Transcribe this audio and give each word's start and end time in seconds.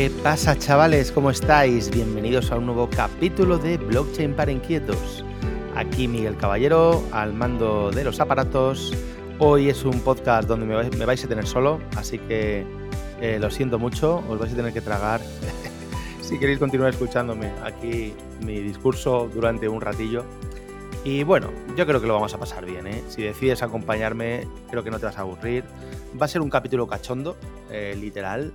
¿Qué 0.00 0.08
pasa 0.08 0.58
chavales? 0.58 1.12
¿Cómo 1.12 1.30
estáis? 1.30 1.90
Bienvenidos 1.90 2.50
a 2.50 2.56
un 2.56 2.64
nuevo 2.64 2.88
capítulo 2.88 3.58
de 3.58 3.76
Blockchain 3.76 4.32
para 4.32 4.50
Inquietos. 4.50 5.26
Aquí 5.76 6.08
Miguel 6.08 6.38
Caballero 6.38 7.04
al 7.12 7.34
mando 7.34 7.90
de 7.90 8.02
los 8.04 8.18
aparatos. 8.18 8.94
Hoy 9.38 9.68
es 9.68 9.84
un 9.84 10.00
podcast 10.00 10.48
donde 10.48 10.64
me 10.64 11.04
vais, 11.04 11.22
a 11.22 11.28
tener 11.28 11.46
solo, 11.46 11.82
así 11.98 12.18
que 12.18 12.64
eh, 13.20 13.36
lo 13.38 13.50
siento 13.50 13.78
mucho, 13.78 14.24
os 14.26 14.38
vais 14.38 14.50
a 14.54 14.56
tener 14.56 14.72
que 14.72 14.80
tragar 14.80 15.20
si 16.22 16.38
queréis 16.38 16.58
continuar 16.58 16.88
escuchándome 16.94 17.52
aquí 17.62 18.14
mi 18.42 18.58
discurso 18.60 19.28
durante 19.30 19.68
un 19.68 19.82
ratillo. 19.82 20.24
Y 21.04 21.24
bueno, 21.24 21.50
yo 21.76 21.84
creo 21.84 22.00
que 22.00 22.06
lo 22.06 22.14
vamos 22.14 22.32
a 22.32 22.38
pasar 22.38 22.64
bien, 22.64 22.86
¿eh? 22.86 23.04
Si 23.08 23.20
decides 23.20 23.62
acompañarme, 23.62 24.48
creo 24.70 24.82
que 24.82 24.90
no 24.90 24.98
te 24.98 25.04
vas 25.04 25.18
a 25.18 25.20
aburrir. 25.20 25.64
Va 26.18 26.24
a 26.24 26.28
ser 26.28 26.40
un 26.40 26.48
capítulo 26.48 26.86
cachondo, 26.86 27.36
eh, 27.70 27.94
literal. 28.00 28.54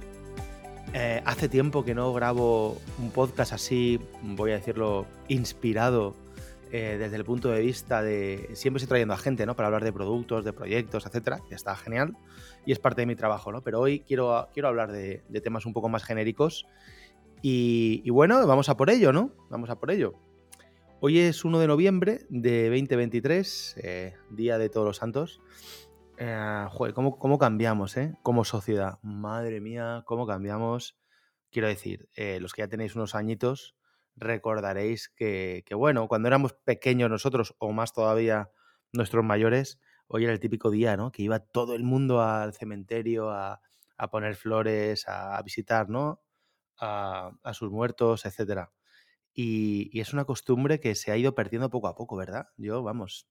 Eh, 0.98 1.22
hace 1.26 1.50
tiempo 1.50 1.84
que 1.84 1.94
no 1.94 2.14
grabo 2.14 2.78
un 3.00 3.12
podcast 3.12 3.52
así, 3.52 4.00
voy 4.24 4.52
a 4.52 4.54
decirlo, 4.54 5.06
inspirado 5.28 6.16
desde 6.72 7.16
el 7.16 7.24
punto 7.24 7.50
de 7.50 7.62
vista 7.62 8.02
de. 8.02 8.50
Siempre 8.54 8.80
estoy 8.80 8.90
trayendo 8.90 9.14
a 9.14 9.18
gente, 9.18 9.46
¿no? 9.46 9.56
Para 9.56 9.68
hablar 9.68 9.86
de 9.86 9.94
productos, 9.94 10.44
de 10.44 10.52
proyectos, 10.52 11.06
etcétera, 11.06 11.40
que 11.48 11.56
está 11.56 11.74
genial 11.78 12.18
y 12.66 12.74
es 12.74 12.80
parte 12.80 13.02
de 13.02 13.06
mi 13.06 13.16
trabajo, 13.16 13.50
¿no? 13.54 13.62
Pero 13.62 13.80
hoy 13.80 14.02
quiero, 14.02 14.50
quiero 14.54 14.68
hablar 14.68 14.92
de, 14.92 15.22
temas 15.42 15.66
un 15.66 15.72
poco 15.72 15.88
más 15.88 16.04
genéricos 16.04 16.66
y, 17.42 18.02
y, 18.04 18.10
bueno, 18.10 18.46
vamos 18.46 18.68
a 18.68 18.76
por 18.76 18.90
ello, 18.90 19.14
¿no? 19.14 19.32
Vamos 19.50 19.70
a 19.70 19.80
por 19.80 19.90
ello. 19.90 20.16
Hoy 21.02 21.20
es 21.20 21.46
1 21.46 21.60
de 21.60 21.68
noviembre 21.68 22.26
de 22.30 22.70
2023, 22.70 23.76
eh, 23.78 24.14
Día 24.32 24.58
de 24.58 24.70
Todos 24.70 24.88
los 24.88 24.98
Santos. 24.98 25.40
Eh, 26.18 26.66
joder, 26.72 26.94
¿cómo, 26.94 27.38
cambiamos, 27.38 27.98
eh? 27.98 28.14
Como 28.24 28.46
sociedad. 28.46 29.00
Madre 29.02 29.60
mía, 29.62 30.04
¿cómo 30.06 30.26
cambiamos? 30.28 30.98
Quiero 31.52 31.68
decir, 31.68 32.10
eh, 32.16 32.40
los 32.40 32.54
que 32.54 32.62
ya 32.62 32.68
tenéis 32.68 32.96
unos 32.96 33.16
añitos, 33.16 33.76
recordaréis 34.16 35.10
que, 35.10 35.64
bueno, 35.76 36.08
cuando 36.08 36.28
éramos 36.28 36.54
pequeños 36.54 37.10
nosotros, 37.10 37.56
o 37.60 37.72
más 37.72 37.94
todavía 37.94 38.52
nuestros 38.94 39.26
mayores, 39.26 39.80
hoy 40.08 40.24
era 40.24 40.34
el 40.34 40.40
típico 40.40 40.72
día, 40.72 40.98
¿no? 40.98 41.12
Que 41.12 41.24
iba 41.24 41.40
todo 41.40 41.76
el 41.76 41.84
mundo 41.84 42.22
al 42.22 42.54
cementerio 42.54 43.32
a, 43.32 43.62
poner 44.12 44.36
flores, 44.36 45.08
a, 45.08 45.42
visitar, 45.44 45.90
¿no? 45.90 46.22
A, 46.80 47.32
a 47.44 47.54
sus 47.54 47.72
muertos, 47.72 48.26
etcétera. 48.26 48.72
Y, 49.36 50.00
es 50.00 50.14
una 50.14 50.26
costumbre 50.26 50.80
que 50.80 50.96
se 50.96 51.12
ha 51.12 51.18
ido 51.18 51.36
perdiendo 51.36 51.70
poco 51.70 51.88
a 51.90 51.96
poco, 51.96 52.16
¿verdad? 52.16 52.48
Yo, 52.58 52.82
vamos, 52.84 53.28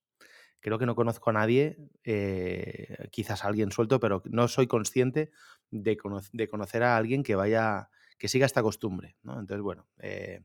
creo 0.65 0.79
que 0.79 0.87
no 0.87 0.95
conozco 0.95 1.29
a 1.29 1.35
nadie, 1.35 1.77
eh, 2.05 2.97
quizás 3.11 3.45
a 3.45 3.49
alguien 3.49 3.71
suelto, 3.71 4.01
pero 4.01 4.23
no 4.31 4.49
soy 4.49 4.67
consciente 4.67 5.31
de, 5.71 5.99
conocer 5.99 6.83
a 6.83 6.97
alguien 6.97 7.23
que 7.23 7.35
vaya, 7.35 7.91
que 8.17 8.29
siga 8.29 8.47
esta 8.47 8.63
costumbre, 8.63 9.15
¿no? 9.23 9.39
Entonces, 9.39 9.61
bueno, 9.61 9.87
eh, 9.99 10.41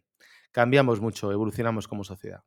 cambiamos 0.52 1.00
mucho, 1.00 1.32
evolucionamos 1.32 1.88
como 1.88 2.04
sociedad. 2.04 2.44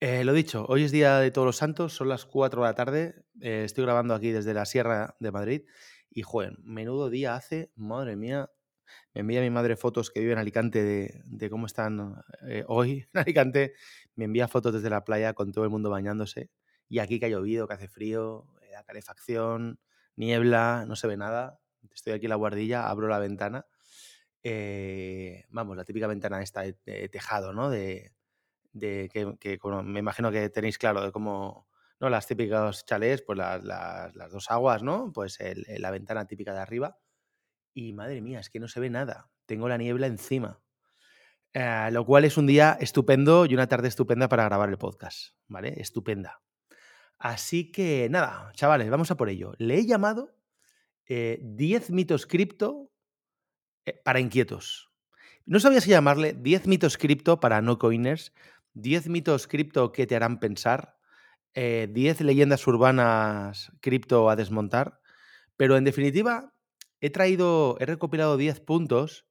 Eh, 0.00 0.24
lo 0.24 0.32
dicho, 0.32 0.64
hoy 0.66 0.84
es 0.84 0.92
Día 0.92 1.18
de 1.18 1.30
Todos 1.30 1.44
los 1.44 1.56
Santos, 1.58 1.92
son 1.92 2.08
las 2.08 2.24
4 2.24 2.62
de 2.62 2.68
la 2.68 2.74
tarde, 2.74 3.22
estoy 3.38 3.84
grabando 3.84 4.14
aquí 4.14 4.30
desde 4.30 4.54
la 4.54 4.64
Sierra 4.64 5.16
de 5.20 5.32
Madrid 5.32 5.66
y, 6.08 6.22
joder, 6.22 6.58
menudo 6.62 7.10
día 7.10 7.34
hace, 7.34 7.70
madre 7.76 8.16
mía, 8.16 8.50
me 9.14 9.22
envía 9.22 9.40
mi 9.40 9.50
madre 9.50 9.76
fotos 9.76 10.10
que 10.10 10.20
vive 10.20 10.32
en 10.32 10.38
Alicante 10.38 10.82
de, 11.24 11.50
cómo 11.50 11.66
están 11.66 12.22
eh, 12.46 12.64
hoy 12.68 13.08
en 13.12 13.20
Alicante. 13.20 13.74
Me 14.14 14.26
envía 14.26 14.48
fotos 14.48 14.74
desde 14.74 14.90
la 14.90 15.04
playa 15.04 15.34
con 15.34 15.52
todo 15.52 15.64
el 15.64 15.70
mundo 15.70 15.90
bañándose. 15.90 16.50
Y 16.88 17.00
aquí 17.00 17.18
que 17.18 17.26
ha 17.26 17.28
llovido, 17.28 17.66
que 17.66 17.74
hace 17.74 17.88
frío, 17.88 18.46
eh, 18.62 18.70
la 18.72 18.84
calefacción, 18.84 19.80
niebla, 20.16 20.84
no 20.86 20.96
se 20.96 21.08
ve 21.08 21.16
nada. 21.16 21.60
Estoy 21.92 22.12
aquí 22.12 22.26
en 22.26 22.30
la 22.30 22.36
guardilla, 22.36 22.88
abro 22.88 23.08
la 23.08 23.18
ventana. 23.18 23.66
Eh, 24.42 25.44
vamos, 25.50 25.76
la 25.76 25.84
típica 25.84 26.06
ventana 26.06 26.42
esta 26.42 26.62
de, 26.62 27.08
tejado, 27.10 27.52
¿no? 27.52 27.68
De, 27.68 28.12
que, 28.72 29.58
me 29.84 29.98
imagino 29.98 30.30
que 30.30 30.48
tenéis 30.50 30.78
claro 30.78 31.02
de 31.02 31.12
cómo, 31.12 31.68
¿no? 31.98 32.08
Las 32.10 32.26
típicas 32.26 32.84
chalés, 32.84 33.22
pues 33.22 33.38
las, 33.38 34.30
dos 34.30 34.50
aguas, 34.50 34.82
¿no? 34.82 35.12
Pues 35.12 35.38
la 35.66 35.90
ventana 35.90 36.26
típica 36.26 36.54
de 36.54 36.60
arriba 36.60 36.96
y 37.74 37.92
madre 37.92 38.20
mía, 38.20 38.40
es 38.40 38.50
que 38.50 38.60
no 38.60 38.68
se 38.68 38.80
ve 38.80 38.90
nada. 38.90 39.30
Tengo 39.46 39.68
la 39.68 39.78
niebla 39.78 40.06
encima. 40.06 40.60
Eh, 41.52 41.88
lo 41.90 42.04
cual 42.06 42.24
es 42.24 42.36
un 42.36 42.46
día 42.46 42.76
estupendo 42.80 43.44
y 43.46 43.54
una 43.54 43.66
tarde 43.66 43.88
estupenda 43.88 44.28
para 44.28 44.44
grabar 44.44 44.68
el 44.68 44.78
podcast, 44.78 45.34
¿vale? 45.48 45.74
Estupenda. 45.78 46.40
Así 47.18 47.72
que 47.72 48.08
nada, 48.08 48.52
chavales, 48.54 48.88
vamos 48.88 49.10
a 49.10 49.16
por 49.16 49.28
ello. 49.28 49.54
Le 49.58 49.78
he 49.78 49.86
llamado 49.86 50.36
10 51.08 51.08
eh, 51.08 51.92
mitos 51.92 52.26
cripto 52.26 52.92
eh, 53.84 54.00
para 54.04 54.20
inquietos. 54.20 54.90
No 55.44 55.58
sabía 55.58 55.80
si 55.80 55.90
llamarle 55.90 56.34
10 56.34 56.68
mitos 56.68 56.96
cripto 56.96 57.40
para 57.40 57.60
no 57.60 57.78
coiners, 57.78 58.32
10 58.74 59.08
mitos 59.08 59.48
cripto 59.48 59.90
que 59.90 60.06
te 60.06 60.14
harán 60.14 60.38
pensar, 60.38 60.98
10 61.52 62.20
leyendas 62.20 62.64
urbanas 62.68 63.72
cripto 63.80 64.30
a 64.30 64.36
desmontar, 64.36 65.00
pero 65.56 65.76
en 65.76 65.82
definitiva 65.82 66.54
he 67.00 67.10
traído, 67.10 67.76
he 67.80 67.86
recopilado 67.86 68.36
10 68.36 68.60
puntos, 68.60 69.26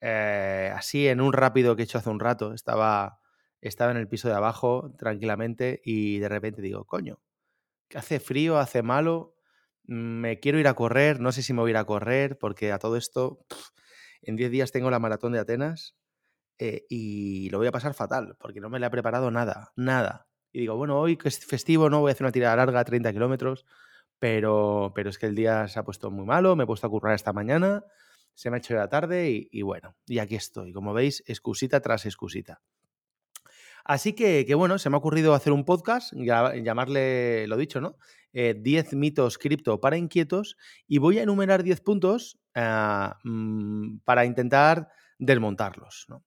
eh, 0.00 0.72
así 0.74 1.08
en 1.08 1.20
un 1.20 1.32
rápido 1.32 1.76
que 1.76 1.82
he 1.82 1.84
hecho 1.84 1.98
hace 1.98 2.10
un 2.10 2.20
rato. 2.20 2.52
Estaba, 2.52 3.20
estaba 3.60 3.90
en 3.90 3.96
el 3.96 4.08
piso 4.08 4.28
de 4.28 4.34
abajo 4.34 4.92
tranquilamente 4.98 5.80
y 5.84 6.18
de 6.18 6.28
repente 6.28 6.62
digo, 6.62 6.84
coño, 6.84 7.20
hace 7.94 8.20
frío, 8.20 8.58
hace 8.58 8.82
malo, 8.82 9.34
me 9.84 10.40
quiero 10.40 10.58
ir 10.58 10.68
a 10.68 10.74
correr, 10.74 11.20
no 11.20 11.32
sé 11.32 11.42
si 11.42 11.52
me 11.52 11.60
voy 11.60 11.70
a 11.70 11.72
ir 11.72 11.76
a 11.76 11.84
correr, 11.84 12.38
porque 12.38 12.72
a 12.72 12.78
todo 12.78 12.96
esto, 12.96 13.44
en 14.22 14.36
10 14.36 14.50
días 14.50 14.72
tengo 14.72 14.90
la 14.90 14.98
maratón 14.98 15.32
de 15.32 15.38
Atenas 15.38 15.96
eh, 16.58 16.84
y 16.88 17.50
lo 17.50 17.58
voy 17.58 17.66
a 17.66 17.72
pasar 17.72 17.94
fatal, 17.94 18.36
porque 18.38 18.60
no 18.60 18.70
me 18.70 18.78
la 18.78 18.86
he 18.86 18.90
preparado 18.90 19.30
nada, 19.30 19.72
nada. 19.76 20.28
Y 20.52 20.60
digo, 20.60 20.76
bueno, 20.76 20.98
hoy 20.98 21.16
que 21.16 21.28
es 21.28 21.44
festivo, 21.44 21.90
no 21.90 22.00
voy 22.00 22.10
a 22.10 22.12
hacer 22.12 22.24
una 22.24 22.32
tirada 22.32 22.56
larga, 22.56 22.84
30 22.84 23.12
kilómetros, 23.12 23.66
pero, 24.18 24.92
pero 24.94 25.10
es 25.10 25.18
que 25.18 25.26
el 25.26 25.34
día 25.34 25.68
se 25.68 25.78
ha 25.78 25.84
puesto 25.84 26.10
muy 26.10 26.24
malo, 26.24 26.56
me 26.56 26.64
he 26.64 26.66
puesto 26.66 26.86
a 26.86 26.90
currar 26.90 27.14
esta 27.14 27.32
mañana, 27.32 27.84
se 28.34 28.50
me 28.50 28.56
ha 28.56 28.58
hecho 28.58 28.74
la 28.74 28.88
tarde 28.88 29.48
y, 29.50 29.62
bueno, 29.62 29.96
y 30.06 30.18
aquí 30.18 30.34
estoy. 30.34 30.72
Como 30.72 30.92
veis, 30.92 31.22
excusita 31.26 31.80
tras 31.80 32.04
excusita. 32.06 32.60
Así 33.84 34.14
que, 34.14 34.44
que, 34.46 34.54
bueno, 34.54 34.78
se 34.78 34.88
me 34.88 34.96
ha 34.96 34.98
ocurrido 34.98 35.34
hacer 35.34 35.52
un 35.52 35.64
podcast, 35.64 36.12
llamarle, 36.14 37.46
lo 37.46 37.56
dicho, 37.56 37.80
¿no? 37.80 37.98
10 38.34 38.92
eh, 38.92 38.96
mitos 38.96 39.38
cripto 39.38 39.80
para 39.80 39.96
inquietos 39.96 40.56
y 40.88 40.98
voy 40.98 41.18
a 41.18 41.22
enumerar 41.22 41.62
10 41.62 41.80
puntos 41.82 42.40
ah, 42.54 43.18
mm, 43.22 43.98
para 44.04 44.24
intentar 44.24 44.88
desmontarlos. 45.18 46.06
¿no? 46.08 46.24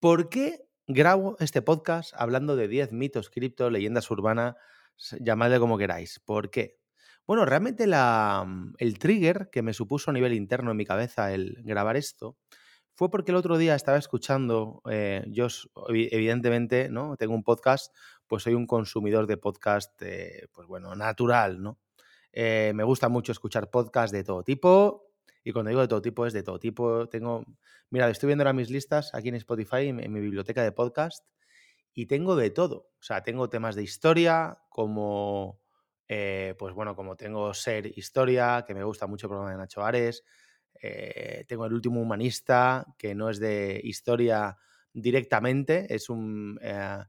¿Por 0.00 0.28
qué 0.28 0.66
grabo 0.86 1.36
este 1.38 1.62
podcast 1.62 2.12
hablando 2.16 2.56
de 2.56 2.68
10 2.68 2.92
mitos 2.92 3.30
cripto, 3.30 3.70
leyendas 3.70 4.10
urbanas, 4.10 4.56
llamadle 5.20 5.60
como 5.60 5.78
queráis? 5.78 6.18
¿Por 6.18 6.50
qué? 6.50 6.78
Bueno, 7.26 7.46
realmente 7.46 7.86
mm, 7.86 8.74
el 8.78 8.98
trigger 8.98 9.48
que 9.50 9.62
me 9.62 9.72
supuso 9.72 10.10
a 10.10 10.14
nivel 10.14 10.34
interno 10.34 10.70
en 10.70 10.76
mi 10.76 10.84
cabeza 10.84 11.32
el 11.32 11.56
grabar 11.64 11.96
esto 11.96 12.36
fue 12.94 13.10
porque 13.10 13.32
el 13.32 13.36
otro 13.36 13.58
día 13.58 13.74
estaba 13.74 13.98
escuchando, 13.98 14.82
eh, 14.90 15.24
yo 15.28 15.48
evidentemente, 15.88 16.88
¿no? 16.90 17.16
Tengo 17.16 17.34
un 17.34 17.42
podcast, 17.42 17.94
pues 18.26 18.44
soy 18.44 18.54
un 18.54 18.66
consumidor 18.66 19.26
de 19.26 19.36
podcast, 19.36 20.00
eh, 20.02 20.46
pues 20.52 20.68
bueno, 20.68 20.94
natural, 20.94 21.60
¿no? 21.62 21.78
Eh, 22.32 22.72
me 22.74 22.84
gusta 22.84 23.08
mucho 23.08 23.32
escuchar 23.32 23.70
podcasts 23.70 24.12
de 24.12 24.22
todo 24.22 24.44
tipo, 24.44 25.10
y 25.42 25.52
cuando 25.52 25.70
digo 25.70 25.80
de 25.80 25.88
todo 25.88 26.02
tipo 26.02 26.26
es 26.26 26.32
de 26.32 26.42
todo 26.44 26.58
tipo. 26.60 27.08
Tengo, 27.08 27.44
mira, 27.90 28.08
estoy 28.10 28.28
viendo 28.28 28.42
ahora 28.42 28.52
mis 28.52 28.70
listas 28.70 29.12
aquí 29.14 29.28
en 29.28 29.36
Spotify, 29.36 29.88
en 29.88 30.12
mi 30.12 30.20
biblioteca 30.20 30.62
de 30.62 30.72
podcast, 30.72 31.26
y 31.94 32.06
tengo 32.06 32.36
de 32.36 32.50
todo. 32.50 32.90
O 33.00 33.02
sea, 33.02 33.22
tengo 33.22 33.48
temas 33.50 33.74
de 33.76 33.82
historia, 33.82 34.58
como 34.68 35.60
eh, 36.08 36.54
pues 36.58 36.74
bueno, 36.74 36.94
como 36.94 37.16
tengo 37.16 37.54
Ser 37.54 37.86
Historia, 37.98 38.64
que 38.66 38.74
me 38.74 38.84
gusta 38.84 39.06
mucho 39.06 39.26
el 39.26 39.30
programa 39.30 39.52
de 39.52 39.58
Nacho 39.58 39.82
Ares, 39.82 40.24
eh, 40.80 41.44
tengo 41.48 41.66
El 41.66 41.72
Último 41.72 42.00
Humanista, 42.00 42.86
que 42.98 43.14
no 43.14 43.30
es 43.30 43.38
de 43.38 43.80
historia 43.82 44.56
directamente, 44.92 45.92
es 45.94 46.10
un, 46.10 46.58
eh, 46.62 47.04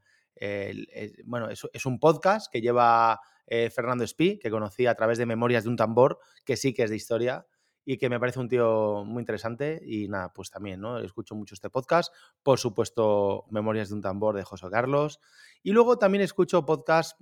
bueno, 1.25 1.49
es, 1.49 1.85
un 1.85 1.99
podcast 1.99 2.51
que 2.51 2.61
lleva 2.61 3.19
Fernando 3.47 4.03
Espí, 4.03 4.39
que 4.39 4.49
conocí 4.49 4.85
a 4.87 4.95
través 4.95 5.17
de 5.17 5.25
Memorias 5.25 5.63
de 5.63 5.69
un 5.69 5.75
Tambor, 5.75 6.19
que 6.43 6.57
sí 6.57 6.73
que 6.73 6.83
es 6.83 6.89
de 6.89 6.95
historia 6.95 7.45
y 7.85 7.97
que 7.97 8.09
me 8.09 8.19
parece 8.19 8.39
un 8.39 8.49
tío 8.49 9.03
muy 9.05 9.21
interesante 9.21 9.79
y 9.85 10.07
nada, 10.07 10.33
pues 10.33 10.49
también, 10.49 10.81
¿no? 10.81 10.97
Escucho 10.97 11.35
mucho 11.35 11.53
este 11.53 11.69
podcast, 11.69 12.13
por 12.43 12.59
supuesto, 12.59 13.45
Memorias 13.51 13.89
de 13.89 13.95
un 13.95 14.01
tambor 14.01 14.35
de 14.35 14.43
José 14.43 14.67
Carlos 14.71 15.19
y 15.61 15.71
luego 15.71 15.97
también 15.97 16.23
escucho 16.23 16.65
podcasts 16.65 17.15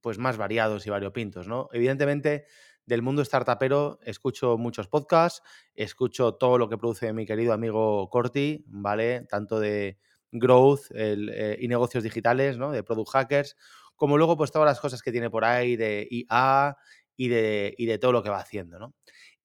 pues 0.00 0.18
más 0.18 0.36
variados 0.36 0.86
y 0.86 0.90
variopintos, 0.90 1.46
¿no? 1.46 1.68
Evidentemente, 1.72 2.46
del 2.84 3.02
mundo 3.02 3.24
startupero 3.24 4.00
escucho 4.02 4.56
muchos 4.58 4.88
podcasts, 4.88 5.42
escucho 5.74 6.34
todo 6.34 6.58
lo 6.58 6.68
que 6.68 6.78
produce 6.78 7.12
mi 7.12 7.26
querido 7.26 7.52
amigo 7.52 8.08
Corti, 8.10 8.64
¿vale? 8.66 9.26
Tanto 9.28 9.60
de 9.60 9.98
growth 10.32 10.90
eh, 10.94 11.56
y 11.60 11.68
negocios 11.68 12.02
digitales, 12.02 12.58
¿no? 12.58 12.72
De 12.72 12.82
product 12.82 13.10
hackers, 13.10 13.56
como 13.94 14.16
luego 14.16 14.36
pues 14.36 14.50
todas 14.50 14.66
las 14.66 14.80
cosas 14.80 15.02
que 15.02 15.12
tiene 15.12 15.30
por 15.30 15.44
ahí 15.44 15.76
de 15.76 16.08
IA 16.10 16.76
y 17.16 17.28
de, 17.28 17.74
y 17.76 17.86
de 17.86 17.98
todo 17.98 18.12
lo 18.12 18.22
que 18.22 18.30
va 18.30 18.38
haciendo, 18.38 18.78
¿no? 18.78 18.94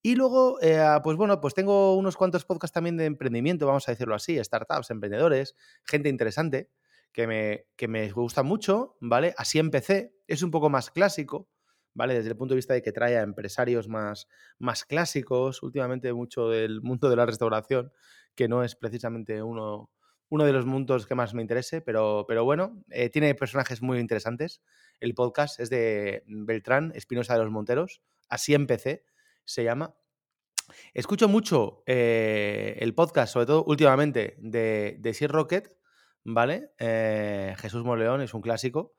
Y 0.05 0.15
luego, 0.15 0.59
eh, 0.61 0.85
pues 1.01 1.15
bueno, 1.15 1.39
pues 1.39 1.53
tengo 1.53 1.95
unos 1.95 2.17
cuantos 2.17 2.43
podcasts 2.43 2.73
también 2.73 2.97
de 2.97 3.05
emprendimiento, 3.05 3.65
vamos 3.65 3.87
a 3.87 3.93
decirlo 3.93 4.15
así, 4.15 4.37
startups, 4.43 4.91
emprendedores, 4.91 5.55
gente 5.85 6.09
interesante 6.09 6.69
que 7.13 7.25
me, 7.25 7.67
que 7.77 7.87
me 7.87 8.11
gusta 8.11 8.43
mucho, 8.43 8.97
¿vale? 8.99 9.33
Así 9.37 9.59
empecé, 9.59 10.13
es 10.27 10.43
un 10.43 10.51
poco 10.51 10.69
más 10.69 10.91
clásico, 10.91 11.47
¿vale? 11.93 12.15
Desde 12.15 12.31
el 12.31 12.35
punto 12.35 12.53
de 12.53 12.57
vista 12.57 12.73
de 12.73 12.81
que 12.81 12.91
trae 12.91 13.17
a 13.17 13.21
empresarios 13.21 13.87
más, 13.87 14.27
más 14.59 14.83
clásicos, 14.83 15.63
últimamente 15.63 16.11
mucho 16.11 16.49
del 16.49 16.81
mundo 16.81 17.09
de 17.09 17.15
la 17.15 17.25
restauración, 17.25 17.93
que 18.35 18.49
no 18.49 18.61
es 18.61 18.75
precisamente 18.75 19.41
uno, 19.41 19.89
uno 20.27 20.43
de 20.43 20.51
los 20.51 20.65
mundos 20.65 21.07
que 21.07 21.15
más 21.15 21.33
me 21.33 21.41
interese, 21.43 21.79
pero, 21.79 22.25
pero 22.27 22.43
bueno, 22.43 22.83
eh, 22.89 23.09
tiene 23.09 23.35
personajes 23.35 23.81
muy 23.81 23.99
interesantes. 23.99 24.61
El 24.99 25.13
podcast 25.13 25.61
es 25.61 25.69
de 25.69 26.23
Beltrán 26.27 26.91
Espinosa 26.93 27.35
de 27.35 27.43
los 27.43 27.51
Monteros, 27.51 28.01
así 28.27 28.53
empecé 28.53 29.05
se 29.45 29.63
llama. 29.63 29.95
Escucho 30.93 31.27
mucho 31.27 31.83
eh, 31.85 32.77
el 32.79 32.93
podcast, 32.95 33.33
sobre 33.33 33.45
todo 33.45 33.63
últimamente, 33.65 34.35
de, 34.39 34.97
de 34.99 35.13
Sir 35.13 35.31
Rocket, 35.31 35.77
¿vale? 36.23 36.71
Eh, 36.79 37.55
Jesús 37.57 37.83
Moleón 37.83 38.21
es 38.21 38.33
un 38.33 38.41
clásico. 38.41 38.95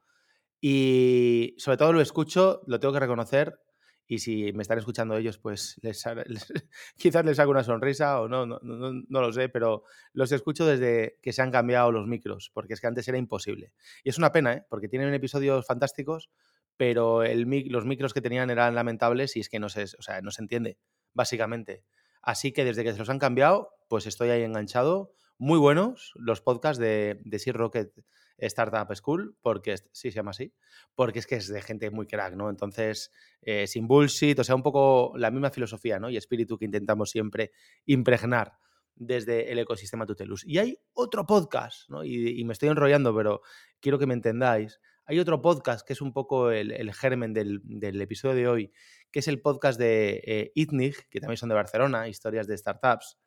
Y 0.60 1.54
sobre 1.58 1.76
todo 1.76 1.92
lo 1.92 2.00
escucho, 2.00 2.62
lo 2.66 2.80
tengo 2.80 2.94
que 2.94 3.00
reconocer, 3.00 3.58
y 4.06 4.18
si 4.18 4.52
me 4.52 4.62
están 4.62 4.78
escuchando 4.78 5.16
ellos, 5.16 5.38
pues 5.38 5.78
les, 5.82 6.04
quizás 6.96 7.24
les 7.24 7.38
hago 7.38 7.50
una 7.50 7.64
sonrisa 7.64 8.20
o 8.20 8.28
no 8.28 8.44
no, 8.44 8.58
no, 8.62 8.92
no, 9.08 9.20
lo 9.20 9.32
sé, 9.32 9.48
pero 9.48 9.84
los 10.12 10.30
escucho 10.32 10.66
desde 10.66 11.18
que 11.22 11.32
se 11.32 11.42
han 11.42 11.50
cambiado 11.50 11.90
los 11.90 12.06
micros, 12.06 12.50
porque 12.52 12.74
es 12.74 12.80
que 12.80 12.86
antes 12.86 13.08
era 13.08 13.16
imposible. 13.16 13.72
Y 14.02 14.10
es 14.10 14.18
una 14.18 14.32
pena, 14.32 14.52
¿eh? 14.52 14.66
porque 14.68 14.88
tienen 14.88 15.14
episodios 15.14 15.66
fantásticos, 15.66 16.30
pero 16.76 17.22
los 17.24 17.84
micros 17.84 18.14
que 18.14 18.20
tenían 18.20 18.50
eran 18.50 18.74
lamentables 18.74 19.36
y 19.36 19.40
es 19.40 19.48
que 19.48 19.58
no 19.58 19.68
se, 19.68 19.86
sea, 19.86 20.20
no 20.22 20.30
se 20.30 20.42
entiende, 20.42 20.78
básicamente. 21.12 21.84
Así 22.22 22.52
que 22.52 22.64
desde 22.64 22.84
que 22.84 22.92
se 22.92 22.98
los 22.98 23.10
han 23.10 23.18
cambiado, 23.18 23.70
pues 23.88 24.06
estoy 24.06 24.30
ahí 24.30 24.42
enganchado. 24.42 25.12
Muy 25.36 25.58
buenos 25.58 26.12
los 26.14 26.40
podcasts 26.40 26.78
de, 26.78 27.20
de 27.24 27.38
Sir 27.38 27.56
Rocket 27.56 27.92
Startup 28.38 28.92
School, 28.94 29.36
porque 29.40 29.76
sí 29.92 30.10
se 30.10 30.16
llama 30.16 30.30
así, 30.30 30.52
porque 30.94 31.18
es 31.18 31.26
que 31.26 31.36
es 31.36 31.48
de 31.48 31.62
gente 31.62 31.90
muy 31.90 32.06
crack, 32.06 32.34
¿no? 32.34 32.50
Entonces, 32.50 33.12
eh, 33.42 33.66
sin 33.66 33.86
bullshit, 33.86 34.38
o 34.38 34.44
sea, 34.44 34.54
un 34.54 34.62
poco 34.62 35.12
la 35.16 35.30
misma 35.30 35.50
filosofía, 35.50 35.98
¿no? 35.98 36.10
Y 36.10 36.16
espíritu 36.16 36.58
que 36.58 36.64
intentamos 36.64 37.10
siempre 37.10 37.52
impregnar 37.86 38.58
desde 38.96 39.50
el 39.50 39.58
ecosistema 39.58 40.06
Tutelus. 40.06 40.44
Y 40.46 40.58
hay 40.58 40.78
otro 40.92 41.26
podcast, 41.26 41.88
¿no? 41.88 42.04
Y 42.04 42.42
me 42.44 42.52
estoy 42.52 42.68
enrollando, 42.68 43.14
pero 43.14 43.42
quiero 43.80 43.98
que 43.98 44.06
me 44.06 44.14
entendáis, 44.14 44.80
hay 45.06 45.18
otro 45.18 45.42
podcast 45.42 45.86
que 45.86 45.92
es 45.92 46.00
un 46.00 46.12
poco 46.12 46.50
el, 46.50 46.92
germen 46.94 47.34
del, 47.34 48.00
episodio 48.00 48.34
de 48.34 48.48
hoy, 48.48 48.72
que 49.10 49.18
es 49.18 49.28
el 49.28 49.40
podcast 49.40 49.78
de 49.78 50.22
eh, 50.24 50.52
ITNIG, 50.54 51.08
que 51.10 51.20
también 51.20 51.36
son 51.36 51.48
de 51.48 51.54
Barcelona, 51.54 52.08
historias 52.08 52.46
de 52.46 52.56
startups, 52.56 53.18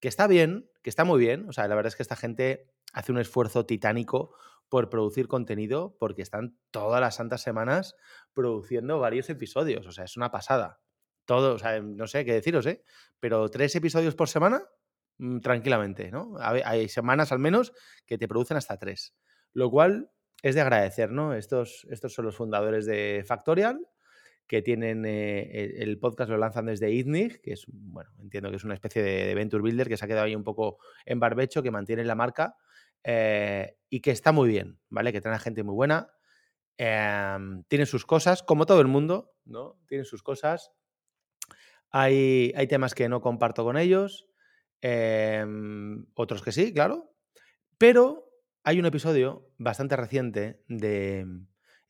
que 0.00 0.08
está 0.08 0.26
bien, 0.26 0.68
que 0.82 0.90
está 0.90 1.04
muy 1.04 1.20
bien. 1.20 1.48
O 1.48 1.52
sea, 1.52 1.68
la 1.68 1.76
verdad 1.76 1.88
es 1.88 1.96
que 1.96 2.02
esta 2.02 2.16
gente 2.16 2.72
hace 2.92 3.12
un 3.12 3.18
esfuerzo 3.18 3.66
titánico 3.66 4.34
por 4.68 4.88
producir 4.88 5.28
contenido, 5.28 5.96
porque 6.00 6.22
están 6.22 6.58
todas 6.70 7.00
las 7.00 7.16
santas 7.16 7.42
semanas 7.42 7.94
produciendo 8.32 8.98
varios 8.98 9.30
episodios. 9.30 9.86
O 9.86 9.92
sea, 9.92 10.04
es 10.04 10.16
una 10.16 10.30
pasada. 10.30 10.80
Todo, 11.24 11.54
o 11.54 11.58
sea, 11.58 11.80
no 11.80 12.08
sé 12.08 12.24
qué 12.24 12.32
deciros, 12.32 12.66
¿eh? 12.66 12.82
Pero 13.20 13.48
tres 13.48 13.76
episodios 13.76 14.16
por 14.16 14.28
semana, 14.28 14.64
mm, 15.18 15.38
tranquilamente, 15.38 16.10
¿no? 16.10 16.34
Hay 16.40 16.88
semanas 16.88 17.30
al 17.30 17.38
menos 17.38 17.72
que 18.06 18.18
te 18.18 18.26
producen 18.26 18.56
hasta 18.56 18.76
tres. 18.78 19.14
Lo 19.52 19.70
cual 19.70 20.10
es 20.42 20.54
de 20.54 20.60
agradecer, 20.60 21.10
¿no? 21.10 21.34
Estos, 21.34 21.86
estos 21.90 22.12
son 22.12 22.26
los 22.26 22.36
fundadores 22.36 22.84
de 22.84 23.24
Factorial, 23.26 23.88
que 24.46 24.60
tienen 24.60 25.06
eh, 25.06 25.76
el 25.78 25.98
podcast, 25.98 26.30
lo 26.30 26.36
lanzan 26.36 26.66
desde 26.66 26.90
ITNIG, 26.90 27.40
que 27.40 27.52
es, 27.52 27.64
bueno, 27.68 28.10
entiendo 28.18 28.50
que 28.50 28.56
es 28.56 28.64
una 28.64 28.74
especie 28.74 29.02
de, 29.02 29.34
Venture 29.34 29.62
Builder 29.62 29.88
que 29.88 29.96
se 29.96 30.04
ha 30.04 30.08
quedado 30.08 30.26
ahí 30.26 30.34
un 30.34 30.44
poco 30.44 30.78
en 31.06 31.20
barbecho, 31.20 31.62
que 31.62 31.70
mantiene 31.70 32.04
la 32.04 32.14
marca 32.14 32.56
eh, 33.04 33.76
y 33.88 34.00
que 34.00 34.10
está 34.10 34.32
muy 34.32 34.48
bien, 34.48 34.78
¿vale? 34.90 35.12
Que 35.12 35.20
trae 35.20 35.34
a 35.34 35.38
gente 35.38 35.62
muy 35.62 35.74
buena. 35.74 36.10
Em, 36.76 37.62
tienen 37.64 37.86
sus 37.86 38.04
cosas, 38.04 38.42
como 38.42 38.66
todo 38.66 38.80
el 38.80 38.88
mundo, 38.88 39.32
¿no? 39.44 39.78
Tienen 39.86 40.04
sus 40.04 40.22
cosas. 40.22 40.72
Hay, 41.90 42.52
hay 42.56 42.66
temas 42.66 42.94
que 42.94 43.08
no 43.08 43.20
comparto 43.20 43.64
con 43.64 43.76
ellos, 43.76 44.28
em, 44.80 46.04
otros 46.14 46.42
que 46.42 46.52
sí, 46.52 46.72
claro, 46.72 47.14
pero 47.78 48.31
hay 48.64 48.78
un 48.78 48.86
episodio 48.86 49.48
bastante 49.58 49.96
reciente 49.96 50.62
de 50.68 51.26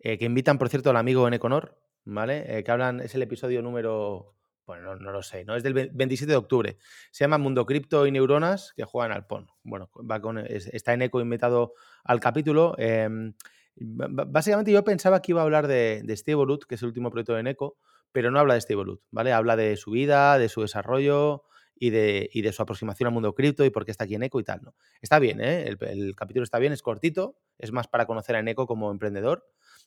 eh, 0.01 0.19
que 0.19 0.25
invitan, 0.25 0.59
por 0.59 0.69
cierto, 0.69 0.91
al 0.91 0.97
amigo 0.97 1.29
en 1.29 1.35
Econor, 1.35 1.79
¿vale? 2.05 2.59
Eh, 2.59 2.65
que 2.65 2.71
hablan, 2.71 3.01
es 3.01 3.15
el 3.15 3.23
episodio 3.23 3.63
número, 3.63 4.35
bueno, 4.67 4.97
no, 4.97 5.13
lo 5.13 5.23
sé, 5.23 5.45
¿no? 5.45 5.55
Es 5.55 5.63
del 5.63 5.91
27 5.93 6.31
de 6.31 6.37
octubre. 6.37 6.77
Se 7.11 7.25
llama 7.25 7.39
Mundo 7.39 7.67
Cripto 7.67 8.07
y 8.07 8.11
Neuronas, 8.11 8.73
que 8.75 8.85
juegan 8.85 9.13
al 9.13 9.27
PON. 9.27 9.49
Bueno, 9.63 9.91
está 10.49 10.95
en 10.95 11.03
eco 11.03 11.21
invitado 11.21 11.75
al 12.05 12.21
capítulo. 12.21 12.75
Em, 12.79 13.35
básicamente 13.77 14.73
yo 14.73 14.83
pensaba 14.83 15.21
que 15.21 15.33
iba 15.33 15.41
a 15.41 15.45
hablar 15.45 15.67
de, 15.67 16.05
Steve 16.17 16.43
que 16.69 16.75
es 16.75 16.83
el 16.83 16.89
último 16.89 17.11
proyecto 17.11 17.35
de 17.35 17.41
Eneco, 17.41 17.77
pero 18.13 18.31
no 18.31 18.39
habla 18.39 18.55
de 18.55 18.61
Steve 18.61 18.83
¿vale? 19.11 19.33
Habla 19.33 19.57
de 19.57 19.77
su 19.77 19.91
vida, 19.91 20.39
de 20.39 20.49
su 20.49 20.63
desarrollo, 20.63 21.45
y 21.83 21.91
de, 21.91 22.31
de, 22.33 22.53
su 22.53 22.63
aproximación 22.63 23.09
al 23.09 23.13
mundo 23.13 23.35
cripto 23.35 23.65
y 23.65 23.71
por 23.71 23.85
qué 23.85 23.91
está 23.91 24.05
aquí 24.05 24.15
en 24.15 24.23
Eco 24.23 24.39
y 24.39 24.45
tal. 24.45 24.63
¿no? 24.63 24.77
Está 25.01 25.19
bien, 25.19 25.41
¿eh? 25.41 25.67
el, 25.81 26.15
capítulo 26.15 26.45
está 26.45 26.61
bien, 26.61 26.73
es 26.73 26.81
cortito, 26.81 27.35
es 27.59 27.73
más 27.73 27.89
para 27.89 28.07
conocer 28.07 28.37
a 28.37 28.39
Eneco 28.39 28.69
como 28.69 28.93
emprendedor 28.93 29.45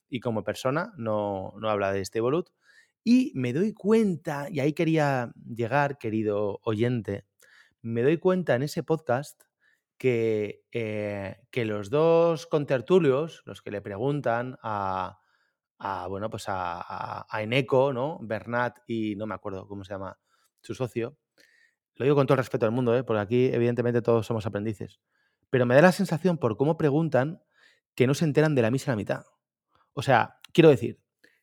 y 0.09 0.19
como 0.19 0.43
persona, 0.43 0.91
no, 0.97 1.53
no 1.57 1.69
habla 1.69 1.93
de 1.93 2.01
este 2.01 2.17
Evolut. 2.17 2.49
Y 3.05 3.31
me 3.33 3.53
doy 3.53 3.71
cuenta, 3.71 4.49
y 4.51 4.59
ahí 4.59 4.73
quería 4.73 5.31
llegar, 5.47 5.97
querido 5.97 6.59
oyente, 6.63 7.23
me 7.81 8.03
doy 8.03 8.17
cuenta 8.17 8.55
en 8.55 8.63
ese 8.63 8.83
podcast 8.83 9.43
que, 9.97 10.65
eh, 10.73 11.37
que 11.49 11.63
los 11.63 11.89
dos 11.89 12.45
contertulios, 12.45 13.41
los 13.45 13.61
que 13.61 13.71
le 13.71 13.79
preguntan 13.79 14.57
a, 14.61 15.19
a 15.79 16.07
bueno, 16.07 16.29
pues 16.29 16.49
a, 16.49 17.25
a, 17.29 17.41
Eneco, 17.41 17.93
¿no? 17.93 18.19
Bernat 18.21 18.79
y 18.85 19.15
no 19.15 19.27
me 19.27 19.35
acuerdo 19.35 19.65
cómo 19.65 19.85
se 19.85 19.93
llama 19.93 20.19
su 20.59 20.75
socio, 20.75 21.17
lo 21.95 22.03
digo 22.03 22.15
con 22.15 22.27
todo 22.27 22.35
el 22.35 22.39
respeto 22.39 22.65
del 22.65 22.75
mundo, 22.75 22.95
¿eh? 22.95 23.03
porque 23.03 23.21
aquí 23.21 23.45
evidentemente 23.53 24.01
todos 24.01 24.25
somos 24.25 24.45
aprendices. 24.45 24.99
Pero 25.49 25.65
me 25.65 25.75
da 25.75 25.81
la 25.81 25.91
sensación 25.91 26.37
por 26.37 26.57
cómo 26.57 26.77
preguntan 26.77 27.41
que 27.95 28.07
no 28.07 28.13
se 28.13 28.25
enteran 28.25 28.55
de 28.55 28.61
la 28.61 28.71
misa 28.71 28.91
a 28.91 28.93
la 28.93 28.97
mitad. 28.97 29.25
O 29.93 30.01
sea, 30.01 30.39
quiero 30.51 30.69
decir, 30.69 30.99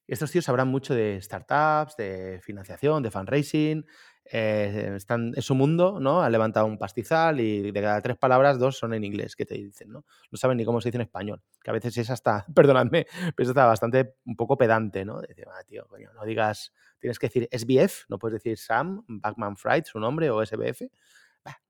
estos 0.07 0.31
tíos 0.31 0.45
sabrán 0.45 0.69
mucho 0.69 0.95
de 0.95 1.21
startups, 1.23 1.97
de 1.97 2.41
financiación, 2.43 3.03
de 3.03 3.11
fundraising, 3.11 3.87
eh, 4.25 4.93
están 4.97 5.33
en 5.35 5.43
su 5.43 5.55
mundo, 5.55 5.99
¿no? 6.00 6.23
Han 6.23 6.33
levantado 6.33 6.67
un 6.67 6.79
pastizal 6.79 7.41
y 7.41 7.71
de 7.71 7.81
cada 7.81 8.00
tres 8.00 8.17
palabras, 8.17 8.59
dos 8.59 8.79
son 8.79 8.95
en 8.95 9.05
inglés, 9.05 9.37
que 9.37 9.45
te 9.45 9.55
dicen, 9.55 9.91
¿no? 9.91 10.05
No 10.31 10.38
saben 10.38 10.57
ni 10.57 10.64
cómo 10.64 10.81
se 10.81 10.88
dice 10.88 10.99
en 10.99 11.02
español, 11.02 11.43
que 11.62 11.71
a 11.71 11.75
veces 11.75 11.97
es 11.99 12.11
hasta, 12.11 12.47
perdonadme, 12.55 13.07
pero 13.37 13.49
está 13.49 13.67
bastante, 13.67 14.14
un 14.25 14.37
poco 14.37 14.57
pedante, 14.57 15.05
¿no? 15.05 15.21
Decir, 15.21 15.47
ah, 15.49 15.64
tío, 15.67 15.87
coño, 15.88 16.12
no 16.14 16.25
digas, 16.25 16.73
tienes 16.99 17.19
que 17.19 17.26
decir 17.26 17.49
SBF, 17.50 18.05
no 18.09 18.19
puedes 18.19 18.43
decir 18.43 18.57
Sam, 18.59 19.05
Backman 19.09 19.57
Fried, 19.57 19.85
su 19.85 19.99
nombre, 19.99 20.31
o 20.31 20.45
SBF. 20.45 20.83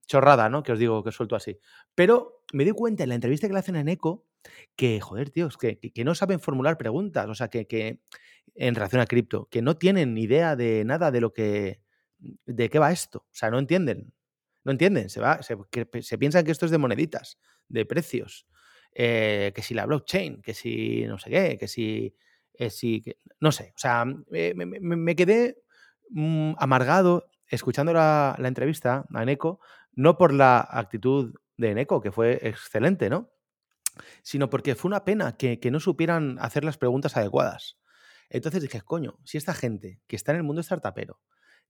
chorrada, 0.05 0.49
¿no? 0.49 0.63
Que 0.63 0.73
os 0.73 0.79
digo 0.79 1.03
que 1.03 1.11
suelto 1.11 1.35
así. 1.35 1.57
Pero 1.95 2.43
me 2.53 2.65
di 2.65 2.71
cuenta 2.71 3.03
en 3.03 3.09
la 3.09 3.15
entrevista 3.15 3.47
que 3.47 3.53
le 3.53 3.59
hacen 3.59 3.75
en 3.75 3.87
ECO 3.89 4.25
que, 4.75 4.99
joder, 4.99 5.29
tíos, 5.31 5.57
que, 5.57 5.79
que 5.79 6.03
no 6.03 6.13
saben 6.13 6.39
formular 6.39 6.77
preguntas, 6.77 7.27
o 7.27 7.33
sea, 7.33 7.47
que, 7.47 7.65
que 7.65 8.01
en 8.55 8.75
relación 8.75 9.01
a 9.01 9.05
cripto, 9.05 9.47
que 9.49 9.61
no 9.61 9.77
tienen 9.77 10.13
ni 10.13 10.23
idea 10.23 10.55
de 10.55 10.83
nada 10.85 11.11
de 11.11 11.21
lo 11.21 11.33
que 11.33 11.82
¿de 12.45 12.69
qué 12.69 12.79
va 12.79 12.91
esto? 12.91 13.19
O 13.19 13.35
sea, 13.35 13.49
no 13.49 13.59
entienden. 13.59 14.13
No 14.63 14.71
entienden. 14.71 15.09
Se, 15.09 15.19
va, 15.19 15.41
se, 15.43 15.57
se 16.01 16.17
piensan 16.17 16.45
que 16.45 16.51
esto 16.51 16.65
es 16.65 16.71
de 16.71 16.77
moneditas, 16.77 17.37
de 17.67 17.85
precios. 17.85 18.47
Eh, 18.95 19.51
que 19.55 19.63
si 19.63 19.73
la 19.73 19.85
blockchain, 19.85 20.41
que 20.41 20.53
si 20.53 21.05
no 21.07 21.17
sé 21.17 21.29
qué, 21.29 21.57
que 21.57 21.67
si. 21.67 22.15
Eh, 22.53 23.15
no 23.39 23.51
sé. 23.51 23.73
O 23.75 23.79
sea, 23.79 24.05
me, 24.05 25.15
quedé 25.15 25.63
mm, 26.09 26.53
amargado 26.57 27.29
escuchando 27.47 27.93
la, 27.93 28.35
entrevista 28.39 29.05
a 29.13 29.23
Eneco, 29.23 29.59
no 29.93 30.17
por 30.17 30.33
la 30.33 30.59
actitud 30.59 31.33
de 31.57 31.71
Eneco, 31.71 32.01
que 32.01 32.11
fue 32.11 32.39
excelente, 32.47 33.09
¿no? 33.09 33.31
Sino 34.21 34.49
porque 34.49 34.75
fue 34.75 34.89
una 34.89 35.05
pena 35.05 35.37
que, 35.37 35.59
que 35.59 35.71
no 35.71 35.79
supieran 35.79 36.37
hacer 36.39 36.63
las 36.63 36.77
preguntas 36.77 37.17
adecuadas. 37.17 37.79
Entonces 38.29 38.61
dije, 38.61 38.81
coño, 38.81 39.19
si 39.23 39.37
esta 39.37 39.53
gente 39.53 40.01
que 40.07 40.15
está 40.15 40.31
en 40.31 40.37
el 40.37 40.43
mundo 40.43 40.61
startupero, 40.61 41.19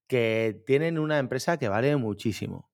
que 0.07 0.61
tienen 0.65 0.99
una 0.99 1.19
empresa 1.19 1.57
que 1.57 1.69
vale 1.69 1.95
muchísimo. 1.95 2.69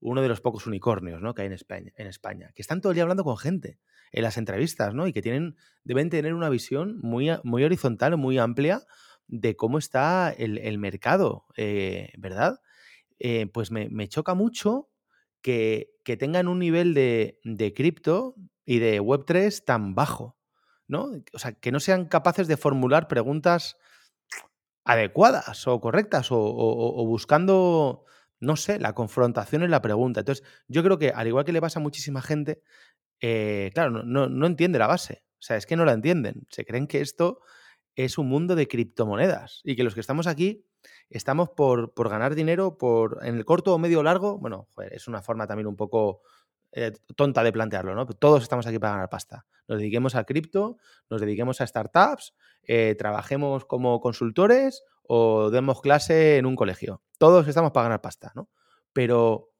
Uno 0.00 0.20
de 0.20 0.28
los 0.28 0.40
pocos 0.40 0.66
unicornios 0.66 1.22
¿no? 1.22 1.34
que 1.34 1.42
hay 1.42 1.46
en 1.46 1.54
España, 1.54 1.92
en 1.96 2.06
España, 2.06 2.52
que 2.54 2.62
están 2.62 2.80
todo 2.80 2.92
el 2.92 2.94
día 2.94 3.04
hablando 3.04 3.24
con 3.24 3.38
gente 3.38 3.78
en 4.12 4.22
las 4.22 4.36
entrevistas, 4.36 4.94
¿no? 4.94 5.08
Y 5.08 5.12
que 5.12 5.22
tienen, 5.22 5.56
deben 5.82 6.08
tener 6.08 6.34
una 6.34 6.48
visión 6.48 6.98
muy, 7.00 7.30
muy 7.42 7.64
horizontal, 7.64 8.16
muy 8.16 8.38
amplia 8.38 8.82
de 9.26 9.56
cómo 9.56 9.78
está 9.78 10.30
el, 10.30 10.78
mercado, 10.78 11.46
eh, 11.56 12.12
¿verdad? 12.16 12.60
Eh, 13.18 13.46
pues 13.46 13.70
me, 13.70 14.08
choca 14.08 14.34
mucho 14.34 14.88
que, 15.40 15.90
tengan 16.04 16.46
un 16.46 16.60
nivel 16.60 16.94
de, 16.94 17.40
de 17.42 17.74
cripto 17.74 18.36
y 18.64 18.78
de 18.78 19.00
Web3 19.00 19.64
tan 19.64 19.94
bajo, 19.94 20.36
¿no? 20.86 21.10
O 21.32 21.38
sea, 21.38 21.52
que 21.52 21.72
no 21.72 21.80
sean 21.80 22.06
capaces 22.06 22.46
de 22.46 22.56
formular 22.56 23.08
preguntas 23.08 23.78
adecuadas 24.84 25.66
o 25.66 25.80
correctas 25.80 26.28
o, 26.30 27.04
buscando, 27.06 28.04
no 28.40 28.56
sé, 28.56 28.78
la 28.78 28.94
confrontación 28.94 29.62
en 29.62 29.70
la 29.70 29.82
pregunta. 29.82 30.20
Entonces, 30.20 30.46
yo 30.68 30.82
creo 30.82 30.98
que 30.98 31.10
al 31.10 31.26
igual 31.26 31.44
que 31.44 31.52
le 31.52 31.60
pasa 31.60 31.80
a 31.80 31.82
muchísima 31.82 32.22
gente, 32.22 32.62
eh, 33.20 33.70
claro, 33.74 33.90
no, 33.90 34.28
no, 34.28 34.46
entiende 34.46 34.78
la 34.78 34.86
base. 34.86 35.24
O 35.38 35.42
sea, 35.46 35.56
es 35.56 35.66
que 35.66 35.76
no 35.76 35.84
la 35.84 35.92
entienden. 35.92 36.46
Se 36.50 36.64
creen 36.64 36.86
que 36.86 37.00
esto 37.00 37.40
es 37.96 38.18
un 38.18 38.28
mundo 38.28 38.56
de 38.56 38.68
criptomonedas 38.68 39.60
y 39.64 39.76
que 39.76 39.84
los 39.84 39.94
que 39.94 40.00
estamos 40.00 40.26
aquí 40.26 40.66
estamos 41.08 41.50
por, 41.50 41.94
por 41.94 42.08
ganar 42.08 42.34
dinero 42.34 42.76
por 42.76 43.20
en 43.22 43.36
el 43.36 43.44
corto 43.44 43.74
o 43.74 43.78
medio 43.78 44.02
largo. 44.02 44.38
Bueno, 44.38 44.68
es 44.90 45.08
una 45.08 45.22
forma 45.22 45.46
también 45.46 45.66
un 45.66 45.76
poco 45.76 46.22
eh, 46.76 46.90
tonta 47.14 47.44
de 47.44 47.52
plantearlo, 47.52 47.94
¿no? 47.94 48.04
Todos 48.04 48.42
estamos 48.42 48.66
aquí 48.66 48.80
para 48.80 48.94
ganar 48.94 49.08
pasta. 49.08 49.46
Nos 49.68 49.78
dediquemos 49.78 50.16
a 50.16 50.24
cripto, 50.24 50.76
nos 51.08 51.20
dediquemos 51.20 51.60
a 51.60 51.66
startups, 51.68 52.34
eh, 52.64 52.96
trabajemos 52.98 53.64
como 53.64 54.00
consultores 54.00 54.82
o 55.04 55.50
demos 55.50 55.80
clase 55.80 56.36
en 56.36 56.46
un 56.46 56.56
colegio. 56.56 57.00
Todos 57.18 57.46
estamos 57.46 57.70
para 57.70 57.84
ganar 57.84 58.00
pasta, 58.00 58.32
¿no? 58.34 58.50
Pero, 58.92 59.52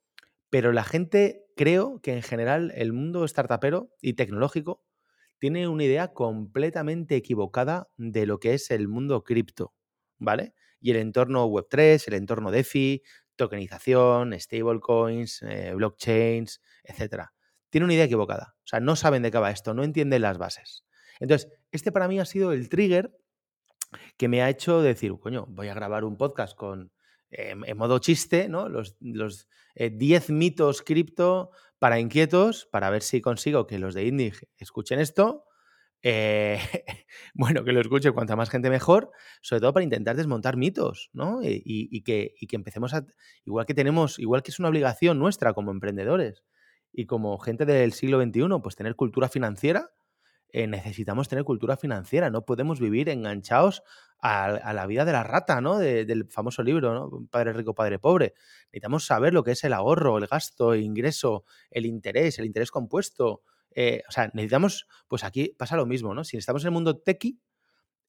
pero 0.51 0.73
la 0.73 0.83
gente, 0.83 1.45
creo 1.57 2.01
que 2.03 2.15
en 2.15 2.23
general 2.23 2.73
el 2.75 2.93
mundo 2.93 3.29
startupero 3.29 3.91
y 4.03 4.15
tecnológico 4.15 4.83
tiene 5.39 5.69
una 5.69 5.85
idea 5.85 6.13
completamente 6.15 7.15
equivocada 7.15 7.89
de 7.97 8.27
lo 8.27 8.41
que 8.41 8.55
es 8.55 8.73
el 8.73 8.89
mundo 8.89 9.23
cripto, 9.23 9.73
¿vale? 10.19 10.53
Y 10.81 10.91
el 10.91 10.97
entorno 10.97 11.47
Web3, 11.47 12.09
el 12.09 12.15
entorno 12.15 12.51
DeFi, 12.51 13.03
tokenización, 13.37 14.39
stablecoins, 14.39 15.43
eh, 15.43 15.73
blockchains, 15.75 16.61
etc. 16.85 17.27
Tiene 17.71 17.85
una 17.85 17.95
idea 17.95 18.05
equivocada. 18.05 18.55
O 18.59 18.67
sea, 18.67 18.81
no 18.81 18.97
saben 18.97 19.23
de 19.23 19.31
qué 19.31 19.39
va 19.39 19.51
esto, 19.51 19.75
no 19.75 19.85
entienden 19.85 20.23
las 20.23 20.39
bases. 20.39 20.85
Entonces, 21.21 21.51
este 21.71 21.93
para 21.93 22.09
mí 22.09 22.19
ha 22.21 22.25
sido 22.25 22.53
el 22.53 22.69
trigger 22.69 23.17
que 24.17 24.29
me 24.29 24.43
ha 24.43 24.51
hecho 24.51 24.83
decir, 24.83 25.13
coño, 25.21 25.47
voy 25.49 25.69
a 25.69 25.75
grabar 25.75 26.05
un 26.05 26.17
podcast 26.17 26.57
con, 26.57 26.93
em, 27.31 27.65
en 27.65 27.77
modo 27.77 27.99
chiste, 27.99 28.49
¿no? 28.49 28.69
Los 28.69 28.97
10 29.01 29.49
eh, 29.75 30.33
mitos 30.33 30.83
cripto 30.83 31.51
para 31.79 32.01
inquietos, 32.01 32.67
para 32.67 32.91
ver 32.91 33.03
si 33.03 33.21
consigo 33.21 33.67
que 33.67 33.79
los 33.79 33.95
de 33.95 34.07
Indig 34.07 34.49
escuchen 34.57 35.01
esto 35.01 35.45
eh, 36.07 36.59
bueno, 37.35 37.65
que 37.65 37.73
lo 37.73 37.81
escuche 37.81 38.13
cuanta 38.13 38.37
más 38.37 38.51
gente 38.51 38.69
mejor, 38.69 39.11
sobre 39.41 39.61
todo 39.61 39.73
para 39.73 39.85
intentar 39.85 40.17
desmontar 40.17 40.59
mitos, 40.59 41.09
¿no? 41.15 41.41
Y, 41.43 42.03
que, 42.03 42.35
empecemos 42.53 42.93
a, 42.93 43.07
igual 43.47 43.65
que 43.65 43.73
tenemos, 43.73 44.19
igual 44.19 44.43
que 44.43 44.51
es 44.51 44.59
una 44.59 44.69
obligación 44.69 45.19
nuestra 45.19 45.55
como 45.55 45.71
emprendedores 45.71 46.45
y 46.93 47.07
como 47.07 47.39
gente 47.39 47.65
del 47.65 47.95
siglo 47.95 48.23
XXI, 48.23 48.61
pues 48.63 48.77
tener 48.77 48.97
cultura 48.97 49.31
financiera, 49.31 49.93
eh, 50.51 50.67
necesitamos 50.67 51.29
tener 51.29 51.43
cultura 51.45 51.79
financiera, 51.79 52.29
no 52.29 52.45
podemos 52.45 52.81
vivir 52.81 53.09
enganchados 53.09 53.83
a, 54.21 54.73
la 54.73 54.87
vida 54.87 55.07
de 55.07 55.13
la 55.13 55.23
rata, 55.23 55.61
¿no? 55.61 55.79
del 55.79 56.27
famoso 56.31 56.63
libro. 56.63 57.27
Padre 57.31 57.53
rico, 57.53 57.75
padre 57.75 57.99
pobre. 57.99 58.35
Necesitamos 58.67 59.05
saber 59.05 59.35
lo 59.35 59.43
que 59.43 59.53
es 59.53 59.65
el 59.65 59.73
ahorro, 59.73 60.17
el 60.19 60.27
gasto, 60.27 60.73
el 60.75 60.83
ingreso, 60.83 61.45
el 61.71 61.85
interés, 61.85 62.39
el 62.39 62.47
interés 62.47 62.71
compuesto, 62.71 63.43
eh, 63.75 64.03
o 64.09 64.13
sea, 64.13 64.31
necesitamos, 64.35 64.87
pues 65.09 65.25
aquí 65.25 65.55
pasa 65.59 65.77
lo 65.77 65.87
mismo, 65.87 66.15
¿no? 66.15 66.25
Si 66.25 66.37
estamos 66.37 66.63
en 66.63 66.69
el 66.69 66.73
mundo 66.73 66.99
techie, 66.99 67.39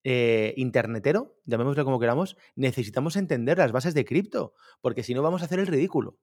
eh, 0.04 0.54
internetero, 0.58 1.36
llamémoslo 1.46 1.84
como 1.84 2.00
queramos, 2.00 2.38
necesitamos 2.56 3.16
entender 3.16 3.58
las 3.58 3.72
bases 3.72 3.94
de 3.94 4.06
cripto, 4.06 4.54
porque 4.82 5.04
si 5.04 5.14
no 5.14 5.24
vamos 5.24 5.42
a 5.42 5.46
hacer 5.46 5.60
el 5.60 5.68
ridículo. 5.68 6.18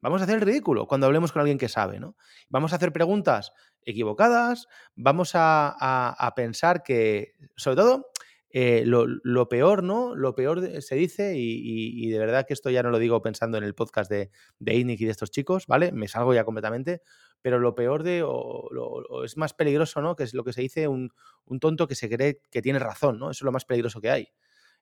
Vamos 0.00 0.20
a 0.20 0.24
hacer 0.24 0.36
el 0.36 0.42
ridículo 0.42 0.86
cuando 0.86 1.06
hablemos 1.06 1.32
con 1.32 1.40
alguien 1.40 1.58
que 1.58 1.68
sabe, 1.68 1.98
¿no? 1.98 2.16
Vamos 2.48 2.72
a 2.72 2.76
hacer 2.76 2.92
preguntas 2.92 3.52
equivocadas, 3.82 4.68
vamos 4.94 5.32
a 5.34 6.32
pensar 6.36 6.82
que, 6.84 7.34
sobre 7.56 7.76
todo, 7.76 8.06
eh, 8.50 8.84
lo, 8.86 9.48
peor, 9.48 9.82
¿no? 9.82 10.14
Lo 10.14 10.34
peor 10.34 10.80
se 10.80 10.94
dice, 10.94 11.34
y, 11.36 12.08
de 12.08 12.18
verdad 12.18 12.46
que 12.46 12.54
esto 12.54 12.70
ya 12.70 12.82
no 12.82 12.90
lo 12.90 12.98
digo 12.98 13.20
pensando 13.20 13.58
en 13.58 13.64
el 13.64 13.74
podcast 13.74 14.10
de, 14.10 14.30
de 14.58 14.74
y 14.74 14.84
de 14.84 15.10
estos 15.10 15.30
chicos, 15.30 15.66
¿vale? 15.66 15.92
Me 15.92 16.08
salgo 16.08 16.32
ya 16.32 16.44
completamente, 16.44 17.02
pero 17.42 17.58
lo 17.58 17.74
peor 17.74 18.02
de, 18.02 18.22
o, 18.24 19.24
es 19.24 19.36
más 19.36 19.52
peligroso, 19.52 20.00
¿no? 20.00 20.16
Que 20.16 20.24
es 20.24 20.32
lo 20.32 20.44
que 20.44 20.54
se 20.54 20.62
dice 20.62 20.88
un, 20.88 21.12
tonto 21.60 21.86
que 21.86 21.94
se 21.94 22.08
cree 22.08 22.40
que 22.50 22.62
tiene 22.62 22.78
razón, 22.78 23.18
¿no? 23.18 23.30
Eso 23.30 23.42
es 23.42 23.44
lo 23.44 23.52
más 23.52 23.66
peligroso 23.66 24.00
que 24.00 24.10
hay. 24.10 24.28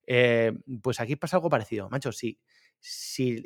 Eh, 0.07 0.53
pues 0.83 1.01
aquí 1.01 1.17
pasa 1.17 1.37
algo 1.39 1.51
parecido, 1.51 1.89
macho, 1.91 2.13
si 2.13 2.39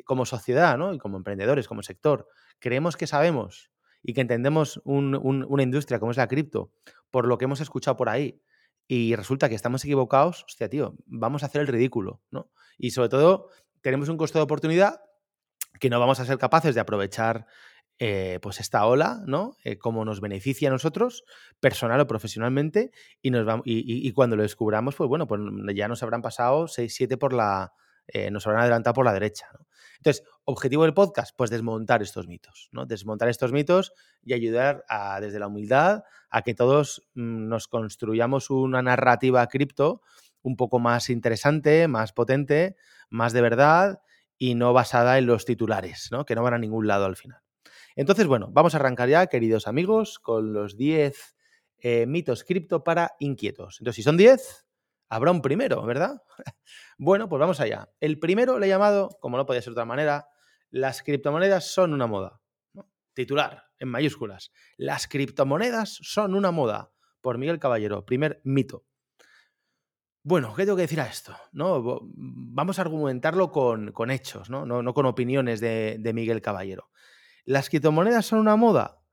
como 0.05 0.25
sociedad, 0.25 0.77
¿no? 0.77 0.93
Y 0.93 0.99
como 0.99 1.17
emprendedores, 1.17 1.67
como 1.67 1.81
sector, 1.81 2.27
creemos 2.59 2.95
que 2.95 3.07
sabemos 3.07 3.71
y 4.03 4.13
que 4.13 4.21
entendemos 4.21 4.81
una 4.83 5.63
industria 5.63 5.99
como 5.99 6.11
es 6.11 6.17
la 6.17 6.27
cripto, 6.27 6.71
por 7.09 7.27
lo 7.27 7.39
que 7.39 7.45
hemos 7.45 7.61
escuchado 7.61 7.97
por 7.97 8.09
ahí, 8.09 8.41
y 8.93 9.15
resulta 9.15 9.47
que 9.47 9.55
estamos 9.55 9.85
equivocados, 9.85 10.43
hostia, 10.43 10.67
tío, 10.67 10.95
vamos 11.05 11.43
a 11.43 11.45
hacer 11.45 11.61
el 11.61 11.67
ridículo, 11.67 12.19
¿no? 12.29 12.51
Y 12.77 12.91
sobre 12.91 13.07
todo, 13.07 13.47
tenemos 13.79 14.09
un 14.09 14.17
costo 14.17 14.37
de 14.37 14.43
oportunidad 14.43 14.99
que 15.79 15.89
no 15.89 15.97
vamos 15.97 16.19
a 16.19 16.25
ser 16.25 16.37
capaces 16.37 16.75
de 16.75 16.81
aprovechar 16.81 17.47
eh, 17.99 18.39
pues 18.41 18.59
esta 18.59 18.85
ola, 18.85 19.21
¿no? 19.27 19.55
Eh, 19.63 19.77
como 19.77 20.03
nos 20.03 20.19
beneficia 20.19 20.67
a 20.67 20.73
nosotros, 20.73 21.23
personal 21.61 22.01
o 22.01 22.07
profesionalmente, 22.07 22.91
y, 23.21 23.31
nos 23.31 23.45
vamos, 23.45 23.63
y, 23.65 24.11
cuando 24.11 24.35
lo 24.35 24.43
descubramos, 24.43 24.95
pues 24.95 25.07
bueno, 25.07 25.25
pues 25.25 25.39
ya 25.73 25.87
nos 25.87 26.03
habrán 26.03 26.21
pasado 26.21 26.67
6, 26.67 26.93
7 26.93 27.15
por 27.15 27.31
la, 27.31 27.71
eh, 28.11 28.31
nos 28.31 28.45
habrán 28.47 28.63
adelantado 28.63 28.93
por 28.93 29.05
la 29.05 29.13
derecha. 29.13 29.47
Entonces, 29.97 30.23
objetivo 30.45 30.83
del 30.83 30.93
podcast, 30.93 31.35
pues 31.37 31.49
desmontar 31.49 32.01
estos 32.01 32.27
mitos, 32.27 32.69
¿no? 32.71 32.85
Desmontar 32.85 33.29
estos 33.29 33.51
mitos 33.51 33.93
y 34.23 34.33
ayudar 34.33 34.83
a, 34.89 35.19
desde 35.21 35.39
la 35.39 35.47
humildad 35.47 36.03
a 36.29 36.41
que 36.41 36.55
todos 36.55 37.03
mm, 37.13 37.47
nos 37.47 37.67
construyamos 37.67 38.49
una 38.49 38.81
narrativa 38.81 39.45
cripto 39.47 40.01
un 40.41 40.55
poco 40.55 40.79
más 40.79 41.09
interesante, 41.09 41.87
más 41.87 42.13
potente, 42.13 42.75
más 43.09 43.33
de 43.33 43.41
verdad 43.41 44.01
y 44.37 44.55
no 44.55 44.73
basada 44.73 45.19
en 45.19 45.27
los 45.27 45.45
titulares, 45.45 46.09
¿no? 46.11 46.25
Que 46.25 46.33
no 46.33 46.41
van 46.41 46.55
a 46.55 46.57
ningún 46.57 46.87
lado 46.87 47.05
al 47.05 47.15
final. 47.15 47.41
Entonces, 47.95 48.25
bueno, 48.25 48.47
vamos 48.51 48.73
a 48.73 48.77
arrancar 48.77 49.09
ya, 49.09 49.27
queridos 49.27 49.67
amigos, 49.67 50.17
con 50.17 50.53
los 50.53 50.77
10 50.77 51.35
eh, 51.77 52.05
mitos 52.07 52.43
cripto 52.43 52.83
para 52.83 53.13
inquietos. 53.19 53.77
Entonces, 53.79 53.97
si 53.97 54.03
son 54.03 54.17
10, 54.17 54.65
habrá 55.11 55.31
un 55.31 55.41
primero, 55.41 55.85
¿verdad? 55.85 56.23
bueno, 56.97 57.27
pues 57.27 57.39
vamos 57.39 57.59
allá. 57.59 57.89
El 57.99 58.17
primero 58.17 58.57
le 58.57 58.65
he 58.65 58.69
llamado, 58.69 59.09
como 59.19 59.37
no 59.37 59.45
podía 59.45 59.61
ser 59.61 59.71
de 59.71 59.73
otra 59.73 59.85
manera, 59.85 60.29
las 60.69 61.03
criptomonedas 61.03 61.71
son 61.71 61.93
una 61.93 62.07
moda. 62.07 62.41
Titular, 63.13 63.65
en 63.77 63.89
mayúsculas. 63.89 64.53
Las 64.77 65.07
criptomonedas 65.07 65.99
son 66.01 66.33
una 66.33 66.51
moda. 66.51 66.93
Por 67.19 67.37
Miguel 67.37 67.59
Caballero, 67.59 68.05
primer 68.05 68.41
mito. 68.45 68.85
Bueno, 70.23 70.53
¿qué 70.55 70.63
tengo 70.63 70.77
que 70.77 70.83
decir 70.83 71.01
a 71.01 71.07
esto? 71.07 71.35
¿No? 71.51 71.99
Vamos 72.13 72.79
a 72.79 72.83
argumentarlo 72.83 73.51
con, 73.51 74.11
hechos, 74.11 74.49
¿no? 74.49 74.65
¿no? 74.65 74.93
con 74.93 75.05
opiniones 75.05 75.59
de, 75.59 75.97
de 75.99 76.13
Miguel 76.13 76.41
Caballero. 76.41 76.89
¿Las 77.43 77.69
criptomonedas 77.69 78.25
son 78.25 78.39
una 78.39 78.55
moda? 78.55 79.03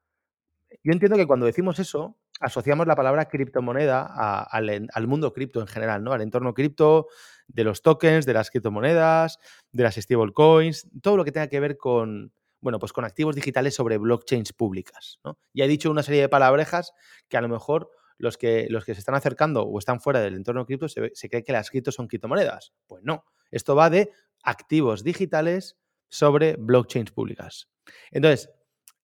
Yo 0.84 0.92
entiendo 0.92 1.16
que 1.16 1.26
cuando 1.26 1.46
decimos 1.46 1.80
eso, 1.80 2.18
asociamos 2.40 2.86
la 2.86 2.96
palabra 2.96 3.26
criptomoneda 3.26 4.02
al, 4.44 5.06
mundo 5.06 5.32
cripto 5.32 5.60
en 5.60 5.66
general, 5.66 6.02
¿no? 6.02 6.12
Al 6.12 6.22
entorno 6.22 6.54
cripto, 6.54 7.08
de 7.46 7.64
los 7.64 7.82
tokens, 7.82 8.26
de 8.26 8.34
las 8.34 8.50
criptomonedas, 8.50 9.38
de 9.72 9.82
las 9.82 9.96
stablecoins, 9.96 10.88
todo 11.02 11.16
lo 11.16 11.24
que 11.24 11.32
tenga 11.32 11.48
que 11.48 11.60
ver 11.60 11.76
con, 11.76 12.32
bueno, 12.60 12.78
pues 12.78 12.92
con 12.92 13.04
activos 13.04 13.34
digitales 13.34 13.74
sobre 13.74 13.98
blockchains 13.98 14.52
públicas, 14.52 15.18
¿no? 15.24 15.38
Ya 15.54 15.64
he 15.64 15.68
dicho 15.68 15.90
una 15.90 16.02
serie 16.02 16.20
de 16.20 16.28
palabrejas 16.28 16.92
que 17.28 17.36
a 17.36 17.40
lo 17.40 17.48
mejor 17.48 17.90
los 18.18 18.36
que, 18.36 18.66
los 18.68 18.84
que 18.84 18.94
se 18.94 19.00
están 19.00 19.14
acercando 19.14 19.62
o 19.62 19.78
están 19.78 20.00
fuera 20.00 20.20
del 20.20 20.34
entorno 20.34 20.66
cripto 20.66 20.88
se, 20.88 21.12
se 21.14 21.28
cree 21.28 21.44
que 21.44 21.52
las 21.52 21.70
criptos 21.70 21.94
son 21.94 22.08
criptomonedas. 22.08 22.72
Pues 22.86 23.02
no, 23.04 23.24
esto 23.50 23.74
va 23.74 23.90
de 23.90 24.10
activos 24.42 25.04
digitales 25.04 25.76
sobre 26.08 26.56
blockchains 26.56 27.12
públicas. 27.12 27.68
Entonces, 28.10 28.50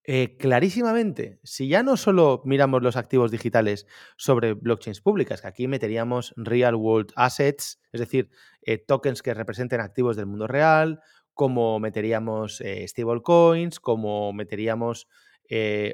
eh, 0.07 0.37
clarísimamente, 0.37 1.39
si 1.45 1.67
ya 1.69 1.83
no 1.83 1.97
solo 1.97 2.43
miramos 2.45 2.83
los 2.83 2.97
activos 2.97 3.31
digitales 3.31 3.87
sobre 4.19 4.53
blockchains 4.53 5.01
públicas, 5.01 5.41
que 5.41 5.49
aquí 5.49 5.67
meteríamos 5.67 6.35
real 6.37 6.75
world 6.75 7.11
assets, 7.17 7.81
es 7.91 8.01
decir, 8.01 8.29
eh, 8.61 8.77
tokens 8.77 9.23
que 9.23 9.33
representen 9.33 9.81
activos 9.81 10.17
del 10.17 10.27
mundo 10.27 10.47
real, 10.47 11.01
como 11.33 11.81
meteríamos 11.81 12.61
eh, 12.61 12.87
stablecoins, 12.87 13.81
como 13.81 14.33
meteríamos 14.33 15.09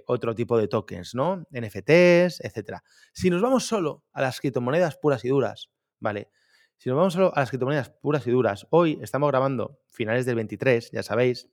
otro 0.06 0.34
tipo 0.36 0.56
de 0.56 0.68
tokens, 0.68 1.14
¿no? 1.16 1.44
NFTs, 1.50 2.40
etc. 2.40 2.78
Si 3.12 3.30
nos 3.30 3.42
vamos 3.42 3.66
solo 3.66 4.04
a 4.12 4.22
las 4.22 4.40
criptomonedas 4.40 4.96
puras 4.96 5.24
y 5.24 5.28
duras, 5.28 5.70
¿vale? 5.98 6.30
Si 6.76 6.88
nos 6.88 6.96
vamos 6.96 7.14
solo 7.14 7.32
a 7.34 7.40
las 7.40 7.50
criptomonedas 7.50 7.90
puras 7.90 8.26
y 8.28 8.30
duras, 8.30 8.66
hoy 8.70 9.00
estamos 9.02 9.28
grabando 9.28 9.80
finales 9.88 10.24
del 10.24 10.36
23, 10.36 10.92
ya 10.92 11.02
sabéis, 11.02 11.50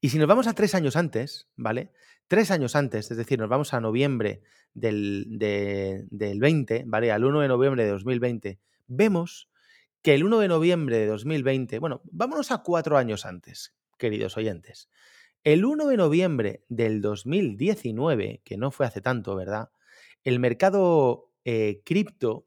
y 0.00 0.08
si 0.08 0.18
nos 0.18 0.28
vamos 0.28 0.46
a 0.46 0.54
tres 0.54 0.74
años 0.74 0.96
antes, 0.96 1.48
¿vale? 1.56 1.92
Tres 2.28 2.50
años 2.50 2.76
antes, 2.76 3.10
es 3.10 3.16
decir, 3.16 3.38
nos 3.38 3.48
vamos 3.48 3.74
a 3.74 3.80
noviembre 3.80 4.42
del, 4.74 5.38
20, 6.10 6.84
¿vale? 6.86 7.12
Al 7.12 7.24
1 7.24 7.40
de 7.40 7.48
noviembre 7.48 7.84
de 7.84 7.90
2020, 7.90 8.58
vemos 8.86 9.48
que 10.02 10.14
el 10.14 10.24
1 10.24 10.38
de 10.40 10.48
noviembre 10.48 10.98
de 10.98 11.06
2020, 11.06 11.78
bueno, 11.78 12.00
vámonos 12.04 12.50
a 12.50 12.58
cuatro 12.58 12.96
años 12.96 13.26
antes, 13.26 13.74
queridos 13.98 14.36
oyentes. 14.36 14.88
El 15.44 15.64
1 15.64 15.86
de 15.86 15.96
noviembre 15.96 16.64
del 16.68 17.00
2019, 17.00 18.42
que 18.44 18.56
no 18.56 18.70
fue 18.70 18.86
hace 18.86 19.00
tanto, 19.00 19.36
¿verdad? 19.36 19.70
El 20.24 20.38
mercado 20.38 21.30
eh, 21.44 21.82
cripto 21.84 22.46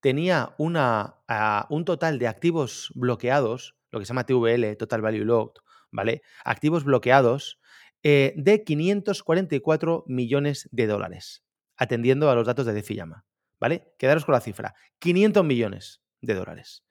tenía 0.00 0.54
una, 0.58 1.16
ah, 1.28 1.66
un 1.70 1.84
total 1.84 2.18
de 2.18 2.28
activos 2.28 2.92
bloqueados, 2.94 3.74
lo 3.90 3.98
que 3.98 4.06
se 4.06 4.10
llama 4.10 4.26
TVL, 4.26 4.76
Total 4.76 5.00
Value 5.00 5.24
Locked, 5.24 5.62
¿vale? 5.96 6.22
Activos 6.44 6.84
bloqueados 6.84 7.58
eh, 8.02 8.34
de 8.36 8.62
544 8.62 10.04
millones 10.06 10.68
de 10.70 10.86
dólares, 10.86 11.42
atendiendo 11.76 12.30
a 12.30 12.34
los 12.34 12.46
datos 12.46 12.66
de 12.66 12.74
Defiyama, 12.74 13.24
¿vale? 13.58 13.94
Quedaros 13.98 14.24
con 14.24 14.34
la 14.34 14.40
cifra, 14.40 14.74
500 15.00 15.44
millones 15.44 16.02
de 16.20 16.34
dólares. 16.34 16.84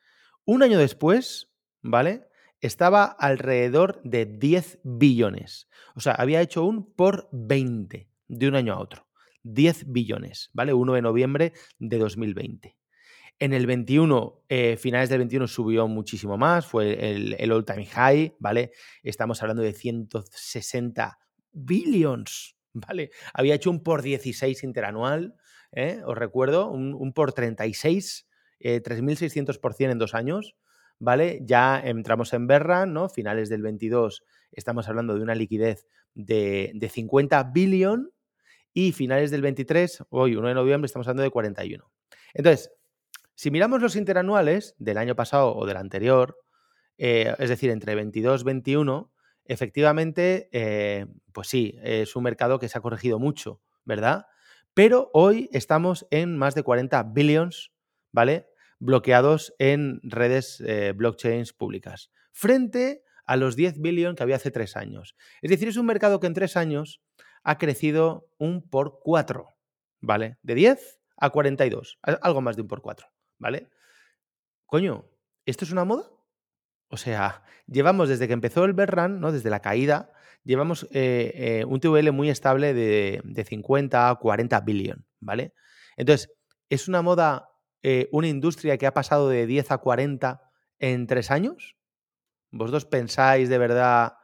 Un 0.44 0.64
año 0.64 0.80
después, 0.80 1.52
¿vale? 1.82 2.28
Estaba 2.62 3.06
alrededor 3.06 4.02
de 4.04 4.26
10 4.26 4.80
billones. 4.84 5.70
O 5.94 6.00
sea, 6.00 6.14
había 6.14 6.42
hecho 6.42 6.66
un 6.66 6.92
por 6.92 7.30
20 7.32 8.10
de 8.28 8.48
un 8.48 8.56
año 8.56 8.74
a 8.74 8.80
otro. 8.80 9.08
10 9.44 9.92
billones, 9.92 10.50
¿vale? 10.54 10.74
1 10.74 10.94
de 10.94 11.02
noviembre 11.04 11.54
de 11.78 12.00
2020. 12.00 12.76
En 13.38 13.52
el 13.52 13.66
21, 13.66 14.46
eh, 14.48 14.78
finales 14.78 15.10
del 15.10 15.20
21 15.20 15.48
subió 15.48 15.88
muchísimo 15.90 16.38
más, 16.38 16.66
fue 16.66 17.12
el, 17.12 17.52
all-time 17.52 17.86
high, 17.86 18.36
¿vale? 18.40 18.72
Estamos 19.04 19.42
hablando 19.42 19.62
de 19.62 19.74
160 19.74 21.20
billions, 21.52 22.56
¿vale? 22.74 23.12
Había 23.34 23.56
hecho 23.56 23.72
un 23.72 23.84
por 23.84 24.02
16 24.02 24.64
interanual, 24.64 25.36
¿eh? 25.74 26.02
os 26.06 26.18
recuerdo, 26.18 26.70
un, 26.70 27.12
por 27.12 27.34
36, 27.34 28.26
eh, 28.62 28.82
3.600% 28.82 29.92
en 29.92 30.00
dos 30.00 30.14
años, 30.14 30.56
¿vale? 30.98 31.42
Ya 31.44 31.78
entramos 31.84 32.32
en 32.32 32.48
Berra, 32.48 32.86
¿no? 32.86 33.10
Finales 33.10 33.50
del 33.50 33.64
22 33.64 34.24
estamos 34.54 34.88
hablando 34.88 35.14
de 35.14 35.22
una 35.22 35.36
liquidez 35.36 35.88
de, 36.14 36.72
de 36.74 36.88
50 36.88 37.44
billion 37.54 38.12
y 38.74 38.94
finales 38.94 39.30
del 39.30 39.42
23, 39.42 40.06
hoy 40.10 40.38
1 40.38 40.48
de 40.48 40.54
noviembre, 40.54 40.86
estamos 40.86 41.08
hablando 41.08 41.24
de 41.24 41.32
41. 41.32 41.92
Entonces, 42.34 42.72
si 43.36 43.52
miramos 43.52 43.82
los 43.82 43.96
interanuales 43.96 44.76
del 44.80 44.98
año 44.98 45.16
pasado 45.16 45.56
o 45.56 45.66
del 45.66 45.78
anterior, 45.78 46.38
eh, 46.98 47.36
es 47.38 47.50
decir, 47.50 47.70
entre 47.70 47.96
22 47.96 48.42
y 48.42 48.46
21, 48.46 49.12
efectivamente, 49.44 50.50
eh, 50.52 51.06
pues 51.34 51.50
sí, 51.50 51.78
es 51.84 52.16
un 52.16 52.24
mercado 52.24 52.60
que 52.60 52.70
se 52.70 52.78
ha 52.78 52.82
corregido 52.82 53.20
mucho, 53.20 53.62
¿verdad? 53.84 54.26
Pero 54.74 55.10
hoy 55.14 55.50
estamos 55.52 56.08
en 56.12 56.38
más 56.38 56.56
de 56.56 56.64
40 56.64 57.04
billions, 57.04 57.72
¿vale? 58.12 58.48
Bloqueados 58.80 59.54
en 59.60 60.00
redes 60.04 60.62
eh, 60.66 60.94
blockchains 60.96 61.54
públicas, 61.54 62.12
frente 62.32 63.04
a 63.26 63.36
los 63.36 63.56
10 63.56 63.82
billions 63.82 64.16
que 64.16 64.24
había 64.24 64.36
hace 64.38 64.52
tres 64.52 64.78
años. 64.78 65.16
Es 65.42 65.50
decir, 65.50 65.68
es 65.68 65.78
un 65.78 65.86
mercado 65.86 66.20
que 66.20 66.28
en 66.28 66.34
tres 66.34 66.58
años 66.58 67.02
ha 67.44 67.58
crecido 67.58 68.28
un 68.38 68.68
por 68.68 69.00
cuatro, 69.02 69.50
¿vale? 70.00 70.38
De 70.42 70.56
10 70.56 71.00
a 71.18 71.30
42, 71.30 72.00
algo 72.02 72.42
más 72.42 72.56
de 72.56 72.62
un 72.62 72.68
por 72.68 72.82
cuatro. 72.82 73.15
¿Vale? 73.38 73.70
Coño, 74.66 75.06
¿esto 75.46 75.66
es 75.66 75.72
una 75.72 75.86
moda? 75.86 76.10
O 76.90 76.98
sea, 76.98 77.44
llevamos 77.68 78.10
desde 78.10 78.28
que 78.28 78.34
empezó 78.34 78.66
el 78.66 78.74
Berran, 78.74 79.20
¿no? 79.20 79.32
Desde 79.32 79.50
la 79.50 79.62
caída, 79.62 80.12
llevamos 80.44 80.88
eh, 80.92 81.34
eh, 81.36 81.66
un 81.66 81.80
TVL 81.80 82.12
muy 82.12 82.30
estable 82.30 82.74
de, 82.74 83.46
50 83.48 84.10
a 84.10 84.16
40 84.16 84.62
billion, 84.62 85.06
¿vale? 85.20 85.54
Entonces, 85.98 86.32
¿es 86.70 86.88
una 86.88 87.02
moda 87.02 87.50
eh, 87.84 88.10
una 88.12 88.28
industria 88.28 88.78
que 88.78 88.88
ha 88.88 88.94
pasado 88.94 89.30
de 89.30 89.46
10 89.46 89.72
a 89.72 89.78
40 89.80 90.42
en 90.80 91.08
tres 91.08 91.32
años? 91.32 91.76
¿Vosotros 92.52 92.86
pensáis 92.86 93.50
de 93.50 93.58
verdad 93.58 94.18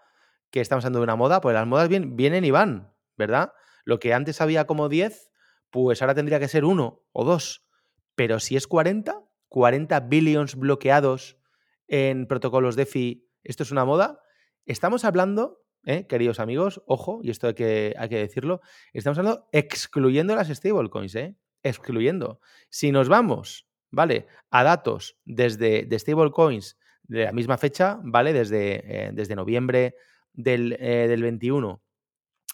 que 0.52 0.62
estamos 0.62 0.86
hablando 0.86 1.00
de 1.00 1.04
una 1.04 1.16
moda? 1.16 1.42
Pues 1.42 1.54
las 1.54 1.68
modas 1.68 1.90
vienen 1.90 2.46
y 2.46 2.52
van, 2.52 2.94
¿verdad? 3.18 3.54
Lo 3.84 4.00
que 4.00 4.14
antes 4.14 4.42
había 4.42 4.66
como 4.66 4.90
10, 4.90 5.30
pues 5.70 6.02
ahora 6.02 6.16
tendría 6.16 6.40
que 6.40 6.48
ser 6.48 6.66
uno 6.66 7.04
o 7.12 7.26
dos. 7.26 7.68
Pero 8.22 8.40
si 8.40 8.56
es 8.56 8.68
40, 8.68 9.20
40 9.50 10.00
billions 10.02 10.56
bloqueados 10.56 11.40
en 11.88 12.28
protocolos 12.28 12.76
DeFi, 12.76 13.28
¿esto 13.44 13.64
es 13.64 13.72
una 13.72 13.84
moda? 13.84 14.22
Estamos 14.68 15.06
hablando, 15.06 15.64
¿eh? 15.88 16.06
queridos 16.06 16.40
amigos, 16.40 16.84
ojo, 16.86 17.22
y 17.24 17.32
esto 17.32 17.48
hay 17.48 17.56
que, 17.56 17.96
hay 17.98 18.10
que 18.10 18.20
decirlo, 18.20 18.62
estamos 18.94 19.18
hablando 19.18 19.50
excluyendo 19.52 20.36
las 20.36 20.50
stablecoins, 20.50 21.16
¿eh? 21.16 21.36
excluyendo. 21.64 22.42
Si 22.70 22.92
nos 22.92 23.10
vamos, 23.10 23.68
¿vale? 23.90 24.28
A 24.52 24.64
datos 24.64 25.18
desde 25.26 25.88
de 25.88 25.98
stablecoins 25.98 26.78
de 27.02 27.26
la 27.26 27.32
misma 27.32 27.58
fecha, 27.58 28.00
¿vale? 28.04 28.34
Desde, 28.34 28.84
eh, 28.86 29.10
desde 29.14 29.36
noviembre 29.36 29.96
del, 30.32 30.74
eh, 30.74 31.08
del 31.08 31.24
21 31.24 31.82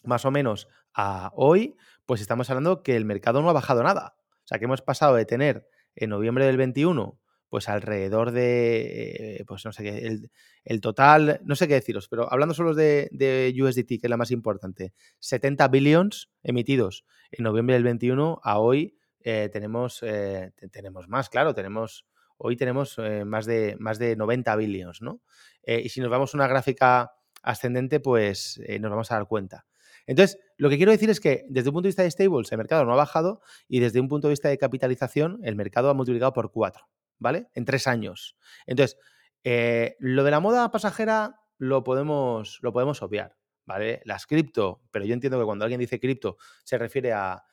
más 0.06 0.24
o 0.24 0.32
menos 0.32 0.70
a 0.94 1.34
hoy, 1.36 1.76
pues 2.06 2.22
estamos 2.22 2.50
hablando 2.50 2.84
que 2.84 2.96
el 2.96 3.04
mercado 3.04 3.42
no 3.42 3.50
ha 3.50 3.54
bajado 3.54 3.84
nada. 3.84 4.18
O 4.48 4.50
sea, 4.50 4.60
que 4.60 4.66
hemos 4.66 4.82
pasado 4.82 5.16
de 5.16 5.26
tener 5.26 5.68
en 5.94 6.10
noviembre 6.10 6.46
del 6.46 6.56
21, 6.56 7.20
pues 7.50 7.68
alrededor 7.68 8.32
de, 8.32 9.44
pues 9.46 9.66
no 9.66 9.74
sé 9.74 9.84
qué, 9.84 10.20
el, 10.64 10.82
total, 10.82 11.42
no 11.44 11.58
sé 11.58 11.68
qué 11.68 11.74
deciros, 11.74 12.08
pero 12.08 12.32
hablando 12.32 12.54
solo 12.54 12.74
de, 12.74 13.10
de, 13.12 13.54
USDT, 13.62 14.00
que 14.00 14.00
es 14.04 14.10
la 14.10 14.16
más 14.16 14.32
importante, 14.32 14.94
70 15.20 15.68
billions 15.68 16.30
emitidos 16.44 17.06
en 17.32 17.44
noviembre 17.44 17.76
del 17.76 17.84
21 17.84 18.40
a 18.42 18.60
hoy 18.60 18.98
eh, 19.20 19.50
tenemos, 19.52 20.02
eh, 20.04 20.54
tenemos 20.72 21.10
más, 21.10 21.28
claro, 21.30 21.54
tenemos, 21.54 22.06
hoy 22.38 22.56
tenemos 22.56 22.98
eh, 23.00 23.26
más, 23.26 23.46
de, 23.46 23.76
más 23.78 24.00
de 24.00 24.16
90 24.16 24.56
billions, 24.56 25.02
¿no? 25.02 25.22
y 25.66 25.90
si 25.90 26.00
nos 26.00 26.10
vamos 26.10 26.34
a 26.34 26.38
una 26.38 26.48
gráfica 26.48 27.12
ascendente, 27.44 28.00
pues 28.00 28.58
nos 28.80 28.90
vamos 28.90 29.12
a 29.12 29.16
dar 29.16 29.28
cuenta. 29.28 29.66
Entonces, 30.08 30.40
lo 30.56 30.70
que 30.70 30.78
quiero 30.78 30.92
decir 30.92 31.10
es 31.10 31.20
que 31.20 31.46
desde 31.50 31.70
un 31.70 31.74
punto 31.74 31.86
de 31.86 31.90
vista 31.90 32.04
de 32.04 32.10
stables, 32.10 32.52
el 32.52 32.58
mercado 32.58 32.86
no 32.86 32.94
ha 32.94 32.96
bajado 32.96 33.42
y 33.68 33.82
desde 33.82 34.00
un 34.00 34.08
punto 34.08 34.28
de 34.28 34.32
vista 34.32 34.50
de 34.50 34.58
capitalización, 34.58 35.40
el 35.44 35.56
mercado 35.56 35.90
ha 35.90 35.94
multiplicado 35.94 36.34
por 36.34 36.52
cuatro, 36.52 36.88
¿vale? 37.20 37.48
En 37.54 37.66
tres 37.66 37.88
años. 37.88 38.38
Entonces, 38.66 38.98
eh, 39.44 39.98
lo 40.00 40.24
de 40.24 40.32
la 40.32 40.40
moda 40.40 40.72
pasajera 40.72 41.42
lo 41.58 41.84
podemos, 41.84 42.60
lo 42.62 42.72
podemos 42.72 43.02
obviar, 43.02 43.36
¿vale? 43.66 44.02
Las 44.06 44.26
cripto, 44.26 44.82
pero 44.92 45.06
yo 45.06 45.14
entiendo 45.14 45.38
que 45.38 45.46
cuando 45.46 45.66
alguien 45.66 45.80
dice 45.80 46.00
cripto 46.00 46.38
se 46.64 46.78
refiere 46.78 47.12
a, 47.12 47.44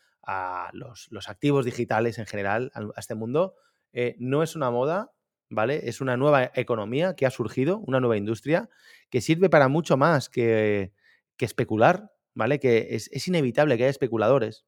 los, 0.72 1.28
activos 1.28 1.64
digitales 1.64 2.18
en 2.18 2.26
general, 2.26 2.70
a, 2.74 2.98
este 2.98 3.14
mundo, 3.14 3.56
eh, 3.92 4.14
no 4.18 4.42
es 4.42 4.54
una 4.54 4.70
moda, 4.70 5.12
¿vale? 5.50 5.88
Es 5.88 6.00
una 6.00 6.16
nueva 6.16 6.50
economía 6.54 7.14
que 7.16 7.26
ha 7.26 7.30
surgido, 7.30 7.78
una 7.78 8.00
nueva 8.00 8.16
industria 8.16 8.70
que 9.10 9.20
sirve 9.20 9.50
para 9.50 9.68
mucho 9.68 9.96
más 9.96 10.28
que, 10.28 10.92
que 11.36 11.44
especular, 11.44 12.13
¿vale? 12.34 12.58
Que 12.58 12.88
es, 12.90 13.28
inevitable 13.28 13.76
que 13.76 13.84
haya 13.84 13.90
especuladores, 13.90 14.66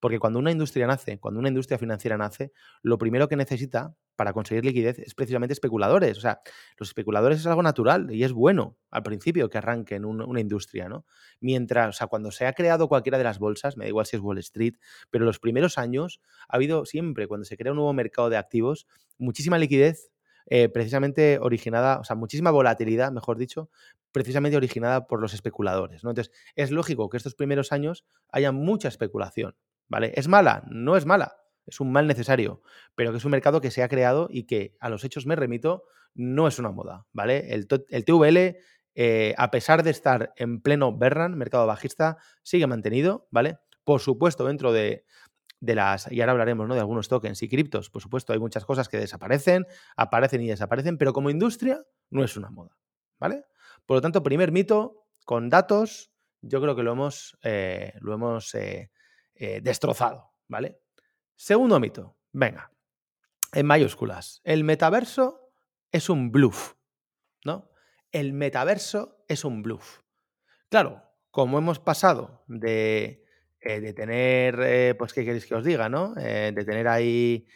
porque 0.00 0.18
cuando 0.18 0.38
una 0.38 0.52
industria 0.52 0.86
nace, 0.86 1.18
cuando 1.18 1.40
una 1.40 1.48
industria 1.48 1.78
financiera 1.78 2.16
nace, 2.16 2.52
lo 2.82 2.98
primero 2.98 3.28
que 3.28 3.36
necesita 3.36 3.94
para 4.14 4.32
conseguir 4.32 4.64
liquidez 4.64 4.98
es 4.98 5.14
precisamente 5.14 5.52
especuladores. 5.52 6.18
O 6.18 6.20
sea, 6.20 6.40
los 6.76 6.88
especuladores 6.88 7.40
es 7.40 7.46
algo 7.46 7.62
natural 7.62 8.12
y 8.12 8.24
es 8.24 8.32
bueno 8.32 8.76
al 8.90 9.02
principio 9.02 9.48
que 9.48 9.58
arranquen 9.58 10.04
una 10.04 10.40
industria, 10.40 10.88
¿no? 10.88 11.04
Mientras, 11.40 11.88
o 11.88 11.92
sea, 11.92 12.06
cuando 12.06 12.30
se 12.30 12.46
ha 12.46 12.52
creado 12.52 12.88
cualquiera 12.88 13.18
de 13.18 13.24
las 13.24 13.38
bolsas, 13.38 13.76
me 13.76 13.84
da 13.84 13.88
igual 13.88 14.06
si 14.06 14.16
es 14.16 14.22
Wall 14.22 14.38
Street, 14.38 14.74
pero 15.10 15.24
los 15.24 15.38
primeros 15.40 15.78
años 15.78 16.20
ha 16.48 16.56
habido 16.56 16.84
siempre, 16.84 17.26
cuando 17.26 17.44
se 17.44 17.56
crea 17.56 17.72
un 17.72 17.76
nuevo 17.76 17.92
mercado 17.92 18.30
de 18.30 18.36
activos, 18.36 18.86
muchísima 19.18 19.58
liquidez 19.58 20.10
eh, 20.50 20.68
precisamente 20.68 21.38
originada, 21.40 22.00
o 22.00 22.04
sea, 22.04 22.16
muchísima 22.16 22.50
volatilidad, 22.50 23.12
mejor 23.12 23.36
dicho, 23.36 23.70
precisamente 24.12 24.56
originada 24.56 25.06
por 25.06 25.20
los 25.20 25.34
especuladores. 25.34 26.04
¿no? 26.04 26.10
Entonces, 26.10 26.34
es 26.54 26.70
lógico 26.70 27.10
que 27.10 27.18
estos 27.18 27.34
primeros 27.34 27.70
años 27.70 28.06
haya 28.30 28.50
mucha 28.52 28.88
especulación. 28.88 29.56
¿Vale? 29.90 30.12
¿Es 30.16 30.28
mala? 30.28 30.64
No 30.70 30.96
es 30.96 31.06
mala. 31.06 31.36
Es 31.66 31.80
un 31.80 31.92
mal 31.92 32.06
necesario, 32.06 32.62
pero 32.94 33.10
que 33.10 33.18
es 33.18 33.24
un 33.24 33.30
mercado 33.30 33.60
que 33.60 33.70
se 33.70 33.82
ha 33.82 33.88
creado 33.88 34.28
y 34.30 34.44
que 34.44 34.74
a 34.80 34.88
los 34.88 35.04
hechos 35.04 35.26
me 35.26 35.36
remito, 35.36 35.84
no 36.14 36.48
es 36.48 36.58
una 36.58 36.70
moda, 36.70 37.06
¿vale? 37.12 37.52
El, 37.52 37.66
TVL, 37.68 38.56
eh, 38.94 39.34
a 39.36 39.50
pesar 39.50 39.82
de 39.82 39.90
estar 39.90 40.32
en 40.36 40.62
pleno 40.62 40.96
Berran, 40.96 41.36
mercado 41.36 41.66
bajista, 41.66 42.16
sigue 42.42 42.66
mantenido, 42.66 43.28
¿vale? 43.30 43.58
Por 43.84 44.00
supuesto, 44.00 44.46
dentro 44.46 44.72
de, 44.72 45.04
de 45.60 45.74
las, 45.74 46.10
y 46.10 46.20
ahora 46.20 46.32
hablaremos 46.32 46.68
¿no? 46.68 46.74
de 46.74 46.80
algunos 46.80 47.08
tokens 47.08 47.42
y 47.42 47.48
criptos, 47.48 47.90
por 47.90 48.02
supuesto, 48.02 48.32
hay 48.32 48.38
muchas 48.38 48.64
cosas 48.64 48.88
que 48.88 48.96
desaparecen, 48.96 49.66
aparecen 49.96 50.42
y 50.42 50.48
desaparecen, 50.48 50.98
pero 50.98 51.12
como 51.12 51.30
industria 51.30 51.84
no 52.10 52.22
es 52.24 52.36
una 52.36 52.50
moda, 52.50 52.76
¿vale? 53.18 53.44
Por 53.86 53.96
lo 53.96 54.00
tanto, 54.00 54.22
primer 54.22 54.52
mito, 54.52 55.06
con 55.24 55.48
datos, 55.48 56.12
yo 56.40 56.60
creo 56.60 56.76
que 56.76 56.82
lo 56.82 56.92
hemos, 56.92 57.36
eh, 57.42 57.94
lo 58.00 58.14
hemos 58.14 58.54
eh, 58.54 58.90
eh, 59.34 59.60
destrozado, 59.62 60.32
¿vale? 60.46 60.80
Segundo 61.34 61.80
mito, 61.80 62.16
venga, 62.32 62.70
en 63.52 63.66
mayúsculas, 63.66 64.40
el 64.44 64.62
metaverso 64.62 65.52
es 65.90 66.08
un 66.08 66.30
bluff, 66.30 66.74
¿no? 67.44 67.70
El 68.12 68.32
metaverso 68.32 69.24
es 69.28 69.44
un 69.44 69.62
bluff. 69.62 70.00
Claro, 70.68 71.02
como 71.30 71.58
hemos 71.58 71.78
pasado 71.78 72.44
de 72.46 73.24
eh, 73.60 73.80
de 73.80 73.92
tener, 73.92 74.58
eh, 74.62 74.94
pues, 74.96 75.12
¿qué 75.12 75.24
queréis 75.24 75.46
que 75.46 75.54
os 75.54 75.64
diga, 75.64 75.88
no? 75.88 76.14
Eh, 76.16 76.52
de 76.54 76.64
tener 76.64 76.88
ahí, 76.88 77.46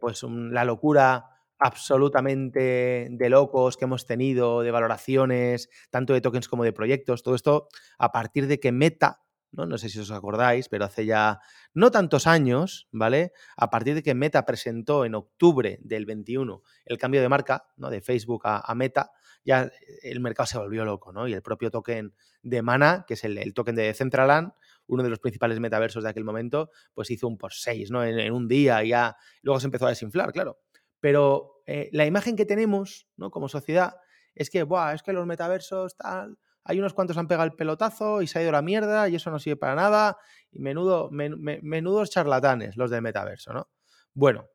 pues, 0.00 0.22
la 0.24 0.64
locura 0.64 1.26
absolutamente 1.58 3.06
de 3.10 3.30
locos 3.30 3.76
que 3.76 3.84
hemos 3.84 4.06
tenido, 4.06 4.62
de 4.62 4.72
valoraciones, 4.72 5.70
tanto 5.90 6.12
de 6.12 6.20
tokens 6.20 6.48
como 6.48 6.64
de 6.64 6.72
proyectos, 6.72 7.22
todo 7.22 7.36
esto 7.36 7.68
a 7.98 8.10
partir 8.10 8.48
de 8.48 8.58
que 8.58 8.72
Meta, 8.72 9.22
¿no? 9.52 9.66
No 9.66 9.78
sé 9.78 9.88
si 9.88 10.00
os 10.00 10.10
acordáis, 10.10 10.68
pero 10.68 10.84
hace 10.86 11.06
ya 11.06 11.40
no 11.74 11.90
tantos 11.90 12.26
años, 12.26 12.88
¿vale? 12.90 13.32
A 13.56 13.70
partir 13.70 13.94
de 13.94 14.02
que 14.02 14.14
Meta 14.14 14.44
presentó 14.44 15.04
en 15.04 15.14
octubre 15.14 15.78
del 15.82 16.06
21 16.06 16.62
el 16.86 16.98
cambio 16.98 17.20
de 17.20 17.28
marca, 17.28 17.66
¿no? 17.76 17.90
De 17.90 18.00
Facebook 18.00 18.42
a, 18.44 18.74
Meta, 18.74 19.12
ya 19.44 19.70
el 20.02 20.20
mercado 20.20 20.46
se 20.46 20.58
volvió 20.58 20.84
loco, 20.84 21.12
¿no? 21.12 21.28
Y 21.28 21.34
el 21.34 21.42
propio 21.42 21.70
token 21.70 22.14
de 22.42 22.62
Mana, 22.62 23.04
que 23.06 23.14
es 23.14 23.24
el, 23.24 23.54
token 23.54 23.76
de 23.76 23.82
Decentraland, 23.84 24.52
uno 24.86 25.02
de 25.02 25.10
los 25.10 25.18
principales 25.18 25.60
metaversos 25.60 26.04
de 26.04 26.10
aquel 26.10 26.24
momento, 26.24 26.70
pues 26.94 27.10
hizo 27.10 27.28
un 27.28 27.38
por 27.38 27.52
seis, 27.52 27.90
¿no? 27.90 28.04
En, 28.04 28.32
un 28.32 28.48
día 28.48 28.82
ya, 28.84 29.16
luego 29.42 29.60
se 29.60 29.66
empezó 29.66 29.86
a 29.86 29.90
desinflar, 29.90 30.32
claro. 30.32 30.58
Pero 31.00 31.62
eh, 31.66 31.88
la 31.92 32.06
imagen 32.06 32.36
que 32.36 32.46
tenemos, 32.46 33.08
¿no? 33.16 33.30
Como 33.30 33.48
sociedad, 33.48 33.94
es 34.34 34.50
que, 34.50 34.62
Buah, 34.62 34.94
es 34.94 35.02
que 35.02 35.12
los 35.12 35.26
metaversos, 35.26 35.96
tal, 35.96 36.38
hay 36.64 36.78
unos 36.78 36.94
cuantos 36.94 37.16
han 37.16 37.26
pegado 37.26 37.46
el 37.46 37.54
pelotazo 37.54 38.22
y 38.22 38.26
se 38.26 38.38
ha 38.38 38.42
ido 38.42 38.52
la 38.52 38.62
mierda 38.62 39.08
y 39.08 39.16
eso 39.16 39.30
no 39.30 39.38
sirve 39.38 39.56
para 39.56 39.74
nada. 39.74 40.16
Y 40.50 40.60
menudo, 40.60 41.10
menudos 41.10 42.10
charlatanes 42.10 42.76
los 42.76 42.90
del 42.90 43.02
metaverso, 43.02 43.52
¿no? 43.52 43.68
Bueno, 44.14 44.48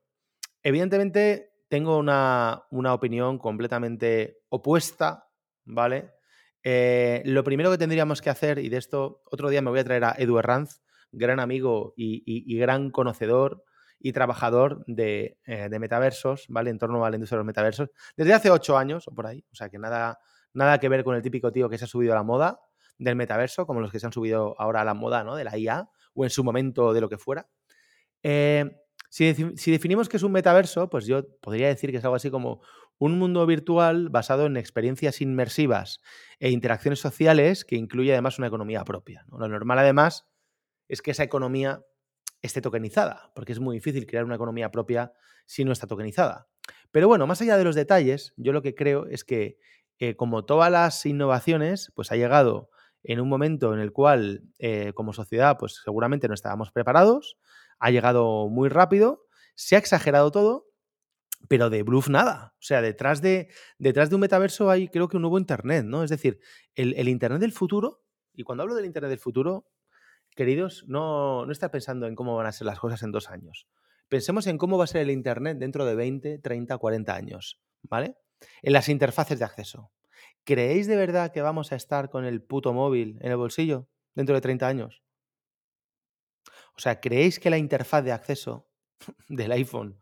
evidentemente 0.63 1.51
tengo 1.67 1.97
una, 1.97 2.63
opinión 2.71 3.37
completamente 3.37 4.39
opuesta, 4.49 5.27
¿vale? 5.65 6.13
Eh, 6.69 7.21
lo 7.23 7.45
primero 7.45 7.71
que 7.71 7.77
tendríamos 7.77 8.21
que 8.21 8.29
hacer, 8.29 8.59
y 8.59 8.67
de 8.67 8.75
esto 8.75 9.21
otro 9.31 9.47
día 9.47 9.61
me 9.61 9.69
voy 9.69 9.79
a 9.79 9.85
traer 9.85 10.03
a 10.03 10.15
Edu 10.17 10.37
Herranz, 10.37 10.81
gran 11.13 11.39
amigo 11.39 11.93
y, 11.95 12.57
gran 12.57 12.91
conocedor 12.91 13.63
y 14.01 14.11
trabajador 14.11 14.83
de, 14.85 15.39
eh, 15.45 15.69
de, 15.69 15.79
metaversos, 15.79 16.43
¿vale? 16.49 16.69
En 16.69 16.77
torno 16.77 17.05
a 17.05 17.09
la 17.09 17.15
industria 17.15 17.37
de 17.37 17.39
los 17.39 17.45
metaversos, 17.45 17.89
desde 18.17 18.33
hace 18.33 18.51
ocho 18.51 18.77
años 18.77 19.07
o 19.07 19.15
por 19.15 19.27
ahí, 19.27 19.45
o 19.49 19.55
sea 19.55 19.69
que 19.69 19.79
nada, 19.79 20.19
nada 20.51 20.77
que 20.77 20.89
ver 20.89 21.05
con 21.05 21.15
el 21.15 21.21
típico 21.21 21.53
tío 21.53 21.69
que 21.69 21.77
se 21.77 21.85
ha 21.85 21.87
subido 21.87 22.11
a 22.11 22.17
la 22.17 22.23
moda 22.23 22.59
del 22.97 23.15
metaverso, 23.15 23.65
como 23.65 23.79
los 23.79 23.89
que 23.89 24.01
se 24.01 24.05
han 24.05 24.11
subido 24.11 24.53
ahora 24.59 24.81
a 24.81 24.83
la 24.83 24.93
moda 24.93 25.23
¿no? 25.23 25.37
de 25.37 25.45
la 25.45 25.57
IA 25.57 25.89
o 26.15 26.25
en 26.25 26.29
su 26.29 26.43
momento 26.43 26.91
de 26.91 26.99
lo 26.99 27.07
que 27.07 27.17
fuera. 27.17 27.47
Eh, 28.23 28.69
si, 29.09 29.71
definimos 29.71 30.09
que 30.09 30.17
es 30.17 30.23
un 30.23 30.31
metaverso, 30.31 30.89
pues 30.89 31.05
yo 31.05 31.23
podría 31.39 31.67
decir 31.67 31.91
que 31.91 31.97
es 31.97 32.03
algo 32.03 32.15
así 32.15 32.29
como 32.29 32.61
un 32.99 33.17
mundo 33.19 33.45
virtual 33.45 34.09
basado 34.09 34.45
en 34.45 34.57
experiencias 34.57 35.21
inmersivas 35.21 35.99
e 36.39 36.49
interacciones 36.49 36.99
sociales 36.99 37.65
que 37.65 37.75
incluye 37.75 38.11
además 38.11 38.37
una 38.39 38.47
economía 38.47 38.83
propia. 38.83 39.25
Lo 39.31 39.47
normal 39.47 39.79
además 39.79 40.27
es 40.87 41.01
que 41.01 41.11
esa 41.11 41.23
economía 41.23 41.83
esté 42.41 42.61
tokenizada, 42.61 43.31
porque 43.35 43.51
es 43.51 43.59
muy 43.59 43.75
difícil 43.75 44.05
crear 44.05 44.25
una 44.25 44.35
economía 44.35 44.71
propia 44.71 45.13
si 45.45 45.65
no 45.65 45.71
está 45.71 45.87
tokenizada. 45.87 46.47
Pero 46.91 47.07
bueno, 47.07 47.27
más 47.27 47.41
allá 47.41 47.57
de 47.57 47.63
los 47.63 47.75
detalles, 47.75 48.33
yo 48.37 48.53
lo 48.53 48.61
que 48.61 48.75
creo 48.75 49.07
es 49.07 49.23
que 49.23 49.57
eh, 49.99 50.15
como 50.15 50.45
todas 50.45 50.71
las 50.71 51.05
innovaciones, 51.05 51.91
pues 51.95 52.11
ha 52.11 52.15
llegado 52.15 52.69
en 53.03 53.19
un 53.19 53.29
momento 53.29 53.73
en 53.73 53.79
el 53.79 53.91
cual, 53.91 54.43
eh, 54.59 54.91
como 54.93 55.13
sociedad, 55.13 55.57
pues 55.57 55.81
seguramente 55.83 56.27
no 56.27 56.33
estábamos 56.33 56.71
preparados, 56.71 57.37
ha 57.79 57.89
llegado 57.89 58.49
muy 58.49 58.69
rápido, 58.69 59.25
se 59.55 59.75
ha 59.75 59.79
exagerado 59.79 60.31
todo, 60.31 60.66
pero 61.47 61.69
de 61.69 61.83
bluff 61.83 62.09
nada. 62.09 62.53
O 62.55 62.61
sea, 62.61 62.81
detrás 62.81 63.21
de, 63.21 63.49
detrás 63.77 64.09
de 64.09 64.15
un 64.15 64.21
metaverso 64.21 64.69
hay 64.69 64.87
creo 64.87 65.07
que 65.07 65.17
un 65.17 65.21
nuevo 65.21 65.37
Internet, 65.37 65.85
¿no? 65.85 66.03
Es 66.03 66.09
decir, 66.09 66.39
el, 66.75 67.07
Internet 67.07 67.41
del 67.41 67.51
futuro, 67.51 68.03
y 68.33 68.43
cuando 68.43 68.63
hablo 68.63 68.75
del 68.75 68.85
Internet 68.85 69.09
del 69.09 69.19
futuro, 69.19 69.71
queridos, 70.35 70.85
no, 70.87 71.45
no 71.45 71.51
está 71.51 71.71
pensando 71.71 72.07
en 72.07 72.15
cómo 72.15 72.35
van 72.35 72.47
a 72.47 72.51
ser 72.51 72.67
las 72.67 72.79
cosas 72.79 73.01
en 73.03 73.11
dos 73.11 73.29
años. 73.29 73.67
Pensemos 74.09 74.47
en 74.47 74.57
cómo 74.57 74.77
va 74.77 74.85
a 74.85 74.87
ser 74.87 75.01
el 75.01 75.11
Internet 75.11 75.57
dentro 75.57 75.85
de 75.85 75.95
20, 75.95 76.39
30, 76.39 76.77
40 76.77 77.15
años, 77.15 77.59
¿vale? 77.83 78.15
en 78.61 78.73
las 78.73 78.89
interfaces 78.89 79.39
de 79.39 79.45
acceso. 79.45 79.91
¿Creéis 80.43 80.87
de 80.87 80.95
verdad 80.95 81.31
que 81.31 81.41
vamos 81.41 81.71
a 81.71 81.75
estar 81.75 82.09
con 82.09 82.25
el 82.25 82.41
puto 82.41 82.73
móvil 82.73 83.17
en 83.21 83.31
el 83.31 83.37
bolsillo 83.37 83.89
dentro 84.15 84.35
de 84.35 84.41
30 84.41 84.67
años? 84.67 85.03
O 86.75 86.79
sea, 86.79 86.99
¿creéis 86.99 87.39
que 87.39 87.49
la 87.49 87.57
interfaz 87.57 88.03
de 88.03 88.11
acceso 88.11 88.69
del 89.27 89.51
iPhone, 89.51 89.99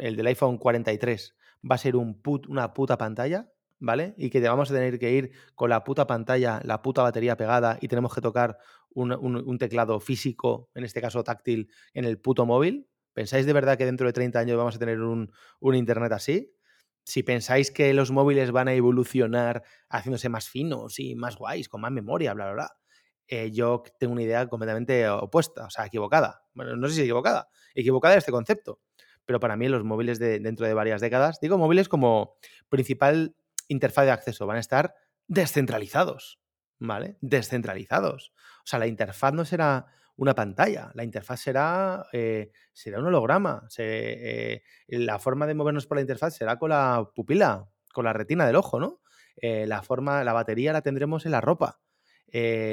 el 0.00 0.16
del 0.16 0.26
iPhone 0.26 0.58
43, 0.58 1.34
va 1.70 1.74
a 1.74 1.78
ser 1.78 1.96
un 1.96 2.20
una 2.48 2.74
puta 2.74 2.98
pantalla? 2.98 3.50
¿Vale? 3.82 4.14
Y 4.18 4.28
que 4.28 4.40
vamos 4.40 4.70
a 4.70 4.74
tener 4.74 4.98
que 4.98 5.10
ir 5.10 5.32
con 5.54 5.70
la 5.70 5.84
puta 5.84 6.06
pantalla, 6.06 6.60
la 6.64 6.82
puta 6.82 7.02
batería 7.02 7.38
pegada 7.38 7.78
y 7.80 7.88
tenemos 7.88 8.14
que 8.14 8.20
tocar 8.20 8.58
un, 8.90 9.58
teclado 9.58 10.00
físico, 10.00 10.68
en 10.74 10.84
este 10.84 11.00
caso 11.00 11.24
táctil, 11.24 11.70
en 11.94 12.04
el 12.04 12.18
puto 12.18 12.44
móvil. 12.44 12.88
¿Pensáis 13.14 13.46
de 13.46 13.54
verdad 13.54 13.78
que 13.78 13.86
dentro 13.86 14.06
de 14.06 14.12
30 14.12 14.38
años 14.38 14.58
vamos 14.58 14.76
a 14.76 14.78
tener 14.78 15.00
un, 15.00 15.32
un 15.60 15.74
Internet 15.74 16.12
así? 16.12 16.52
si 17.02 17.22
pensáis 17.22 17.70
que 17.70 17.92
los 17.94 18.10
móviles 18.10 18.52
van 18.52 18.68
a 18.68 18.74
evolucionar 18.74 19.64
haciéndose 19.88 20.28
más 20.28 20.48
finos 20.48 20.98
y 21.00 21.14
más 21.14 21.36
guays, 21.36 21.68
con 21.68 21.80
más 21.80 21.90
memoria, 21.90 22.34
bla, 22.34 22.44
bla, 22.46 22.54
bla, 22.54 22.76
eh, 23.26 23.50
yo 23.52 23.82
tengo 23.98 24.12
una 24.12 24.22
idea 24.22 24.48
completamente 24.48 25.08
opuesta, 25.08 25.66
o 25.66 25.70
sea, 25.70 25.86
equivocada. 25.86 26.42
Bueno, 26.52 26.76
no 26.76 26.88
sé 26.88 26.94
si 26.96 27.00
equivocada, 27.02 27.48
equivocada 27.74 28.16
este 28.16 28.32
concepto. 28.32 28.80
Pero 29.26 29.40
para 29.40 29.56
mí 29.56 29.68
los 29.68 29.84
móviles 29.84 30.18
de, 30.18 30.40
dentro 30.40 30.66
de 30.66 30.74
varias 30.74 31.00
décadas, 31.00 31.40
digo 31.40 31.58
móviles 31.58 31.88
como 31.88 32.34
principal 32.68 33.36
interfaz 33.68 34.04
de 34.04 34.10
acceso, 34.10 34.46
van 34.46 34.56
a 34.56 34.60
estar 34.60 34.94
descentralizados, 35.28 36.40
¿vale? 36.78 37.16
Descentralizados. 37.20 38.32
O 38.64 38.66
sea, 38.66 38.78
la 38.78 38.86
interfaz 38.86 39.32
no 39.32 39.44
será 39.44 39.86
una 40.20 40.34
pantalla. 40.34 40.90
La 40.94 41.02
interfaz 41.02 41.40
será, 41.40 42.06
eh, 42.12 42.52
será 42.74 42.98
un 42.98 43.06
holograma. 43.06 43.66
Eh, 43.78 44.62
la 44.88 45.18
forma 45.18 45.46
de 45.46 45.54
movernos 45.54 45.86
por 45.86 45.96
la 45.96 46.02
interfaz 46.02 46.36
será 46.36 46.58
con 46.58 46.68
la 46.68 47.10
pupila, 47.14 47.70
con 47.94 48.04
la 48.04 48.12
retina 48.12 48.46
del 48.46 48.56
ojo, 48.56 48.78
¿no? 48.78 49.00
Eh, 49.36 49.66
la 49.66 49.82
forma, 49.82 50.22
la 50.22 50.34
batería 50.34 50.74
la 50.74 50.82
tendremos 50.82 51.24
en 51.24 51.32
la 51.32 51.40
ropa. 51.40 51.80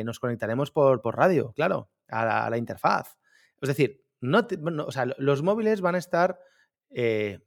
nos 0.04 0.20
conectaremos 0.20 0.72
por, 0.72 1.02
radio, 1.16 1.54
claro, 1.54 1.90
a 2.10 2.50
la, 2.50 2.58
interfaz. 2.58 3.18
Es 3.62 3.70
decir, 3.70 4.04
no, 4.22 4.48
los 5.18 5.44
móviles 5.44 5.82
van 5.82 5.96
a 5.96 5.98
estar 5.98 6.40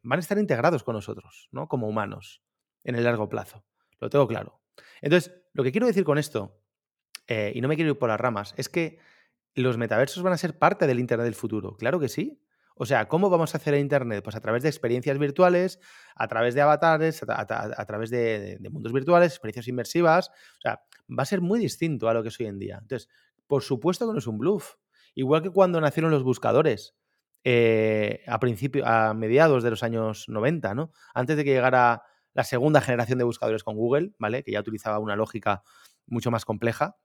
van 0.02 0.18
a 0.18 0.20
estar 0.20 0.38
integrados 0.38 0.83
con 0.83 0.94
nosotros, 0.94 1.48
¿no? 1.50 1.66
Como 1.68 1.88
humanos, 1.88 2.42
en 2.85 2.94
el 2.94 3.04
largo 3.04 3.28
plazo. 3.28 3.64
Lo 3.98 4.11
tengo 4.11 4.28
claro. 4.28 4.61
Entonces, 5.00 5.35
lo 5.52 5.62
que 5.62 5.72
quiero 5.72 5.87
decir 5.87 6.04
con 6.04 6.18
esto, 6.18 6.61
y 7.28 7.61
no 7.61 7.68
me 7.68 7.76
quiero 7.76 7.92
ir 7.92 7.98
por 7.98 8.11
las 8.11 8.20
ramas, 8.20 8.54
es 8.56 8.68
que 8.68 8.98
¿Los 9.54 9.78
metaversos 9.78 10.22
van 10.22 10.33
a 10.33 10.38
ser 10.38 10.59
parte 10.59 10.87
del 10.87 11.00
Internet 11.00 11.24
del 11.24 11.35
futuro? 11.35 11.76
Claro 11.76 11.98
que 11.98 12.09
sí. 12.09 12.40
O 12.76 12.87
sea, 12.87 13.09
¿cómo 13.09 13.28
vamos 13.28 13.54
a 13.54 13.59
hacer 13.59 13.74
el 13.74 13.80
Internet? 13.80 14.22
Pues 14.22 14.37
a 14.37 14.40
través 14.40 14.62
de 14.62 14.68
experiencias 14.68 15.18
virtuales, 15.18 15.80
a 16.14 16.28
través 16.28 16.54
de 16.54 16.62
avatares, 16.62 17.22
a, 17.26 17.85
través 17.85 18.11
de, 18.11 18.59
mundos 18.70 18.92
virtuales, 18.92 19.33
experiencias 19.33 19.68
inmersivas. 19.68 20.28
O 20.28 20.61
sea, 20.62 20.83
va 21.11 21.24
a 21.24 21.26
ser 21.26 21.40
muy 21.40 21.59
distinto 21.59 22.09
a 22.09 22.14
lo 22.14 22.22
que 22.22 22.28
es 22.28 22.40
hoy 22.40 22.46
en 22.46 22.59
día. 22.59 22.78
Entonces, 22.80 23.09
por 23.46 23.62
supuesto 23.62 24.06
que 24.06 24.12
no 24.12 24.18
es 24.18 24.26
un 24.26 24.38
bluff. 24.38 24.76
Igual 25.14 25.42
que 25.42 25.50
cuando 25.50 25.80
nacieron 25.80 26.10
los 26.10 26.22
buscadores 26.22 26.94
eh, 27.44 28.22
a, 28.26 28.38
principio, 28.38 28.86
a 28.86 29.14
mediados 29.14 29.62
de 29.62 29.70
los 29.70 29.82
años 29.82 30.26
90, 30.28 30.74
¿no? 30.74 30.92
Antes 31.14 31.36
de 31.36 31.44
que 31.44 31.50
llegara 31.50 32.02
la 32.32 32.44
segunda 32.44 32.80
generación 32.80 33.18
de 33.18 33.24
buscadores 33.24 33.64
con 33.64 33.76
Google, 33.76 34.12
¿vale? 34.18 34.42
Que 34.42 34.52
ya 34.52 34.60
utilizaba 34.60 34.98
una 34.98 35.16
lógica 35.16 35.62
mucho 36.06 36.30
más 36.30 36.44
compleja. 36.44 36.96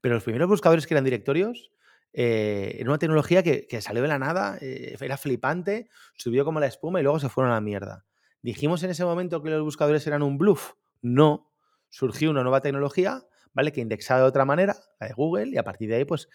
Pero 0.00 0.14
los 0.14 0.24
primeros 0.24 0.48
buscadores 0.48 0.86
que 0.86 0.94
eran 0.94 1.04
directorios, 1.04 1.70
eh, 2.12 2.76
era 2.78 2.90
una 2.90 2.98
tecnología 2.98 3.42
que, 3.42 3.80
salió 3.80 4.02
de 4.02 4.08
la 4.08 4.18
nada, 4.18 4.58
eh, 4.60 4.96
era 5.00 5.16
flipante, 5.16 5.88
subió 6.16 6.44
como 6.44 6.60
la 6.60 6.66
espuma 6.66 7.00
y 7.00 7.02
luego 7.02 7.20
se 7.20 7.28
fueron 7.28 7.52
a 7.52 7.56
la 7.56 7.60
mierda. 7.60 8.04
¿Dijimos 8.42 8.82
en 8.82 8.90
ese 8.90 9.04
momento 9.04 9.42
que 9.42 9.50
los 9.50 9.62
buscadores 9.62 10.06
eran 10.06 10.22
un 10.22 10.38
bluff? 10.38 10.72
No. 11.00 11.52
Surgió 11.88 12.30
una 12.30 12.42
nueva 12.42 12.60
tecnología 12.60 13.24
Que 13.72 13.80
indexaba 13.80 14.20
de 14.20 14.26
otra 14.26 14.44
manera, 14.44 14.76
la 15.00 15.08
de 15.08 15.12
Google, 15.14 15.50
y 15.50 15.58
a 15.58 15.64
partir 15.64 15.88
de 15.88 15.96
ahí, 15.96 16.04
pues, 16.04 16.28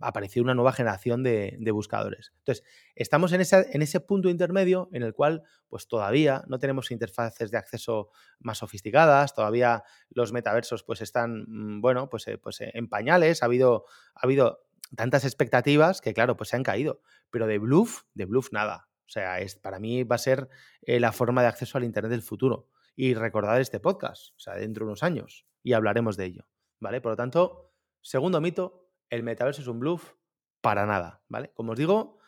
apareció 0.00 0.42
una 0.42 0.54
nueva 0.54 0.72
generación 0.72 1.22
de, 1.22 1.58
buscadores. 1.72 2.32
Entonces, 2.38 2.64
estamos 2.94 3.32
en, 3.32 3.40
ese 3.40 4.00
punto 4.00 4.28
intermedio 4.28 4.90
en 4.92 5.02
el 5.02 5.14
cual, 5.14 5.42
pues, 5.68 5.88
todavía 5.88 6.44
no 6.46 6.58
tenemos 6.58 6.90
interfaces 6.90 7.50
de 7.50 7.56
acceso 7.56 8.10
más 8.38 8.58
sofisticadas, 8.58 9.34
todavía 9.34 9.82
los 10.10 10.32
metaversos, 10.32 10.84
pues, 10.84 11.00
están, 11.00 11.46
mm, 11.48 11.80
bueno, 11.80 12.10
pues, 12.10 12.28
eh, 12.28 12.38
pues 12.38 12.58
en 12.60 12.88
pañales, 12.88 13.42
ha 13.42 13.46
habido, 13.46 13.86
ha 14.14 14.26
habido 14.26 14.68
tantas 14.94 15.24
expectativas 15.24 16.00
que, 16.00 16.14
claro, 16.14 16.36
pues 16.36 16.50
se 16.50 16.56
han 16.56 16.62
caído, 16.62 17.00
pero 17.30 17.46
de 17.46 17.58
bluff, 17.58 18.02
de 18.14 18.26
bluff 18.26 18.52
nada. 18.52 18.88
O 19.06 19.10
sea, 19.10 19.40
es, 19.40 19.56
para 19.56 19.78
mí 19.78 20.04
va 20.04 20.16
a 20.16 20.18
ser 20.18 20.48
eh, 20.82 21.00
la 21.00 21.12
forma 21.12 21.40
de 21.42 21.48
acceso 21.48 21.78
al 21.78 21.84
Internet 21.84 22.10
del 22.10 22.22
futuro. 22.22 22.68
Y 22.94 23.14
recordar 23.14 23.60
este 23.60 23.80
podcast, 23.80 24.34
o 24.36 24.38
sea, 24.38 24.54
dentro 24.54 24.84
de 24.84 24.88
unos 24.88 25.02
años 25.02 25.46
y 25.62 25.72
hablaremos 25.72 26.16
de 26.16 26.24
ello, 26.26 26.48
¿vale? 26.80 27.00
Por 27.00 27.12
lo 27.12 27.16
tanto, 27.16 27.72
segundo 28.00 28.40
mito, 28.40 28.90
el 29.10 29.22
metaverso 29.22 29.62
es 29.62 29.68
un 29.68 29.80
bluff 29.80 30.12
para 30.60 30.86
nada, 30.86 31.22
¿vale? 31.28 31.52
Como 31.54 31.72
os 31.72 31.78
digo, 31.78 32.18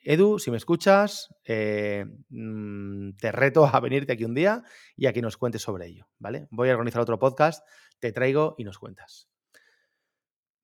Edu, 0.00 0.38
si 0.38 0.50
me 0.50 0.56
escuchas, 0.56 1.34
eh, 1.44 2.04
mm, 2.28 3.16
te 3.16 3.32
reto 3.32 3.66
a 3.66 3.80
venirte 3.80 4.12
aquí 4.12 4.24
un 4.24 4.34
día 4.34 4.62
y 4.96 5.06
a 5.06 5.12
que 5.12 5.22
nos 5.22 5.36
cuentes 5.36 5.62
sobre 5.62 5.86
ello, 5.86 6.08
¿vale? 6.18 6.46
Voy 6.50 6.68
a 6.68 6.72
organizar 6.72 7.02
otro 7.02 7.18
podcast, 7.18 7.66
te 7.98 8.12
traigo 8.12 8.54
y 8.58 8.64
nos 8.64 8.78
cuentas. 8.78 9.28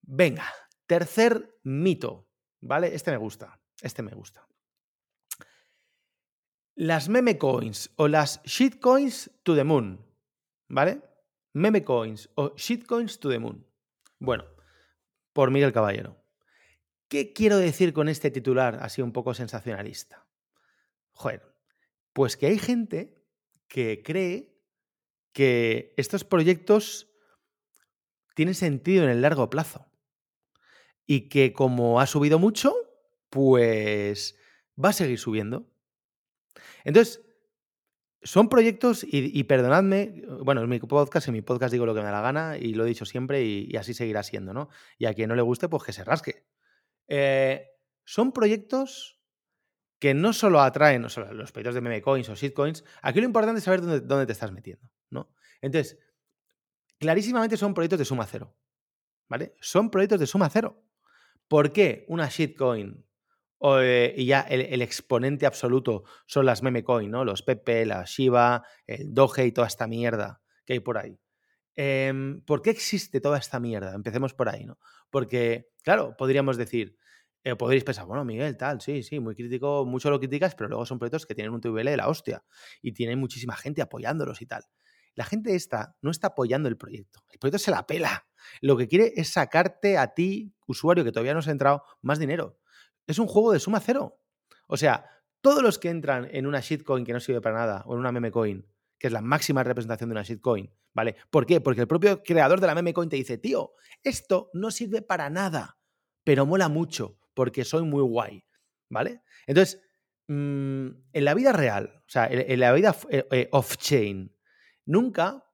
Venga, 0.02 0.44
tercer 0.86 1.58
mito, 1.62 2.28
¿vale? 2.60 2.94
Este 2.94 3.10
me 3.10 3.16
gusta, 3.16 3.60
este 3.82 4.02
me 4.02 4.14
gusta. 4.14 4.46
Las 6.76 7.08
meme 7.08 7.38
coins 7.38 7.90
o 7.96 8.08
las 8.08 8.42
shitcoins 8.44 9.30
to 9.42 9.54
the 9.54 9.64
moon, 9.64 10.04
¿vale? 10.68 11.00
Meme 11.54 11.84
coins 11.84 12.28
o 12.34 12.54
shitcoins 12.56 13.18
to 13.18 13.30
the 13.30 13.38
moon. 13.38 13.66
Bueno, 14.18 14.44
por 15.32 15.50
Miguel 15.50 15.72
Caballero. 15.72 16.22
¿Qué 17.08 17.32
quiero 17.32 17.56
decir 17.56 17.92
con 17.92 18.08
este 18.08 18.30
titular 18.30 18.78
así 18.82 19.00
un 19.00 19.12
poco 19.12 19.34
sensacionalista? 19.34 20.26
Joder, 21.12 21.54
pues 22.12 22.36
que 22.36 22.46
hay 22.46 22.58
gente 22.58 23.24
que 23.68 24.02
cree 24.02 24.60
que 25.32 25.94
estos 25.96 26.24
proyectos 26.24 27.10
tienen 28.34 28.54
sentido 28.54 29.04
en 29.04 29.10
el 29.10 29.22
largo 29.22 29.48
plazo 29.48 29.86
y 31.06 31.28
que 31.28 31.52
como 31.52 32.00
ha 32.00 32.06
subido 32.06 32.38
mucho, 32.38 32.74
pues 33.30 34.38
va 34.82 34.90
a 34.90 34.92
seguir 34.92 35.18
subiendo. 35.18 35.70
Entonces, 36.84 37.23
son 38.24 38.48
proyectos, 38.48 39.04
y, 39.06 39.44
perdonadme, 39.44 40.22
bueno, 40.40 40.62
en 40.62 40.68
mi 40.68 40.80
podcast, 40.80 41.28
en 41.28 41.34
mi 41.34 41.42
podcast 41.42 41.72
digo 41.72 41.84
lo 41.84 41.94
que 41.94 42.00
me 42.00 42.06
da 42.06 42.12
la 42.12 42.22
gana 42.22 42.56
y 42.56 42.72
lo 42.72 42.84
he 42.84 42.88
dicho 42.88 43.04
siempre 43.04 43.44
y, 43.44 43.76
así 43.76 43.92
seguirá 43.92 44.22
siendo, 44.22 44.54
¿no? 44.54 44.70
Y 44.98 45.04
a 45.04 45.12
quien 45.12 45.28
no 45.28 45.34
le 45.34 45.42
guste, 45.42 45.68
pues 45.68 45.82
que 45.82 45.92
se 45.92 46.04
rasque. 46.04 46.46
Eh, 47.06 47.68
son 48.04 48.32
proyectos 48.32 49.20
que 49.98 50.14
no 50.14 50.32
solo 50.32 50.60
atraen 50.60 51.02
los 51.02 51.52
proyectos 51.52 51.74
de 51.74 51.80
meme 51.82 52.00
coins 52.00 52.28
o 52.30 52.34
shitcoins, 52.34 52.82
aquí 53.02 53.20
lo 53.20 53.26
importante 53.26 53.58
es 53.58 53.64
saber 53.64 53.82
dónde, 53.82 54.00
dónde 54.00 54.26
te 54.26 54.32
estás 54.32 54.52
metiendo, 54.52 54.90
¿no? 55.10 55.30
Entonces, 55.60 55.98
clarísimamente 56.98 57.58
son 57.58 57.74
proyectos 57.74 57.98
de 57.98 58.04
suma 58.06 58.26
cero, 58.26 58.56
¿vale? 59.28 59.54
Son 59.60 59.90
proyectos 59.90 60.20
de 60.20 60.26
suma 60.26 60.48
cero. 60.48 60.82
¿Por 61.46 61.72
qué 61.72 62.06
una 62.08 62.28
shitcoin 62.28 63.04
y 63.72 64.26
ya 64.26 64.42
el, 64.42 64.82
exponente 64.82 65.46
absoluto 65.46 66.04
son 66.26 66.44
las 66.44 66.62
meme 66.62 66.84
coin, 66.84 67.10
¿no? 67.10 67.24
Los 67.24 67.42
Pepe, 67.42 67.86
la 67.86 68.04
Shiba, 68.04 68.64
el 68.86 69.14
Doge 69.14 69.46
y 69.46 69.52
toda 69.52 69.66
esta 69.66 69.86
mierda 69.86 70.42
que 70.66 70.74
hay 70.74 70.80
por 70.80 70.98
ahí. 70.98 71.18
Em, 71.74 72.42
¿Por 72.42 72.60
qué 72.60 72.70
existe 72.70 73.20
toda 73.20 73.38
esta 73.38 73.58
mierda? 73.60 73.94
Empecemos 73.94 74.34
por 74.34 74.48
ahí, 74.48 74.64
¿no? 74.64 74.78
Porque, 75.10 75.70
claro, 75.82 76.14
podríamos 76.16 76.56
decir, 76.58 76.98
eh, 77.42 77.56
podréis 77.56 77.84
pensar, 77.84 78.06
bueno, 78.06 78.24
Miguel, 78.24 78.56
tal, 78.56 78.80
sí, 78.82 79.02
sí, 79.02 79.18
muy 79.18 79.34
crítico, 79.34 79.84
mucho 79.86 80.10
lo 80.10 80.18
criticas, 80.18 80.54
pero 80.54 80.68
luego 80.68 80.84
son 80.84 80.98
proyectos 80.98 81.26
que 81.26 81.34
tienen 81.34 81.52
un 81.52 81.60
TVL 81.60 81.90
de 81.90 81.96
la 81.96 82.08
hostia 82.08 82.44
y 82.82 82.92
tienen 82.92 83.18
muchísima 83.18 83.56
gente 83.56 83.80
apoyándolos 83.80 84.42
y 84.42 84.46
tal. 84.46 84.64
La 85.14 85.24
gente 85.24 85.54
esta 85.54 85.96
no 86.02 86.10
está 86.10 86.28
apoyando 86.28 86.68
el 86.68 86.76
proyecto. 86.76 87.24
El 87.32 87.38
proyecto 87.38 87.58
se 87.58 87.70
la 87.70 87.86
pela. 87.86 88.26
Lo 88.60 88.76
que 88.76 88.88
quiere 88.88 89.12
es 89.16 89.32
sacarte 89.32 89.96
a 89.96 90.12
ti, 90.12 90.54
usuario 90.66 91.04
que 91.04 91.12
todavía 91.12 91.32
no 91.32 91.38
has 91.38 91.48
entrado, 91.48 91.84
más 92.02 92.18
dinero 92.18 92.58
es 93.06 93.18
un 93.18 93.26
juego 93.26 93.52
de 93.52 93.60
suma 93.60 93.80
cero. 93.80 94.20
O 94.66 94.76
sea, 94.76 95.08
todos 95.40 95.62
los 95.62 95.78
que 95.78 95.90
entran 95.90 96.28
en 96.32 96.46
una 96.46 96.60
shitcoin 96.60 97.04
que 97.04 97.12
no 97.12 97.20
sirve 97.20 97.40
para 97.40 97.58
nada, 97.58 97.82
o 97.86 97.94
en 97.94 98.00
una 98.00 98.12
meme 98.12 98.30
coin, 98.30 98.66
que 98.98 99.08
es 99.08 99.12
la 99.12 99.20
máxima 99.20 99.62
representación 99.62 100.08
de 100.08 100.14
una 100.14 100.22
shitcoin, 100.22 100.72
¿vale? 100.94 101.16
¿Por 101.30 101.44
qué? 101.44 101.60
Porque 101.60 101.82
el 101.82 101.86
propio 101.86 102.22
creador 102.22 102.60
de 102.60 102.66
la 102.66 102.74
meme 102.74 102.94
coin 102.94 103.10
te 103.10 103.16
dice, 103.16 103.36
tío, 103.36 103.74
esto 104.02 104.50
no 104.54 104.70
sirve 104.70 105.02
para 105.02 105.28
nada, 105.28 105.78
pero 106.24 106.46
mola 106.46 106.68
mucho, 106.68 107.18
porque 107.34 107.64
soy 107.64 107.82
muy 107.82 108.02
guay, 108.02 108.46
¿vale? 108.88 109.22
Entonces, 109.46 109.82
mm, 110.28 110.88
en 111.12 111.24
la 111.24 111.34
vida 111.34 111.52
real, 111.52 112.02
o 112.06 112.08
sea, 112.08 112.26
en, 112.30 112.58
la 112.58 112.72
vida 112.72 112.96
eh, 113.10 113.26
eh, 113.30 113.48
off-chain, 113.52 114.34
nunca, 114.86 115.44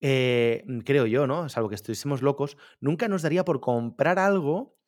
eh, 0.00 0.64
creo 0.84 1.06
yo, 1.06 1.26
¿no? 1.26 1.48
Salvo 1.48 1.68
que 1.68 1.74
estuviésemos 1.74 2.22
locos, 2.22 2.56
nunca 2.80 3.08
nos 3.08 3.22
daría 3.22 3.44
por 3.44 3.60
comprar 3.60 4.18
algo 4.18 4.78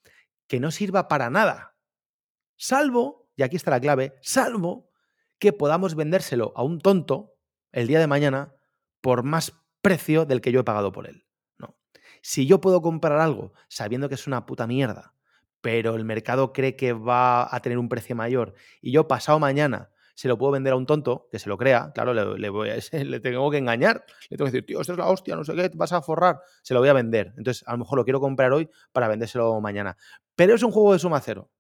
que 0.47 0.61
no 0.61 0.71
sirva 0.71 1.09
para 1.09 1.29
nada. 1.29 1.77
Salvo, 2.63 3.31
y 3.37 3.43
aquí 3.43 3.57
está 3.57 3.71
la 3.71 3.81
clave, 3.81 4.19
salvo 4.21 4.91
que 5.39 5.55
podamos 5.55 5.95
vendérselo 5.95 6.53
a 6.55 6.63
un 6.63 6.79
tonto 6.79 7.39
el 7.73 7.87
día 7.87 7.99
de 7.99 8.07
mañana 8.07 8.55
por 9.01 9.23
más 9.23 9.55
precio 9.81 10.27
del 10.27 10.43
que 10.43 10.53
yo 10.53 10.61
he 10.61 10.65
pagado 10.65 10.93
por 10.93 11.07
él. 11.07 11.25
No. 11.57 11.79
Si 12.21 12.47
yo 12.47 12.61
puedo 12.61 12.83
comprar 12.83 13.19
algo 13.19 13.55
sabiendo 13.71 14.11
que 14.11 14.17
es 14.17 14.27
una 14.27 14.45
puta 14.45 14.67
mierda, 14.67 15.15
pero 15.63 15.95
el 15.95 16.05
mercado 16.05 16.53
cree 16.53 16.77
que 16.77 16.93
va 16.93 17.49
a 17.51 17.61
tener 17.61 17.79
un 17.79 17.89
precio 17.89 18.15
mayor 18.15 18.53
y 18.83 18.93
yo 18.93 19.09
pasado 19.09 19.39
mañana 19.39 19.91
se 20.15 20.29
lo 20.29 20.37
puedo 20.37 20.53
vender 20.53 20.75
a 20.75 20.77
un 20.77 20.85
tonto 20.85 21.29
que 21.33 21.39
se 21.39 21.49
lo 21.49 21.57
crea, 21.57 21.93
claro, 21.95 22.13
le, 22.13 22.49
voy 22.51 22.69
le 22.93 23.21
tengo 23.21 23.51
que 23.51 23.57
engañar, 23.57 24.05
le 24.29 24.37
tengo 24.37 24.51
que 24.51 24.53
decir, 24.53 24.67
tío, 24.67 24.83
esto 24.83 24.93
es 24.93 24.99
la 24.99 25.07
hostia, 25.07 25.35
no 25.35 25.45
sé 25.45 25.55
qué, 25.55 25.71
vas 25.73 25.95
a 25.95 26.03
forrar, 26.03 26.43
se 26.61 26.75
lo 26.75 26.81
voy 26.81 26.91
a 26.91 26.93
vender. 26.93 27.33
Entonces, 27.39 27.67
a 27.67 27.73
lo 27.73 27.79
mejor 27.79 27.97
lo 27.97 28.05
quiero 28.05 28.21
comprar 28.21 28.53
hoy 28.53 28.69
para 28.93 29.09
vendérselo 29.09 29.59
mañana. 29.63 29.97
Pero 30.37 30.55
es 30.55 30.63
un 30.63 30.73
juego 30.73 30.93
de 30.93 30.99
suma 30.99 31.21
cero 31.21 31.51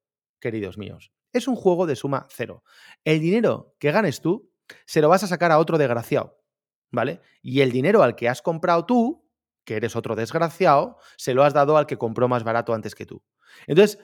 queridos 0.40 0.78
míos. 0.78 1.12
Es 1.32 1.46
un 1.46 1.56
juego 1.56 1.86
de 1.86 1.96
suma 1.96 2.26
cero. 2.30 2.64
El 3.04 3.20
dinero 3.20 3.74
que 3.78 3.92
ganes 3.92 4.20
tú 4.20 4.50
se 4.86 5.00
lo 5.00 5.08
vas 5.08 5.22
a 5.22 5.26
sacar 5.26 5.52
a 5.52 5.58
otro 5.58 5.78
desgraciado, 5.78 6.42
¿vale? 6.90 7.20
Y 7.42 7.60
el 7.60 7.72
dinero 7.72 8.02
al 8.02 8.16
que 8.16 8.28
has 8.28 8.42
comprado 8.42 8.86
tú, 8.86 9.28
que 9.64 9.76
eres 9.76 9.96
otro 9.96 10.16
desgraciado, 10.16 10.98
se 11.16 11.34
lo 11.34 11.44
has 11.44 11.54
dado 11.54 11.76
al 11.76 11.86
que 11.86 11.98
compró 11.98 12.28
más 12.28 12.44
barato 12.44 12.74
antes 12.74 12.94
que 12.94 13.06
tú. 13.06 13.22
Entonces, 13.66 13.98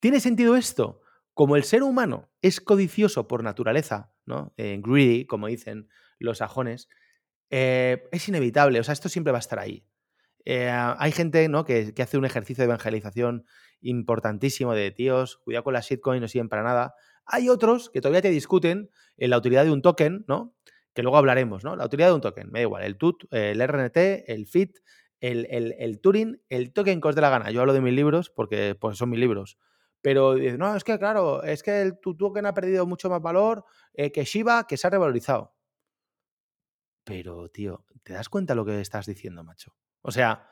¿tiene 0.00 0.20
sentido 0.20 0.56
esto? 0.56 1.00
Como 1.34 1.56
el 1.56 1.64
ser 1.64 1.82
humano 1.82 2.30
es 2.42 2.60
codicioso 2.60 3.28
por 3.28 3.42
naturaleza, 3.42 4.12
¿no? 4.24 4.54
Eh, 4.56 4.80
greedy, 4.82 5.26
como 5.26 5.48
dicen 5.48 5.88
los 6.18 6.38
sajones, 6.38 6.88
eh, 7.50 8.08
es 8.10 8.28
inevitable, 8.28 8.80
o 8.80 8.84
sea, 8.84 8.94
esto 8.94 9.08
siempre 9.08 9.32
va 9.32 9.38
a 9.38 9.40
estar 9.40 9.58
ahí. 9.58 9.86
Eh, 10.48 10.70
hay 10.70 11.10
gente 11.10 11.48
¿no? 11.48 11.64
que, 11.64 11.92
hace 11.98 12.16
un 12.16 12.24
ejercicio 12.24 12.62
de 12.62 12.66
evangelización 12.66 13.44
importantísimo 13.80 14.74
de 14.74 14.92
tíos, 14.92 15.38
cuidado 15.38 15.64
con 15.64 15.74
las 15.74 15.86
shitcoins, 15.86 16.22
no 16.22 16.28
sirven 16.28 16.48
para 16.48 16.62
nada. 16.62 16.94
Hay 17.26 17.48
otros 17.48 17.90
que 17.90 18.00
todavía 18.00 18.22
te 18.22 18.30
discuten 18.30 18.88
en 19.16 19.30
la 19.30 19.38
utilidad 19.38 19.64
de 19.64 19.72
un 19.72 19.82
token, 19.82 20.24
¿no? 20.28 20.54
Que 20.94 21.02
luego 21.02 21.18
hablaremos, 21.18 21.64
¿no? 21.64 21.74
La 21.74 21.84
utilidad 21.84 22.08
de 22.08 22.14
un 22.14 22.20
token, 22.20 22.50
me 22.52 22.60
da 22.60 22.62
igual, 22.62 22.84
el 22.84 22.96
TUT, 22.96 23.24
el 23.32 23.60
RNT, 23.60 23.96
el 24.28 24.46
FIT, 24.46 24.78
el, 25.18 25.48
el, 25.50 25.74
el 25.78 26.00
Turing, 26.00 26.40
el 26.48 26.72
token 26.72 27.00
que 27.00 27.08
os 27.08 27.16
dé 27.16 27.20
la 27.20 27.30
gana. 27.30 27.50
Yo 27.50 27.60
hablo 27.60 27.72
de 27.72 27.80
mis 27.80 27.92
libros 27.92 28.30
porque 28.30 28.76
pues, 28.80 28.96
son 28.96 29.10
mis 29.10 29.18
libros. 29.18 29.58
Pero 30.00 30.36
no, 30.36 30.76
es 30.76 30.84
que 30.84 30.96
claro, 30.96 31.42
es 31.42 31.64
que 31.64 31.82
el, 31.82 31.98
tu 31.98 32.16
token 32.16 32.46
ha 32.46 32.54
perdido 32.54 32.86
mucho 32.86 33.10
más 33.10 33.20
valor 33.20 33.64
eh, 33.94 34.12
que 34.12 34.24
Shiba, 34.24 34.64
que 34.68 34.76
se 34.76 34.86
ha 34.86 34.90
revalorizado. 34.90 35.56
Pero, 37.02 37.48
tío, 37.48 37.84
¿te 38.04 38.12
das 38.12 38.28
cuenta 38.28 38.54
lo 38.54 38.64
que 38.64 38.80
estás 38.80 39.06
diciendo, 39.06 39.42
macho? 39.42 39.74
O 40.06 40.12
sea, 40.12 40.48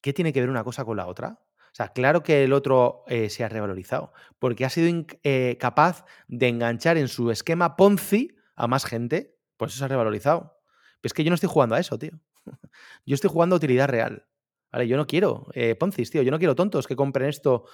¿qué 0.00 0.12
tiene 0.12 0.32
que 0.32 0.40
ver 0.40 0.48
una 0.48 0.62
cosa 0.62 0.84
con 0.84 0.96
la 0.96 1.08
otra? 1.08 1.40
O 1.40 1.74
sea, 1.76 1.88
claro 1.88 2.22
que 2.22 2.44
el 2.44 2.52
otro 2.52 3.02
eh, 3.08 3.28
se 3.28 3.42
ha 3.42 3.48
revalorizado, 3.48 4.12
porque 4.38 4.64
ha 4.64 4.70
sido 4.70 5.04
eh, 5.24 5.58
capaz 5.58 6.04
de 6.28 6.46
enganchar 6.48 6.96
en 6.96 7.08
su 7.08 7.32
esquema 7.32 7.76
Ponzi 7.76 8.36
a 8.54 8.68
más 8.68 8.84
gente, 8.84 9.36
por 9.56 9.68
eso 9.68 9.78
se 9.78 9.84
ha 9.84 9.88
revalorizado. 9.88 10.60
Pero 11.00 11.08
es 11.08 11.12
que 11.12 11.24
yo 11.24 11.30
no 11.30 11.34
estoy 11.34 11.50
jugando 11.50 11.74
a 11.74 11.80
eso, 11.80 11.98
tío. 11.98 12.12
Yo 13.04 13.14
estoy 13.14 13.28
jugando 13.28 13.56
a 13.56 13.58
utilidad 13.58 13.88
real. 13.88 14.26
¿Vale? 14.70 14.86
Yo 14.86 14.96
no 14.96 15.06
quiero 15.06 15.48
eh, 15.52 15.74
Ponzi, 15.74 16.04
tío. 16.04 16.22
Yo 16.22 16.30
no 16.30 16.38
quiero 16.38 16.54
tontos 16.54 16.86
que 16.86 16.94
compren 16.94 17.28
esto 17.28 17.64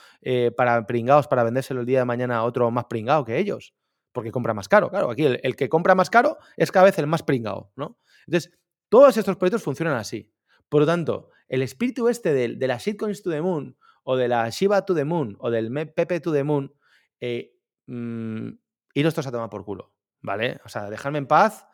para 0.57 0.87
pringados 0.87 1.29
para 1.29 1.45
vendérselo 1.45 1.81
el 1.81 1.87
día 1.87 2.01
de 2.01 2.05
mañana 2.05 2.39
a 2.39 2.45
otro 2.45 2.71
más 2.71 2.87
pringado 2.87 3.25
que 3.25 3.39
ellos. 3.39 3.75
Porque 4.13 4.33
compra 4.33 4.55
más 4.55 4.69
caro. 4.69 4.91
Claro, 4.91 5.11
aquí 5.11 5.25
el, 5.25 5.57
que 5.57 5.69
compra 5.69 5.95
más 5.95 6.11
caro 6.11 6.39
es 6.57 6.73
cada 6.73 6.87
vez 6.87 6.99
el 6.99 7.07
más 7.07 7.23
pringado, 7.23 7.73
¿no? 7.77 7.99
Entonces, 8.27 8.53
todos 8.89 9.17
estos 9.17 9.37
proyectos 9.37 9.63
funcionan 9.63 9.95
así. 9.97 10.31
Por 10.73 10.81
lo 10.81 10.87
tanto, 10.87 11.29
el 11.49 11.61
espíritu 11.61 12.09
este 12.09 12.33
de, 12.33 12.57
de 12.57 12.67
la 12.67 12.79
shitcoins 12.79 13.23
to 13.23 13.31
the 13.31 13.43
moon 13.43 13.77
o 14.05 14.17
de 14.17 14.27
la 14.27 14.49
Shiba 14.49 14.87
to 14.87 14.95
the 14.95 15.05
Moon 15.05 15.37
o 15.39 15.51
del 15.51 15.71
Pepe 15.93 16.19
to 16.19 16.33
the 16.33 16.45
Moon, 16.45 16.73
eh, 17.21 17.53
mmm, 17.89 18.49
iros 18.95 19.13
todos 19.13 19.27
a 19.27 19.33
tomar 19.33 19.51
por 19.51 19.67
culo, 19.67 19.93
¿vale? 20.23 20.63
O 20.65 20.71
sea, 20.71 20.89
dejadme 20.89 21.19
en 21.19 21.27
paz, 21.27 21.67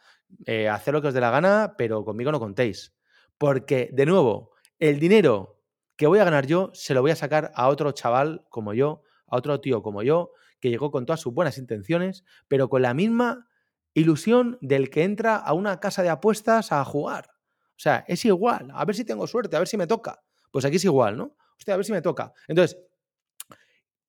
eh, 0.46 0.68
hacer 0.68 0.94
lo 0.94 1.00
que 1.00 1.06
os 1.06 1.14
dé 1.14 1.20
la 1.20 1.30
gana, 1.30 1.76
pero 1.78 2.04
conmigo 2.04 2.32
no 2.32 2.40
contéis. 2.40 2.92
Porque, 3.38 3.88
de 3.92 4.04
nuevo, 4.04 4.50
el 4.80 4.98
dinero 4.98 5.62
que 5.94 6.08
voy 6.08 6.18
a 6.18 6.24
ganar 6.24 6.48
yo 6.48 6.72
se 6.74 6.92
lo 6.92 7.00
voy 7.00 7.12
a 7.12 7.16
sacar 7.16 7.52
a 7.54 7.68
otro 7.68 7.92
chaval 7.92 8.46
como 8.48 8.74
yo, 8.74 9.02
a 9.28 9.36
otro 9.36 9.60
tío 9.60 9.80
como 9.80 10.02
yo, 10.02 10.32
que 10.58 10.70
llegó 10.70 10.90
con 10.90 11.06
todas 11.06 11.20
sus 11.20 11.32
buenas 11.32 11.56
intenciones, 11.56 12.24
pero 12.48 12.68
con 12.68 12.82
la 12.82 12.94
misma 12.94 13.46
ilusión 13.94 14.58
del 14.60 14.90
que 14.90 15.04
entra 15.04 15.36
a 15.36 15.52
una 15.52 15.78
casa 15.78 16.02
de 16.02 16.08
apuestas 16.08 16.72
a 16.72 16.84
jugar. 16.84 17.37
O 17.78 17.80
sea, 17.80 18.04
es 18.08 18.24
igual, 18.24 18.70
a 18.74 18.84
ver 18.84 18.96
si 18.96 19.04
tengo 19.04 19.26
suerte, 19.26 19.54
a 19.54 19.60
ver 19.60 19.68
si 19.68 19.76
me 19.76 19.86
toca. 19.86 20.20
Pues 20.50 20.64
aquí 20.64 20.76
es 20.76 20.84
igual, 20.84 21.16
¿no? 21.16 21.36
hostia, 21.58 21.74
a 21.74 21.76
ver 21.76 21.86
si 21.86 21.92
me 21.92 22.02
toca. 22.02 22.32
Entonces, 22.46 22.78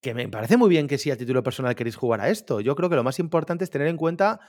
que 0.01 0.13
me 0.13 0.27
parece 0.29 0.58
muy 0.58 0.69
bien 0.69 0.88
que 0.88 0.97
si 0.97 1.12
a 1.12 1.17
título 1.17 1.43
personal 1.43 1.75
queréis 1.75 1.95
jugar 1.95 2.21
a 2.21 2.29
esto. 2.29 2.62
Yo 2.62 2.75
creo 2.75 2.89
que 2.89 2.95
lo 2.95 3.03
más 3.03 3.19
importante 3.19 3.63
es 3.63 3.69
tener 3.69 3.88
en 3.88 3.97
cuenta 3.97 4.39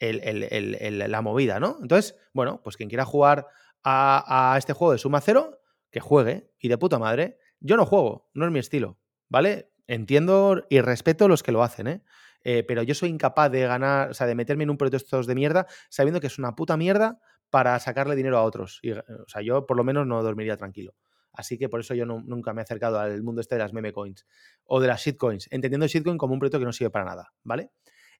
la 0.00 1.22
movida, 1.22 1.60
¿no? 1.60 1.78
Entonces, 1.82 2.16
bueno, 2.32 2.60
pues 2.62 2.76
quien 2.76 2.88
quiera 2.88 3.04
jugar 3.04 3.46
a, 3.82 4.54
este 4.56 4.72
juego 4.72 4.92
de 4.92 4.98
suma 4.98 5.20
cero, 5.20 5.60
que 5.90 6.00
juegue 6.00 6.50
y 6.58 6.68
de 6.68 6.78
puta 6.78 6.98
madre. 6.98 7.38
Yo 7.60 7.76
no 7.76 7.86
juego, 7.86 8.30
no 8.34 8.44
es 8.46 8.50
mi 8.50 8.58
estilo, 8.58 8.98
¿vale? 9.28 9.70
Entiendo 9.86 10.64
y 10.68 10.80
respeto 10.80 11.26
a 11.26 11.28
los 11.28 11.42
que 11.42 11.52
lo 11.52 11.62
hacen, 11.62 11.86
¿eh? 11.86 12.02
¿eh? 12.42 12.64
pero 12.66 12.82
yo 12.82 12.94
soy 12.94 13.10
incapaz 13.10 13.50
de 13.50 13.66
ganar, 13.66 14.10
o 14.10 14.14
sea, 14.14 14.26
de 14.26 14.34
meterme 14.34 14.64
en 14.64 14.70
un 14.70 14.76
proyecto 14.76 15.22
de 15.22 15.34
mierda 15.34 15.66
sabiendo 15.88 16.20
que 16.20 16.26
es 16.26 16.38
una 16.38 16.54
puta 16.54 16.76
mierda 16.76 17.20
para 17.54 17.78
sacarle 17.78 18.16
dinero 18.16 18.36
a 18.36 18.42
otros. 18.42 18.80
Y, 18.82 18.90
o 18.90 19.04
sea, 19.28 19.40
yo 19.40 19.64
por 19.64 19.76
lo 19.76 19.84
menos 19.84 20.08
no 20.08 20.20
dormiría 20.24 20.56
tranquilo. 20.56 20.96
Así 21.32 21.56
que 21.56 21.68
por 21.68 21.78
eso 21.78 21.94
yo 21.94 22.04
nunca 22.04 22.52
me 22.52 22.60
he 22.60 22.64
acercado 22.64 22.98
al 22.98 23.22
mundo 23.22 23.40
este 23.40 23.54
de 23.54 23.60
las 23.60 23.72
meme 23.72 23.92
coins 23.92 24.26
o 24.64 24.80
de 24.80 24.88
las 24.88 25.00
shitcoins, 25.04 25.46
entendiendo 25.52 25.86
shitcoin 25.86 26.18
como 26.18 26.34
un 26.34 26.40
proyecto 26.40 26.58
que 26.58 26.64
no 26.64 26.72
sirve 26.72 26.90
para 26.90 27.04
nada, 27.04 27.32
¿vale? 27.44 27.70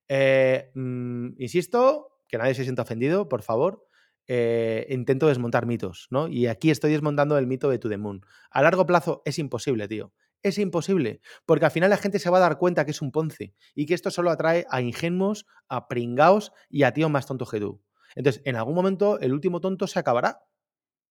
Eh, 0.06 0.70
mm, 0.76 1.30
insisto, 1.38 2.20
que 2.28 2.38
nadie 2.38 2.54
se 2.54 2.62
sienta 2.62 2.82
ofendido, 2.82 3.28
por 3.28 3.42
favor. 3.42 3.84
eh, 4.28 4.86
intento 4.88 5.26
desmontar 5.26 5.66
mitos, 5.66 6.06
¿no? 6.10 6.28
Y 6.28 6.46
aquí 6.46 6.70
estoy 6.70 6.92
desmontando 6.92 7.36
el 7.36 7.48
mito 7.48 7.68
de 7.70 7.78
To 7.80 7.88
The 7.88 7.98
Moon. 7.98 8.20
A 8.50 8.62
largo 8.62 8.86
plazo 8.86 9.20
es 9.24 9.40
imposible, 9.40 9.88
tío. 9.88 10.12
Es 10.42 10.58
imposible, 10.58 11.20
porque 11.44 11.64
al 11.64 11.72
final 11.72 11.90
la 11.90 11.96
gente 11.96 12.20
se 12.20 12.30
va 12.30 12.36
a 12.38 12.40
dar 12.40 12.56
cuenta 12.58 12.84
que 12.84 12.92
es 12.92 13.02
un 13.02 13.10
ponce 13.10 13.52
y 13.74 13.86
que 13.86 13.94
esto 13.94 14.10
solo 14.12 14.30
atrae 14.30 14.64
a 14.70 14.80
ingenuos, 14.80 15.44
a 15.68 15.88
pringaos 15.88 16.52
y 16.70 16.84
a 16.84 16.92
tíos 16.92 17.10
más 17.10 17.26
tontos 17.26 17.50
que 17.50 17.58
tú. 17.58 17.82
Entonces, 18.14 18.42
en 18.44 18.56
algún 18.56 18.74
momento 18.74 19.18
el 19.20 19.32
último 19.32 19.60
tonto 19.60 19.86
se 19.86 19.98
acabará. 19.98 20.44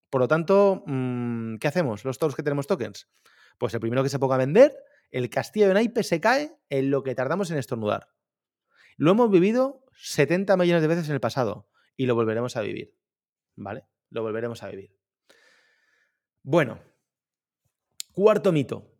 Por 0.09 0.21
lo 0.21 0.27
tanto, 0.27 0.83
mm, 0.85 1.57
¿qué 1.57 1.67
hacemos 1.67 2.05
los 2.05 2.17
todos 2.17 2.35
que 2.35 2.43
tenemos 2.43 2.67
tokens? 2.67 3.09
Pues 3.57 3.73
el 3.73 3.79
primero 3.79 4.03
que 4.03 4.09
se 4.09 4.19
ponga 4.19 4.35
a 4.35 4.39
vender, 4.39 4.75
el 5.11 5.29
castillo 5.29 5.67
de 5.67 5.73
naipe 5.73 6.03
se 6.03 6.19
cae 6.19 6.55
en 6.69 6.89
lo 6.89 7.03
que 7.03 7.15
tardamos 7.15 7.51
en 7.51 7.57
estornudar. 7.57 8.09
Lo 8.97 9.11
hemos 9.11 9.29
vivido 9.31 9.83
70 9.95 10.55
millones 10.57 10.81
de 10.81 10.87
veces 10.87 11.07
en 11.09 11.15
el 11.15 11.19
pasado 11.19 11.69
y 11.95 12.05
lo 12.05 12.15
volveremos 12.15 12.55
a 12.55 12.61
vivir. 12.61 12.95
¿Vale? 13.55 13.85
Lo 14.09 14.21
volveremos 14.21 14.63
a 14.63 14.69
vivir. 14.69 14.95
Bueno, 16.41 16.79
cuarto 18.11 18.51
mito. 18.51 18.92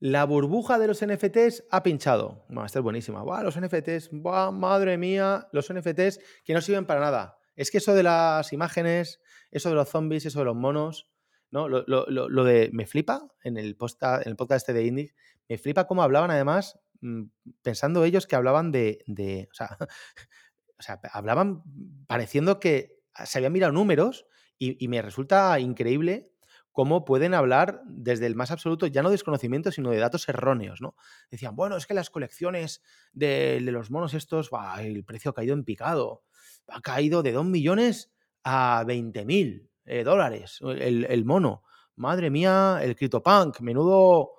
La 0.00 0.24
burbuja 0.24 0.78
de 0.78 0.88
los 0.88 1.04
NFTs 1.04 1.64
ha 1.70 1.82
pinchado. 1.82 2.44
Bueno, 2.48 2.66
esta 2.66 2.80
es 2.80 2.82
buenísima. 2.82 3.22
¡Buah, 3.22 3.42
los 3.42 3.58
NFTs! 3.58 4.10
¡Buah, 4.12 4.50
madre 4.50 4.98
mía! 4.98 5.48
Los 5.52 5.72
NFTs 5.72 6.20
que 6.44 6.52
no 6.52 6.60
sirven 6.60 6.86
para 6.86 7.00
nada. 7.00 7.38
Es 7.56 7.70
que 7.70 7.78
eso 7.78 7.94
de 7.94 8.02
las 8.02 8.52
imágenes, 8.52 9.20
eso 9.50 9.68
de 9.68 9.76
los 9.76 9.88
zombies, 9.88 10.26
eso 10.26 10.40
de 10.40 10.46
los 10.46 10.56
monos, 10.56 11.08
¿no? 11.50 11.68
Lo, 11.68 12.44
de. 12.44 12.70
Me 12.72 12.86
flipa 12.86 13.28
en 13.44 13.56
el, 13.56 13.76
podcast, 13.76 14.26
este 14.52 14.72
de 14.72 14.84
Indie, 14.84 15.14
me 15.48 15.58
flipa 15.58 15.86
cómo 15.86 16.02
hablaban 16.02 16.30
además, 16.32 16.80
mm, 17.00 17.24
pensando 17.62 18.04
ellos 18.04 18.26
que 18.26 18.34
hablaban 18.34 18.72
de. 18.72 19.04
o, 20.78 20.82
sea, 20.82 21.00
hablaban 21.12 21.62
pareciendo 22.08 22.58
que 22.58 22.98
se 23.24 23.38
habían 23.38 23.52
mirado 23.52 23.72
números 23.72 24.26
y 24.58 24.88
me 24.88 25.02
resulta 25.02 25.58
increíble 25.60 26.33
cómo 26.74 27.04
pueden 27.04 27.34
hablar 27.34 27.82
desde 27.86 28.26
el 28.26 28.34
más 28.34 28.50
absoluto, 28.50 28.88
ya 28.88 29.04
no 29.04 29.10
desconocimiento, 29.10 29.70
sino 29.70 29.90
de 29.90 29.98
datos 29.98 30.28
erróneos, 30.28 30.80
¿no? 30.80 30.96
Decían, 31.30 31.54
bueno, 31.54 31.76
es 31.76 31.86
que 31.86 31.94
las 31.94 32.10
colecciones 32.10 32.82
de, 33.12 33.60
los 33.60 33.92
monos 33.92 34.12
estos, 34.12 34.50
el 34.80 35.04
precio 35.04 35.30
ha 35.30 35.34
caído 35.34 35.54
en 35.54 35.62
picado, 35.62 36.24
ha 36.66 36.80
caído 36.80 37.22
de 37.22 37.30
2 37.30 37.44
millones 37.44 38.12
a 38.42 38.82
20 38.88 39.24
mil 39.24 39.70
eh, 39.84 40.02
dólares 40.02 40.58
el, 40.62 41.24
mono. 41.24 41.62
Madre 41.94 42.28
mía, 42.28 42.80
el 42.82 42.96
CryptoPunk, 42.96 43.60
menudo, 43.60 44.32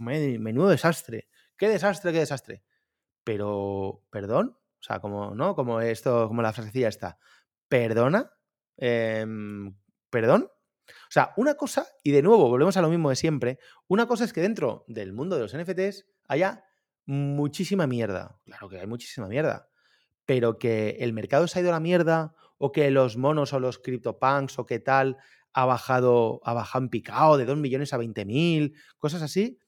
menudo 0.00 0.68
desastre. 0.68 1.26
Qué 1.56 1.70
desastre, 1.70 2.12
qué 2.12 2.18
desastre. 2.18 2.64
Pero, 3.24 4.02
perdón, 4.10 4.58
o 4.58 4.82
sea, 4.82 5.00
como, 5.00 5.34
¿no? 5.34 5.54
Como 5.54 5.80
esto, 5.80 6.28
como 6.28 6.42
la 6.42 6.52
frasecilla 6.52 6.88
está. 6.88 7.18
¿Perdona? 7.66 8.30
Em, 8.76 9.74
¿Perdón? 10.10 10.50
O 10.88 11.10
sea, 11.10 11.32
una 11.36 11.54
cosa, 11.54 11.86
y 12.02 12.10
de 12.10 12.22
nuevo 12.22 12.48
volvemos 12.48 12.76
a 12.76 12.82
lo 12.82 12.88
mismo 12.88 13.10
de 13.10 13.16
siempre, 13.16 13.58
una 13.88 14.06
cosa 14.06 14.24
es 14.24 14.32
que 14.32 14.40
dentro 14.40 14.84
del 14.88 15.12
mundo 15.12 15.36
de 15.36 15.42
los 15.42 15.56
NFTs 15.56 16.06
haya 16.28 16.64
muchísima 17.06 17.86
mierda. 17.86 18.38
Claro 18.44 18.68
que 18.68 18.80
hay 18.80 18.86
muchísima 18.86 19.28
mierda. 19.28 19.68
Pero 20.24 20.58
que 20.58 20.96
el 21.00 21.12
mercado 21.12 21.46
se 21.46 21.58
ha 21.58 21.62
ido 21.62 21.70
a 21.70 21.74
la 21.74 21.80
mierda, 21.80 22.34
o 22.58 22.72
que 22.72 22.90
los 22.90 23.16
monos 23.16 23.52
o 23.52 23.60
los 23.60 23.78
CryptoPunks 23.78 24.58
o 24.58 24.66
qué 24.66 24.78
tal 24.78 25.16
ha 25.52 25.64
bajado, 25.64 26.40
ha 26.44 26.52
bajado 26.52 26.84
en 26.84 26.90
picado 26.90 27.36
de 27.36 27.44
2 27.44 27.56
millones 27.56 27.92
a 27.92 27.96
20 27.96 28.24
mil, 28.24 28.74
cosas 28.98 29.22
así. 29.22 29.58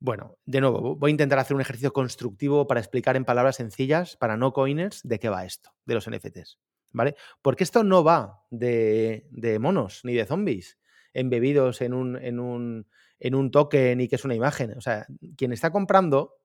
Bueno, 0.00 0.36
de 0.46 0.60
nuevo, 0.60 0.96
voy 0.96 1.10
a 1.10 1.12
intentar 1.12 1.38
hacer 1.38 1.54
un 1.54 1.60
ejercicio 1.60 1.92
constructivo 1.92 2.66
para 2.66 2.80
explicar 2.80 3.16
en 3.16 3.24
palabras 3.24 3.56
sencillas 3.56 4.16
para 4.16 4.36
no 4.36 4.52
coiners 4.52 5.00
de 5.04 5.18
qué 5.20 5.28
va 5.28 5.44
esto, 5.44 5.70
de 5.86 5.94
los 5.94 6.10
NFTs. 6.10 6.58
¿Vale? 6.92 7.14
Porque 7.40 7.64
esto 7.64 7.84
no 7.84 8.04
va 8.04 8.44
de, 8.50 9.26
monos 9.60 10.00
ni 10.04 10.14
de 10.14 10.26
zombies 10.26 10.78
embebidos 11.14 11.82
en 11.82 11.92
un, 11.92 12.16
en, 12.16 12.40
un, 12.40 12.86
en 13.18 13.34
un 13.34 13.50
token 13.50 14.00
y 14.00 14.08
que 14.08 14.16
es 14.16 14.24
una 14.24 14.34
imagen. 14.34 14.76
O 14.76 14.80
sea, 14.80 15.06
quien 15.36 15.52
está 15.52 15.70
comprando 15.70 16.36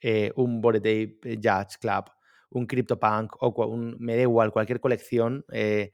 eh, 0.00 0.32
un 0.36 0.60
Bored 0.60 0.80
Ape 0.80 1.38
Judge 1.42 1.78
Club, 1.80 2.04
un 2.50 2.66
CryptoPunk 2.66 3.42
o 3.42 3.66
un, 3.66 3.96
me 3.98 4.16
da 4.16 4.22
igual, 4.22 4.52
cualquier 4.52 4.80
colección, 4.80 5.44
eh, 5.52 5.92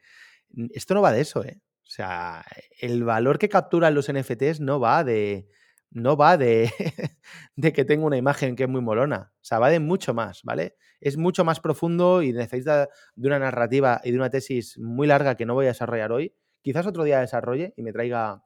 esto 0.73 0.95
no 0.95 1.03
va 1.03 1.13
de 1.13 1.21
eso, 1.21 1.45
¿eh? 1.45 1.61
O 1.83 1.95
sea, 1.95 2.45
el 2.81 3.05
valor 3.05 3.39
que 3.39 3.49
capturan 3.49 3.95
los 3.95 4.11
NFTs 4.11 4.61
no 4.61 4.81
va 4.81 5.05
de, 5.05 5.49
no 5.95 6.17
va 6.17 6.37
de, 6.37 6.71
de 7.57 7.73
que 7.73 7.85
tenga 7.85 8.07
una 8.07 8.17
imagen 8.17 8.57
que 8.57 8.65
es 8.65 8.69
muy 8.69 8.81
molona. 8.81 9.33
O 9.35 9.45
sea, 9.45 9.59
va 9.59 9.71
de 9.71 9.81
mucho 9.81 10.15
más, 10.15 10.43
¿vale? 10.43 10.77
Es 11.01 11.17
mucho 11.17 11.45
más 11.45 11.61
profundo 11.61 12.23
y 12.23 12.33
necesita 12.33 12.89
de 13.15 13.27
una 13.29 13.39
narrativa 13.39 14.01
y 14.05 14.13
de 14.13 14.17
una 14.17 14.31
tesis 14.31 14.79
muy 14.79 15.07
larga 15.07 15.37
que 15.37 15.47
no 15.47 15.55
voy 15.55 15.67
a 15.67 15.69
desarrollar 15.69 16.13
hoy. 16.13 16.35
Quizás 16.63 16.87
otro 16.87 17.05
día 17.05 17.21
desarrolle 17.21 17.75
y 17.77 17.83
me 17.83 17.93
traiga. 17.93 18.45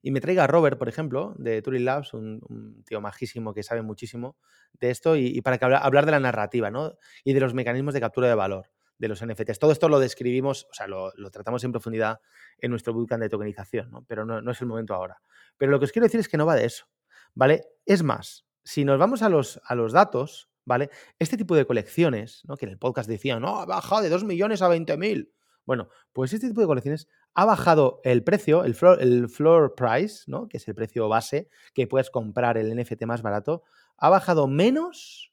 Y 0.00 0.10
me 0.10 0.20
traiga 0.20 0.44
a 0.44 0.46
Robert, 0.46 0.78
por 0.78 0.88
ejemplo, 0.88 1.34
de 1.36 1.60
Turing 1.60 1.84
Labs, 1.84 2.14
un, 2.14 2.82
tío 2.86 3.02
majísimo 3.02 3.52
que 3.52 3.62
sabe 3.62 3.82
muchísimo 3.82 4.38
de 4.80 4.90
esto, 4.90 5.16
y, 5.16 5.42
para 5.42 5.58
que 5.58 5.66
hablar 5.66 6.06
de 6.06 6.12
la 6.12 6.20
narrativa, 6.20 6.70
¿no? 6.70 6.94
Y 7.24 7.34
de 7.34 7.40
los 7.40 7.52
mecanismos 7.52 7.92
de 7.92 8.00
captura 8.00 8.28
de 8.28 8.34
valor 8.34 8.70
de 9.00 9.08
los 9.08 9.24
NFTs. 9.24 9.58
Todo 9.58 9.72
esto 9.72 9.88
lo 9.88 9.98
describimos, 9.98 10.66
o 10.70 10.74
sea, 10.74 10.86
lo, 10.86 11.12
tratamos 11.32 11.64
en 11.64 11.72
profundidad 11.72 12.20
en 12.58 12.70
nuestro 12.70 12.92
bootcamp 12.92 13.22
de 13.22 13.30
tokenización, 13.30 13.90
¿no? 13.90 14.04
Pero 14.06 14.26
no, 14.26 14.42
no, 14.42 14.50
es 14.50 14.60
el 14.60 14.68
momento 14.68 14.94
ahora. 14.94 15.22
Pero 15.56 15.72
lo 15.72 15.78
que 15.78 15.86
os 15.86 15.92
quiero 15.92 16.04
decir 16.04 16.20
es 16.20 16.28
que 16.28 16.36
no 16.36 16.44
va 16.44 16.54
de 16.54 16.66
eso, 16.66 16.84
¿vale? 17.34 17.64
Es 17.86 18.02
más, 18.02 18.46
si 18.62 18.84
nos 18.84 18.98
vamos 18.98 19.22
a 19.22 19.30
los, 19.30 19.58
a 19.64 19.74
los 19.74 19.92
datos, 19.92 20.50
¿vale? 20.66 20.90
Este 21.18 21.38
tipo 21.38 21.56
de 21.56 21.64
colecciones, 21.64 22.42
¿no? 22.44 22.58
Que 22.58 22.66
en 22.66 22.72
el 22.72 22.78
podcast 22.78 23.08
decían, 23.08 23.40
no, 23.40 23.60
ha 23.60 23.64
bajado 23.64 24.02
de 24.02 24.10
2 24.10 24.24
millones 24.24 24.60
a 24.60 24.68
20 24.68 24.96
mil. 24.98 25.32
Bueno, 25.64 25.88
pues 26.12 26.34
este 26.34 26.48
tipo 26.48 26.60
de 26.60 26.66
colecciones 26.66 27.08
ha 27.32 27.46
bajado 27.46 28.02
el 28.04 28.22
precio, 28.22 28.64
el 28.64 28.74
floor, 28.74 29.00
el 29.00 29.30
floor 29.30 29.74
price, 29.74 30.24
¿no? 30.26 30.46
Que 30.46 30.58
es 30.58 30.68
el 30.68 30.74
precio 30.74 31.08
base 31.08 31.48
que 31.72 31.86
puedes 31.86 32.10
comprar 32.10 32.58
el 32.58 32.76
NFT 32.76 33.04
más 33.06 33.22
barato, 33.22 33.62
ha 33.96 34.10
bajado 34.10 34.46
menos 34.46 35.29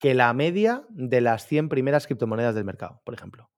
que 0.00 0.14
la 0.14 0.32
media 0.32 0.84
de 0.88 1.20
las 1.20 1.46
100 1.46 1.68
primeras 1.68 2.06
criptomonedas 2.06 2.54
del 2.54 2.64
mercado, 2.64 3.02
por 3.04 3.14
ejemplo. 3.14 3.50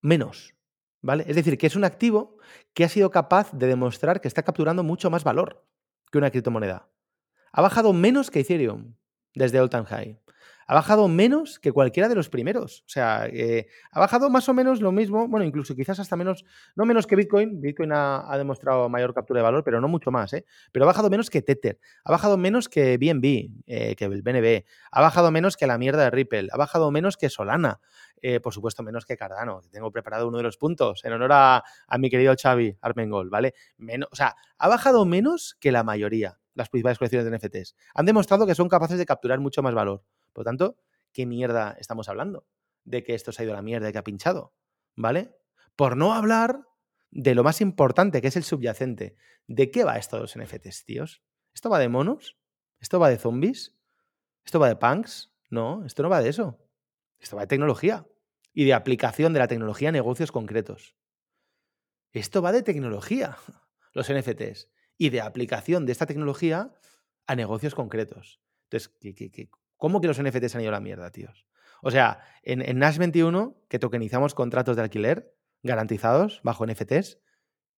Menos. 0.00 0.54
¿Vale? 1.02 1.24
Es 1.28 1.36
decir, 1.36 1.58
que 1.58 1.66
es 1.66 1.76
un 1.76 1.84
activo 1.84 2.38
que 2.72 2.84
ha 2.84 2.88
sido 2.88 3.10
capaz 3.10 3.52
de 3.52 3.66
demostrar 3.66 4.20
que 4.20 4.28
está 4.28 4.44
capturando 4.44 4.82
mucho 4.82 5.10
más 5.10 5.24
valor 5.24 5.66
que 6.10 6.18
una 6.18 6.30
criptomoneda. 6.30 6.88
Ha 7.52 7.60
bajado 7.60 7.92
menos 7.92 8.30
que 8.30 8.40
Ethereum 8.40 8.94
desde 9.34 9.60
all 9.60 9.68
time 9.68 9.84
high 9.84 10.20
ha 10.66 10.74
bajado 10.74 11.08
menos 11.08 11.58
que 11.58 11.72
cualquiera 11.72 12.08
de 12.08 12.14
los 12.14 12.28
primeros. 12.28 12.82
O 12.86 12.88
sea, 12.88 13.26
eh, 13.32 13.68
ha 13.92 14.00
bajado 14.00 14.30
más 14.30 14.48
o 14.48 14.54
menos 14.54 14.80
lo 14.80 14.92
mismo, 14.92 15.28
bueno, 15.28 15.46
incluso 15.46 15.74
quizás 15.74 16.00
hasta 16.00 16.16
menos, 16.16 16.44
no 16.74 16.84
menos 16.84 17.06
que 17.06 17.16
Bitcoin. 17.16 17.60
Bitcoin 17.60 17.92
ha, 17.92 18.36
demostrado 18.36 18.88
mayor 18.88 19.14
captura 19.14 19.38
de 19.38 19.44
valor, 19.44 19.64
pero 19.64 19.80
no 19.80 19.88
mucho 19.88 20.10
más, 20.10 20.32
¿eh? 20.32 20.44
Pero 20.72 20.84
ha 20.84 20.86
bajado 20.86 21.08
menos 21.08 21.30
que 21.30 21.42
Tether, 21.42 21.78
ha 22.04 22.10
bajado 22.10 22.36
menos 22.36 22.68
que 22.68 22.98
BNB, 22.98 23.50
eh, 23.66 23.94
que 23.96 24.04
el 24.04 24.22
BNB, 24.22 24.64
ha 24.90 25.00
bajado 25.00 25.30
menos 25.30 25.56
que 25.56 25.66
la 25.66 25.78
mierda 25.78 26.04
de 26.04 26.10
Ripple, 26.10 26.48
ha 26.52 26.56
bajado 26.56 26.90
menos 26.90 27.16
que 27.16 27.30
Solana. 27.30 27.80
Eh, 28.22 28.40
por 28.40 28.52
supuesto, 28.52 28.82
menos 28.82 29.04
que 29.04 29.16
Cardano, 29.16 29.60
tengo 29.70 29.90
preparado 29.92 30.26
uno 30.26 30.38
de 30.38 30.42
los 30.42 30.56
puntos 30.56 31.04
en 31.04 31.12
honor 31.12 31.30
a, 31.32 31.64
mi 31.98 32.10
querido 32.10 32.34
Xavi 32.40 32.76
Armengol, 32.80 33.30
¿vale? 33.30 33.54
Menos, 33.76 34.08
o 34.10 34.16
sea, 34.16 34.34
ha 34.58 34.68
bajado 34.68 35.04
menos 35.04 35.56
que 35.60 35.70
la 35.70 35.84
mayoría, 35.84 36.38
las 36.54 36.68
principales 36.68 36.98
colecciones 36.98 37.30
de 37.30 37.36
NFTs. 37.36 37.76
Han 37.94 38.06
demostrado 38.06 38.46
que 38.46 38.54
son 38.54 38.68
capaces 38.68 38.98
de 38.98 39.06
capturar 39.06 39.38
mucho 39.38 39.62
más 39.62 39.74
valor. 39.74 40.02
Por 40.36 40.42
lo 40.42 40.50
tanto, 40.50 40.76
¿qué 41.14 41.24
mierda 41.24 41.74
estamos 41.80 42.10
hablando? 42.10 42.46
De 42.84 43.02
que 43.02 43.14
esto 43.14 43.32
se 43.32 43.40
ha 43.40 43.44
ido 43.46 43.54
a 43.54 43.56
la 43.56 43.62
mierda 43.62 43.88
y 43.88 43.92
que 43.92 43.96
ha 43.96 44.04
pinchado, 44.04 44.52
¿vale? 44.94 45.34
Por 45.76 45.96
no 45.96 46.12
hablar 46.12 46.60
de 47.10 47.34
lo 47.34 47.42
más 47.42 47.62
importante, 47.62 48.20
que 48.20 48.28
es 48.28 48.36
el 48.36 48.44
subyacente. 48.44 49.16
¿De 49.46 49.70
qué 49.70 49.84
va 49.84 49.96
esto 49.96 50.16
de 50.16 50.22
los 50.22 50.36
NFTs, 50.36 50.84
tíos? 50.84 51.22
¿Esto 51.54 51.70
va 51.70 51.78
de 51.78 51.88
monos? 51.88 52.36
¿Esto 52.80 53.00
va 53.00 53.08
de 53.08 53.16
zombies? 53.16 53.78
¿Esto 54.44 54.60
va 54.60 54.68
de 54.68 54.76
punks? 54.76 55.32
No, 55.48 55.86
esto 55.86 56.02
no 56.02 56.10
va 56.10 56.20
de 56.20 56.28
eso. 56.28 56.58
Esto 57.18 57.36
va 57.36 57.44
de 57.44 57.48
tecnología 57.48 58.06
y 58.52 58.66
de 58.66 58.74
aplicación 58.74 59.32
de 59.32 59.38
la 59.38 59.48
tecnología 59.48 59.88
a 59.88 59.92
negocios 59.92 60.32
concretos. 60.32 60.98
Esto 62.12 62.42
va 62.42 62.52
de 62.52 62.62
tecnología, 62.62 63.38
los 63.94 64.12
NFTs, 64.12 64.68
y 64.98 65.08
de 65.08 65.22
aplicación 65.22 65.86
de 65.86 65.92
esta 65.92 66.04
tecnología 66.04 66.74
a 67.26 67.34
negocios 67.36 67.74
concretos. 67.74 68.42
Entonces, 68.64 68.88
¿qué, 69.00 69.48
¿Cómo 69.76 70.00
que 70.00 70.08
los 70.08 70.22
NFTs 70.22 70.54
han 70.54 70.62
ido 70.62 70.70
a 70.70 70.72
la 70.72 70.80
mierda, 70.80 71.10
tíos? 71.10 71.46
O 71.82 71.90
sea, 71.90 72.20
en, 72.42 72.78
Nash 72.78 72.98
21, 72.98 73.56
que 73.68 73.78
tokenizamos 73.78 74.34
contratos 74.34 74.76
de 74.76 74.82
alquiler 74.82 75.32
garantizados 75.62 76.40
bajo 76.42 76.66
NFTs, 76.66 77.18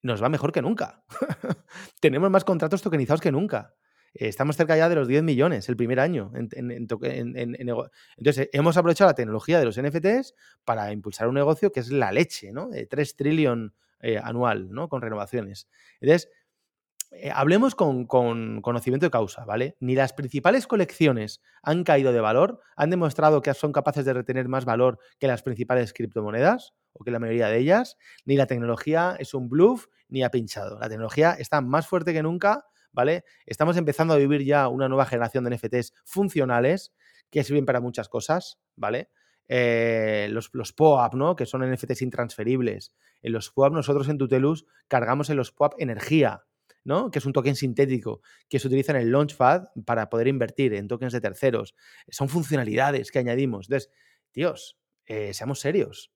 nos 0.03 0.23
va 0.23 0.29
mejor 0.29 0.53
que 0.53 0.63
nunca. 0.63 1.05
Tenemos 2.01 2.31
más 2.31 2.45
contratos 2.45 2.83
tokenizados 2.83 3.21
que 3.21 3.33
nunca. 3.33 3.75
Estamos 4.15 4.57
cerca 4.57 4.77
ya 4.77 4.89
de 4.89 4.95
los 4.95 5.09
10 5.09 5.23
millones 5.23 5.69
el 5.69 5.77
primer 5.77 6.01
año. 6.01 6.33
Entonces, 6.35 8.49
hemos 8.53 8.77
aprovechado 8.77 9.11
la 9.11 9.15
tecnología 9.15 9.59
de 9.59 9.65
los 9.65 9.81
NFTs 9.81 10.35
para 10.65 10.93
impulsar 10.93 11.29
un 11.29 11.35
negocio 11.35 11.73
que 11.73 11.81
es 11.81 11.91
la 11.91 12.13
leche, 12.13 12.53
¿no? 12.53 12.69
De 12.69 12.87
3 12.87 13.17
trillion 13.17 13.75
eh, 14.01 14.19
anual, 14.23 14.71
¿no? 14.71 14.89
Con 14.89 15.03
renovaciones. 15.03 15.69
Entonces, 16.01 16.31
eh, 17.11 17.31
hablemos 17.35 17.75
con, 17.75 18.05
conocimiento 18.07 19.07
de 19.07 19.11
causa, 19.11 19.45
¿vale? 19.45 19.77
Ni 19.81 19.95
las 19.95 20.13
principales 20.13 20.67
colecciones 20.67 21.41
han 21.63 21.83
caído 21.83 22.13
de 22.13 22.21
valor, 22.21 22.61
han 22.77 22.91
demostrado 22.91 23.41
que 23.41 23.55
son 23.55 23.73
capaces 23.73 24.05
de 24.05 24.13
retener 24.13 24.49
más 24.49 24.65
valor 24.65 24.99
que 25.19 25.27
las 25.27 25.43
principales 25.43 25.93
criptomonedas, 25.95 26.75
o 26.93 27.05
que 27.05 27.11
la 27.11 27.19
mayoría 27.19 27.49
de 27.49 27.59
ellas, 27.59 27.97
ni 28.25 28.37
la 28.37 28.47
tecnología 28.47 29.17
es 29.19 29.33
un 29.33 29.49
bluff, 29.49 29.87
ni 30.09 30.23
ha 30.23 30.31
pinchado. 30.31 30.79
La 30.79 30.89
tecnología 30.89 31.33
está 31.33 31.61
más 31.61 31.87
fuerte 31.87 32.13
que 32.13 32.23
nunca, 32.23 32.67
¿vale? 32.93 33.25
Estamos 33.47 33.77
empezando 33.77 34.13
a 34.13 34.19
vivir 34.19 34.45
ya 34.45 34.69
una 34.69 34.89
nueva 34.89 35.07
generación 35.07 35.45
de 35.45 35.57
NFTs 35.57 35.95
funcionales 36.05 36.93
que 37.31 37.45
sirven 37.45 37.65
para 37.65 37.81
muchas 37.81 38.09
cosas, 38.09 38.59
¿vale? 38.77 39.11
Eh, 39.49 40.29
los, 40.31 40.51
los 40.53 40.75
POAP, 40.75 41.15
¿no? 41.15 41.37
Que 41.37 41.47
son 41.47 41.69
NFTs 41.71 42.03
intransferibles. 42.03 42.93
En 43.23 43.33
los 43.33 43.51
POAP 43.51 43.73
nosotros 43.73 44.09
en 44.09 44.19
Tutelus 44.19 44.67
cargamos 44.89 45.31
en 45.31 45.37
los 45.37 45.53
POAP 45.53 45.75
energía, 45.79 46.45
¿no? 46.89 47.11
Que 47.11 47.19
es 47.19 47.27
un 47.27 47.35
token 47.35 47.55
sintético 47.55 48.23
que 48.49 48.59
se 48.59 48.67
utiliza 48.67 48.93
en 48.93 49.03
el 49.03 49.13
Launchpad 49.13 49.69
para 49.85 50.09
poder 50.09 50.27
invertir 50.27 50.73
en 50.73 50.89
tokens 50.89 51.13
de 51.13 51.21
terceros. 51.21 51.75
Son 52.09 52.31
funcionalidades 52.31 53.13
que 53.13 53.19
añadimos. 53.19 53.67
Entonces, 53.67 53.91
tíos, 54.33 54.79
eh, 55.05 55.35
seamos 55.35 55.61
serios. 55.61 56.11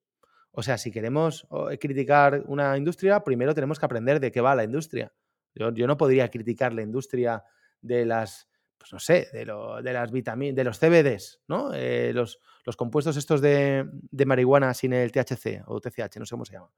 O 0.50 0.62
sea, 0.62 0.78
si 0.78 0.90
queremos 0.90 1.46
criticar 1.78 2.42
una 2.46 2.76
industria, 2.78 3.22
primero 3.22 3.54
tenemos 3.54 3.78
que 3.78 3.84
aprender 3.84 4.18
de 4.18 4.32
qué 4.32 4.40
va 4.40 4.54
la 4.54 4.64
industria. 4.64 5.12
Yo, 5.54 5.86
no 5.86 5.96
podría 5.98 6.30
criticar 6.30 6.72
la 6.72 6.80
industria 6.80 7.44
de 7.82 8.06
las, 8.06 8.48
pues 8.78 8.94
no 8.94 8.98
sé, 8.98 9.28
de, 9.32 9.44
de 9.44 9.92
las 9.92 10.10
vitaminas, 10.10 10.56
de 10.56 10.64
los 10.64 10.78
CBDs, 10.78 11.42
¿no? 11.48 11.74
Eh, 11.74 12.12
los, 12.14 12.38
los, 12.64 12.76
compuestos 12.76 13.18
estos 13.18 13.42
de, 13.42 13.86
de, 13.92 14.26
marihuana 14.26 14.72
sin 14.72 14.94
el 14.94 15.12
THC 15.12 15.64
o 15.66 15.80
TCH, 15.80 16.16
no 16.18 16.24
sé 16.24 16.30
cómo 16.30 16.46
se 16.46 16.54
llama, 16.54 16.70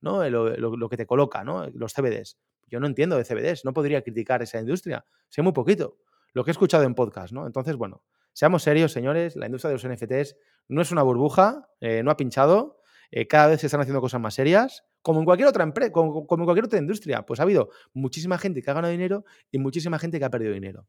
¿no? 0.00 0.26
Lo, 0.30 0.56
lo, 0.56 0.88
que 0.88 0.96
te 0.96 1.06
coloca, 1.06 1.44
¿no? 1.44 1.68
Los 1.68 1.92
CBDs. 1.92 2.38
Yo 2.72 2.80
no 2.80 2.86
entiendo 2.86 3.18
de 3.18 3.24
CBDs, 3.24 3.66
no 3.66 3.74
podría 3.74 4.00
criticar 4.00 4.42
esa 4.42 4.58
industria, 4.58 5.04
sé 5.28 5.42
muy 5.42 5.52
poquito. 5.52 5.98
Lo 6.32 6.42
que 6.42 6.50
he 6.50 6.52
escuchado 6.52 6.84
en 6.84 6.94
podcast, 6.94 7.30
¿no? 7.30 7.46
Entonces, 7.46 7.76
bueno, 7.76 8.02
seamos 8.32 8.62
serios, 8.62 8.92
señores, 8.92 9.36
la 9.36 9.44
industria 9.44 9.68
de 9.68 9.74
los 9.74 9.86
NFTs 9.86 10.36
no 10.68 10.80
es 10.80 10.90
una 10.90 11.02
burbuja, 11.02 11.68
eh, 11.80 12.02
no 12.02 12.10
ha 12.10 12.16
pinchado, 12.16 12.80
eh, 13.10 13.28
cada 13.28 13.48
vez 13.48 13.60
se 13.60 13.66
están 13.66 13.82
haciendo 13.82 14.00
cosas 14.00 14.22
más 14.22 14.32
serias, 14.32 14.86
como 15.02 15.18
en 15.18 15.26
cualquier 15.26 15.50
otra 15.50 15.64
empresa, 15.64 15.92
como, 15.92 16.26
en 16.30 16.44
cualquier 16.44 16.64
otra 16.64 16.78
industria. 16.78 17.26
Pues 17.26 17.40
ha 17.40 17.42
habido 17.42 17.68
muchísima 17.92 18.38
gente 18.38 18.62
que 18.62 18.70
ha 18.70 18.74
ganado 18.74 18.90
dinero 18.90 19.26
y 19.50 19.58
muchísima 19.58 19.98
gente 19.98 20.18
que 20.18 20.24
ha 20.24 20.30
perdido 20.30 20.54
dinero. 20.54 20.88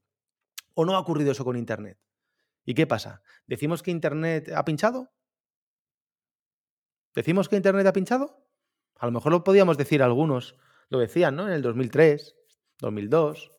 ¿O 0.75 0.85
no 0.85 0.95
ha 0.95 0.99
ocurrido 0.99 1.33
eso 1.33 1.43
con 1.43 1.57
Internet? 1.57 1.99
¿Y 2.63 2.75
qué 2.75 2.87
pasa? 2.87 3.23
¿Decimos 3.45 3.83
que 3.83 3.91
Internet 3.91 4.53
ha 4.55 4.63
pinchado? 4.63 5.11
¿Decimos 7.13 7.49
que 7.49 7.57
Internet 7.57 7.85
ha 7.87 7.91
pinchado? 7.91 8.47
A 8.95 9.05
lo 9.05 9.11
mejor 9.11 9.33
lo 9.33 9.43
podíamos 9.43 9.77
decir 9.77 10.01
algunos, 10.01 10.55
lo 10.93 10.99
decían, 10.99 11.35
¿no? 11.35 11.47
En 11.47 11.53
el 11.53 11.61
2003, 11.63 12.35
2002. 12.79 13.51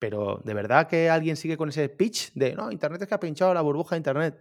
Pero 0.00 0.42
¿de 0.44 0.54
verdad 0.54 0.88
que 0.88 1.08
alguien 1.08 1.36
sigue 1.36 1.56
con 1.56 1.68
ese 1.68 1.88
pitch 1.88 2.32
de, 2.34 2.54
no, 2.54 2.70
Internet 2.72 3.02
es 3.02 3.08
que 3.08 3.14
ha 3.14 3.20
pinchado 3.20 3.54
la 3.54 3.60
burbuja 3.60 3.94
de 3.94 3.98
Internet? 3.98 4.40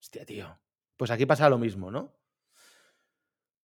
Hostia, 0.00 0.24
tío. 0.24 0.58
Pues 0.96 1.10
aquí 1.10 1.26
pasa 1.26 1.50
lo 1.50 1.58
mismo, 1.58 1.90
¿no? 1.90 2.16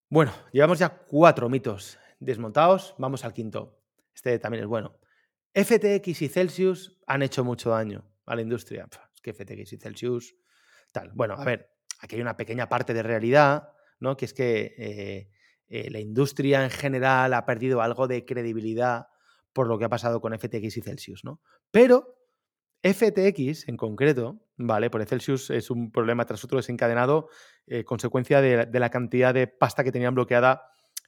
Bueno, 0.09 0.33
llevamos 0.53 0.81
ya 0.81 0.91
cuatro 0.91 1.49
mitos 1.49 1.99
desmontados, 2.19 2.95
vamos 2.99 3.25
al 3.25 3.33
quinto. 3.33 3.81
Este 4.15 4.39
también 4.39 4.65
es 4.65 4.69
bueno. 4.69 4.99
FTX 5.55 6.23
y 6.23 6.29
Celsius 6.29 6.99
han 7.07 7.23
hecho 7.23 7.45
mucho 7.45 7.71
daño 7.71 8.05
a 8.27 8.35
la 8.35 8.43
industria. 8.43 8.89
Es 9.15 9.21
que 9.21 9.33
FTX 9.33 9.73
y 9.73 9.77
Celsius, 9.77 10.35
tal. 10.91 11.13
Bueno, 11.15 11.35
a 11.35 11.45
ver, 11.45 11.73
aquí 12.01 12.17
hay 12.17 12.23
una 12.23 12.37
pequeña 12.37 12.69
parte 12.69 12.95
de 12.95 13.03
realidad, 13.03 13.73
¿no? 14.01 14.17
Que 14.17 14.25
es 14.25 14.35
que 14.35 14.75
eh, 14.77 15.31
eh, 15.75 15.91
la 15.91 16.01
industria 16.01 16.63
en 16.63 16.69
general 16.69 17.33
ha 17.33 17.47
perdido 17.47 17.81
algo 17.81 18.07
de 18.07 18.27
credibilidad 18.27 19.07
por 19.55 19.69
lo 19.69 19.79
que 19.79 19.87
ha 19.87 19.89
pasado 19.89 20.21
con 20.21 20.39
FTX 20.39 20.77
y 20.77 20.83
Celsius, 20.83 21.25
¿no? 21.25 21.41
Pero 21.71 22.19
FTX 22.83 23.69
en 23.69 23.79
concreto, 23.79 24.39
¿vale? 24.59 24.91
Por 24.91 25.03
Celsius 25.07 25.49
es 25.49 25.71
un 25.71 25.91
problema 25.91 26.27
tras 26.27 26.45
otro 26.45 26.59
desencadenado, 26.59 27.31
eh, 27.67 27.85
consecuencia 27.85 28.43
de, 28.43 28.79
la 28.79 28.91
cantidad 28.91 29.33
de 29.33 29.47
pasta 29.47 29.83
que 29.83 29.93
tenían 29.93 30.15
bloqueada 30.15 30.63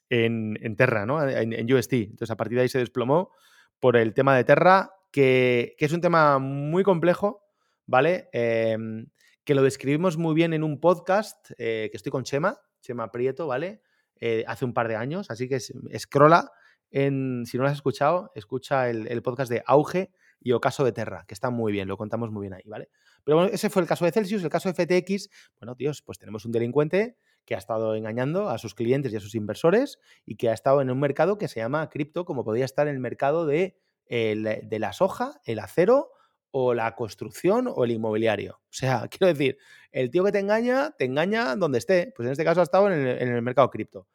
en, 0.09 0.57
Terra, 0.79 1.05
¿no? 1.05 1.23
En, 1.29 1.71
UST. 1.71 1.93
Entonces, 1.93 2.31
a 2.31 2.37
partir 2.37 2.57
de 2.57 2.63
ahí 2.63 2.69
se 2.71 2.79
desplomó 2.79 3.33
por 3.81 3.99
el 3.99 4.15
tema 4.15 4.35
de 4.35 4.45
Terra, 4.45 4.93
que, 5.13 5.77
es 5.79 5.93
un 5.93 6.01
tema 6.01 6.39
muy 6.39 6.85
complejo, 6.85 7.45
¿vale? 7.85 8.31
Em, 8.33 9.09
que 9.45 9.55
lo 9.55 9.63
describimos 9.63 10.17
muy 10.17 10.35
bien 10.35 10.55
en 10.55 10.65
un 10.65 10.81
podcast 10.81 11.51
eh, 11.59 11.91
que 11.91 11.99
estoy 11.99 12.11
con 12.11 12.25
Chema, 12.25 12.59
Chema 12.81 13.13
Prieto, 13.13 13.47
¿vale? 13.47 13.83
Eh, 14.21 14.45
hace 14.47 14.65
un 14.65 14.73
par 14.73 14.89
de 14.89 14.97
años, 14.97 15.31
así 15.31 15.49
que 15.49 15.61
scrolla. 15.61 16.51
En, 16.91 17.45
si 17.47 17.57
no 17.57 17.65
lo 17.65 17.71
has 17.71 17.75
escuchado, 17.75 18.31
escucha 18.37 18.89
el, 18.89 19.21
podcast 19.23 19.51
de 19.51 19.65
Auge 19.67 20.13
y 20.39 20.53
Ocaso 20.53 20.85
de 20.85 20.93
Terra, 20.93 21.25
que 21.27 21.35
está 21.35 21.51
muy 21.51 21.73
bien, 21.73 21.89
lo 21.89 21.97
contamos 21.97 22.31
muy 22.31 22.43
bien 22.43 22.55
ahí, 22.55 22.63
¿vale? 22.67 22.89
Pero 23.25 23.39
bueno, 23.39 23.51
ese 23.53 23.69
fue 23.69 23.83
el 23.83 23.89
caso 23.89 24.05
de 24.05 24.13
Celsius, 24.13 24.45
el 24.45 24.51
caso 24.51 24.73
de 24.73 24.75
FTX, 24.75 25.29
bueno, 25.59 25.75
tíos, 25.75 26.03
pues 26.03 26.19
tenemos 26.19 26.45
un 26.45 26.53
delincuente 26.53 27.17
que 27.45 27.57
ha 27.57 27.59
estado 27.59 27.97
engañando 27.97 28.49
a 28.49 28.59
sus 28.59 28.77
clientes 28.77 29.13
y 29.13 29.17
a 29.17 29.21
sus 29.21 29.35
inversores 29.35 29.99
y 30.25 30.37
que 30.37 30.51
ha 30.51 30.53
estado 30.53 30.81
en 30.83 30.91
un 30.91 31.01
mercado 31.01 31.37
que 31.37 31.49
se 31.49 31.59
llama 31.59 31.89
cripto, 31.89 32.25
como 32.25 32.45
podía 32.45 32.65
estar 32.65 32.87
en 32.87 32.95
el 32.95 33.01
mercado 33.01 33.45
de, 33.45 33.77
de 34.09 34.79
la 34.79 34.93
soja, 34.93 35.41
el 35.47 35.59
acero 35.59 36.14
o 36.57 36.73
la 36.73 36.95
construcción 36.95 37.67
o 37.69 37.85
el 37.85 37.91
inmobiliario. 37.91 38.61
O 38.63 38.73
sea, 38.73 39.09
quiero 39.11 39.27
decir, 39.27 39.59
el 39.91 40.09
tío 40.09 40.23
que 40.23 40.31
te 40.31 40.39
engaña, 40.39 40.93
te 40.93 41.05
engaña 41.05 41.57
donde 41.57 41.79
esté. 41.79 42.13
Pues 42.15 42.27
en 42.27 42.33
este 42.33 42.45
caso 42.45 42.61
ha 42.61 42.63
estado 42.63 42.93
en 42.93 43.07
el, 43.09 43.43
mercado 43.43 43.69
cripto. 43.71 44.07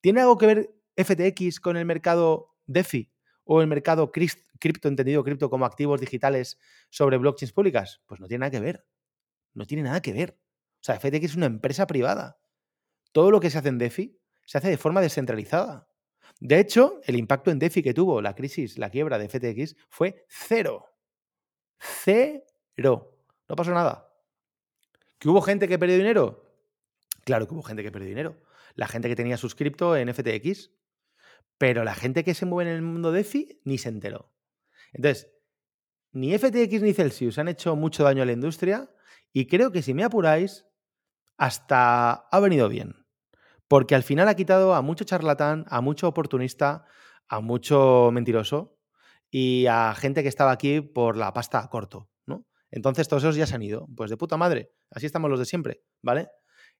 ¿Tiene 0.00 0.20
algo 0.20 0.38
que 0.38 0.46
ver 0.46 0.70
FTX 0.96 1.58
con 1.58 1.76
el 1.76 1.84
mercado 1.84 2.54
DeFi 2.66 3.10
o 3.42 3.60
el 3.62 3.66
mercado 3.66 4.12
cripto, 4.12 4.86
entendido 4.86 5.24
cripto 5.24 5.50
como 5.50 5.64
activos 5.64 6.00
digitales 6.00 6.56
sobre 6.88 7.16
blockchains 7.16 7.52
públicas? 7.52 8.00
Pues 8.06 8.20
no 8.20 8.28
tiene 8.28 8.42
nada 8.42 8.52
que 8.52 8.60
ver. 8.60 8.86
No 9.54 9.66
tiene 9.66 9.82
nada 9.82 10.00
que 10.00 10.12
ver. 10.12 10.38
O 10.80 10.84
sea, 10.84 11.00
FTX 11.00 11.24
es 11.24 11.36
una 11.36 11.46
empresa 11.46 11.88
privada. 11.88 12.38
Todo 13.10 13.32
lo 13.32 13.40
que 13.40 13.50
se 13.50 13.58
hace 13.58 13.70
en 13.70 13.78
DeFi 13.78 14.20
se 14.46 14.58
hace 14.58 14.68
de 14.68 14.78
forma 14.78 15.00
descentralizada. 15.00 15.88
De 16.38 16.60
hecho, 16.60 17.00
el 17.06 17.16
impacto 17.16 17.50
en 17.50 17.58
DeFi 17.58 17.82
que 17.82 17.92
tuvo 17.92 18.22
la 18.22 18.36
crisis, 18.36 18.78
la 18.78 18.88
quiebra 18.88 19.18
de 19.18 19.28
FTX 19.28 19.74
fue 19.88 20.24
cero. 20.28 20.84
Cero. 21.78 23.18
No 23.48 23.56
pasó 23.56 23.72
nada. 23.72 24.12
¿Que 25.18 25.28
hubo 25.28 25.40
gente 25.40 25.68
que 25.68 25.78
perdió 25.78 25.96
dinero? 25.96 26.44
Claro 27.24 27.46
que 27.46 27.54
hubo 27.54 27.62
gente 27.62 27.82
que 27.82 27.92
perdió 27.92 28.08
dinero. 28.08 28.36
La 28.74 28.86
gente 28.86 29.08
que 29.08 29.16
tenía 29.16 29.36
suscripto 29.36 29.96
en 29.96 30.12
FTX 30.12 30.70
pero 31.58 31.82
la 31.84 31.94
gente 31.94 32.24
que 32.24 32.34
se 32.34 32.46
mueve 32.46 32.70
en 32.70 32.76
el 32.76 32.82
mundo 32.82 33.12
DeFi 33.12 33.60
ni 33.64 33.78
se 33.78 33.88
enteró. 33.88 34.32
Entonces, 34.92 35.30
ni 36.12 36.36
FTX 36.36 36.82
ni 36.82 36.94
Celsius 36.94 37.38
han 37.38 37.48
hecho 37.48 37.76
mucho 37.76 38.04
daño 38.04 38.22
a 38.22 38.26
la 38.26 38.32
industria 38.32 38.88
y 39.32 39.46
creo 39.46 39.72
que 39.72 39.82
si 39.82 39.92
me 39.92 40.04
apuráis, 40.04 40.66
hasta 41.36 42.12
ha 42.12 42.40
venido 42.40 42.68
bien. 42.68 43.06
Porque 43.66 43.94
al 43.94 44.02
final 44.02 44.28
ha 44.28 44.34
quitado 44.34 44.74
a 44.74 44.80
mucho 44.80 45.04
charlatán, 45.04 45.66
a 45.68 45.80
mucho 45.80 46.08
oportunista, 46.08 46.86
a 47.28 47.40
mucho 47.40 48.10
mentiroso 48.12 48.77
y 49.30 49.66
a 49.66 49.94
gente 49.94 50.22
que 50.22 50.28
estaba 50.28 50.50
aquí 50.50 50.80
por 50.80 51.16
la 51.16 51.32
pasta 51.32 51.66
corto, 51.68 52.08
¿no? 52.26 52.46
Entonces 52.70 53.08
todos 53.08 53.22
esos 53.22 53.36
ya 53.36 53.46
se 53.46 53.54
han 53.54 53.62
ido. 53.62 53.86
Pues 53.96 54.10
de 54.10 54.16
puta 54.16 54.36
madre. 54.36 54.72
Así 54.90 55.06
estamos 55.06 55.30
los 55.30 55.38
de 55.38 55.44
siempre, 55.44 55.82
¿vale? 56.02 56.28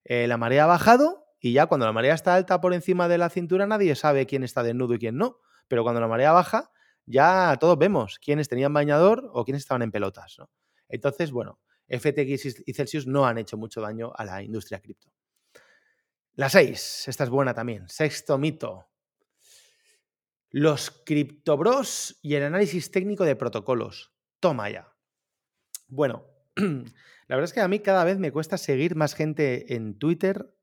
Eh, 0.05 0.27
la 0.27 0.37
marea 0.37 0.65
ha 0.65 0.67
bajado 0.67 1.27
y 1.41 1.53
ya 1.53 1.67
cuando 1.67 1.87
la 1.87 1.93
marea 1.93 2.15
está 2.15 2.35
alta 2.35 2.61
por 2.61 2.75
encima 2.75 3.09
de 3.09 3.19
la 3.19 3.29
cintura 3.29 3.67
nadie 3.67 3.95
sabe 3.95 4.27
quién 4.27 4.43
está 4.43 4.63
desnudo 4.63 4.95
y 4.95 4.99
quién 4.99 5.17
no. 5.17 5.39
Pero 5.69 5.83
cuando 5.83 6.01
la 6.01 6.09
marea 6.09 6.33
baja, 6.33 6.71
ya 7.05 7.57
todos 7.61 7.79
vemos 7.79 8.19
quiénes 8.19 8.49
tenían 8.49 8.73
bañador 8.73 9.31
o 9.33 9.45
quiénes 9.45 9.63
estaban 9.63 9.83
en 9.83 9.91
pelotas. 9.91 10.37
¿no? 10.39 10.51
Entonces, 10.89 11.31
bueno, 11.31 11.61
FTX 11.89 12.65
y 12.67 12.73
Celsius 12.75 13.07
no 13.07 13.27
han 13.27 13.39
hecho 13.39 13.57
mucho 13.57 13.81
daño 13.81 14.13
a 14.15 14.25
la 14.25 14.43
industria 14.43 14.81
cripto. 14.81 15.13
La 16.35 16.49
6, 16.49 17.09
esta 17.09 17.25
es 17.25 17.31
buena 17.31 17.53
también. 17.55 17.89
Sexto 17.89 18.39
mito. 18.39 18.88
Los 20.51 20.91
criptobros 21.05 22.19
y 22.23 22.35
el 22.35 22.43
análisis 22.43 22.91
técnico 22.91 23.25
de 23.25 23.37
protocolos. 23.37 24.13
Toma 24.41 24.71
ya. 24.71 24.95
Bueno, 25.89 26.27
la 26.57 27.37
verdad 27.37 27.45
es 27.45 27.53
que 27.53 27.61
a 27.61 27.69
mí 27.69 27.81
cada 27.81 28.05
vez 28.05 28.19
me 28.19 28.33
cuesta 28.33 28.57
seguir 28.57 28.95
más 28.95 29.15
gente 29.15 29.75
en 29.75 29.99
Twitter 29.99 30.55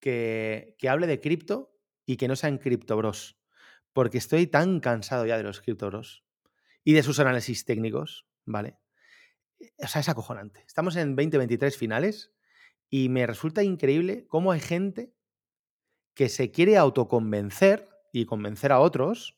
que, 0.00 0.76
hable 0.88 1.06
de 1.06 1.20
cripto 1.20 1.76
y 2.06 2.16
que 2.16 2.28
no 2.28 2.36
sean 2.36 2.58
criptobros. 2.58 3.38
Porque 3.92 4.18
estoy 4.18 4.46
tan 4.46 4.80
cansado 4.80 5.26
ya 5.26 5.36
de 5.36 5.42
los 5.42 5.60
criptobros 5.60 6.24
y 6.84 6.94
de 6.94 7.02
sus 7.02 7.18
análisis 7.20 7.64
técnicos, 7.64 8.26
¿vale? 8.44 8.78
O 9.78 9.88
sea, 9.88 10.00
es 10.00 10.08
acojonante. 10.08 10.64
Estamos 10.66 10.96
en 10.96 11.16
2023 11.16 11.76
finales 11.76 12.32
y 12.90 13.08
me 13.08 13.26
resulta 13.26 13.62
increíble 13.62 14.26
cómo 14.28 14.52
hay 14.52 14.60
gente 14.60 15.12
que 16.14 16.28
se 16.28 16.50
quiere 16.50 16.76
autoconvencer 16.76 17.88
y 18.20 18.26
convencer 18.26 18.72
a 18.72 18.80
otros, 18.80 19.36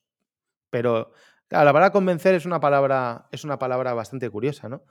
pero 0.70 1.12
la 1.50 1.64
palabra 1.64 1.90
convencer 1.90 2.34
es 2.34 2.46
una 2.46 2.60
palabra, 2.60 3.28
es 3.32 3.44
una 3.44 3.58
palabra 3.58 3.92
bastante 3.92 4.30
curiosa, 4.30 4.68
¿no? 4.68 4.84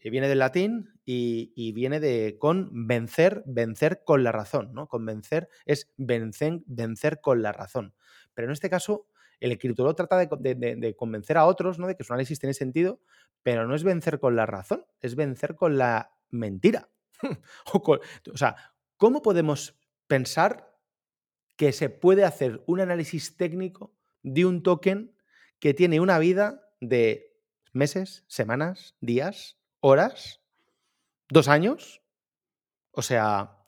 Eh, 0.00 0.10
viene 0.10 0.28
del 0.28 0.38
latín 0.38 0.90
y, 1.04 1.72
viene 1.72 2.00
de 2.00 2.36
con 2.38 2.70
vencer, 2.86 3.44
con 4.04 4.24
la 4.24 4.32
razón, 4.32 4.72
¿no? 4.72 4.88
Convencer 4.88 5.48
es 5.66 5.92
vencer, 5.96 7.20
con 7.20 7.42
la 7.42 7.52
razón. 7.52 7.94
Pero 8.34 8.46
en 8.48 8.52
este 8.52 8.70
caso, 8.70 9.06
el 9.40 9.56
criptolog 9.58 9.94
trata 9.94 10.18
de, 10.18 10.94
convencer 10.96 11.36
a 11.36 11.46
otros 11.46 11.78
¿no? 11.78 11.86
de 11.86 11.96
que 11.96 12.04
su 12.04 12.12
análisis 12.12 12.38
tiene 12.38 12.54
sentido, 12.54 13.00
pero 13.42 13.66
no 13.66 13.74
es 13.74 13.84
vencer 13.84 14.18
con 14.18 14.36
la 14.36 14.46
razón, 14.46 14.84
es 15.00 15.14
vencer 15.14 15.54
con 15.54 15.78
la 15.78 16.12
mentira. 16.30 16.88
o, 17.72 18.00
sea, 18.34 18.56
¿cómo 18.96 19.22
podemos 19.22 19.78
pensar 20.06 20.67
que 21.58 21.72
se 21.72 21.90
puede 21.90 22.24
hacer 22.24 22.62
un 22.66 22.80
análisis 22.80 23.36
técnico 23.36 23.92
de 24.22 24.46
un 24.46 24.62
token 24.62 25.12
que 25.58 25.74
tiene 25.74 25.98
una 25.98 26.20
vida 26.20 26.62
de 26.80 27.36
meses, 27.72 28.24
semanas, 28.28 28.94
días, 29.00 29.58
horas, 29.80 30.40
dos 31.28 31.48
años? 31.48 32.00
O 32.92 33.02
sea, 33.02 33.58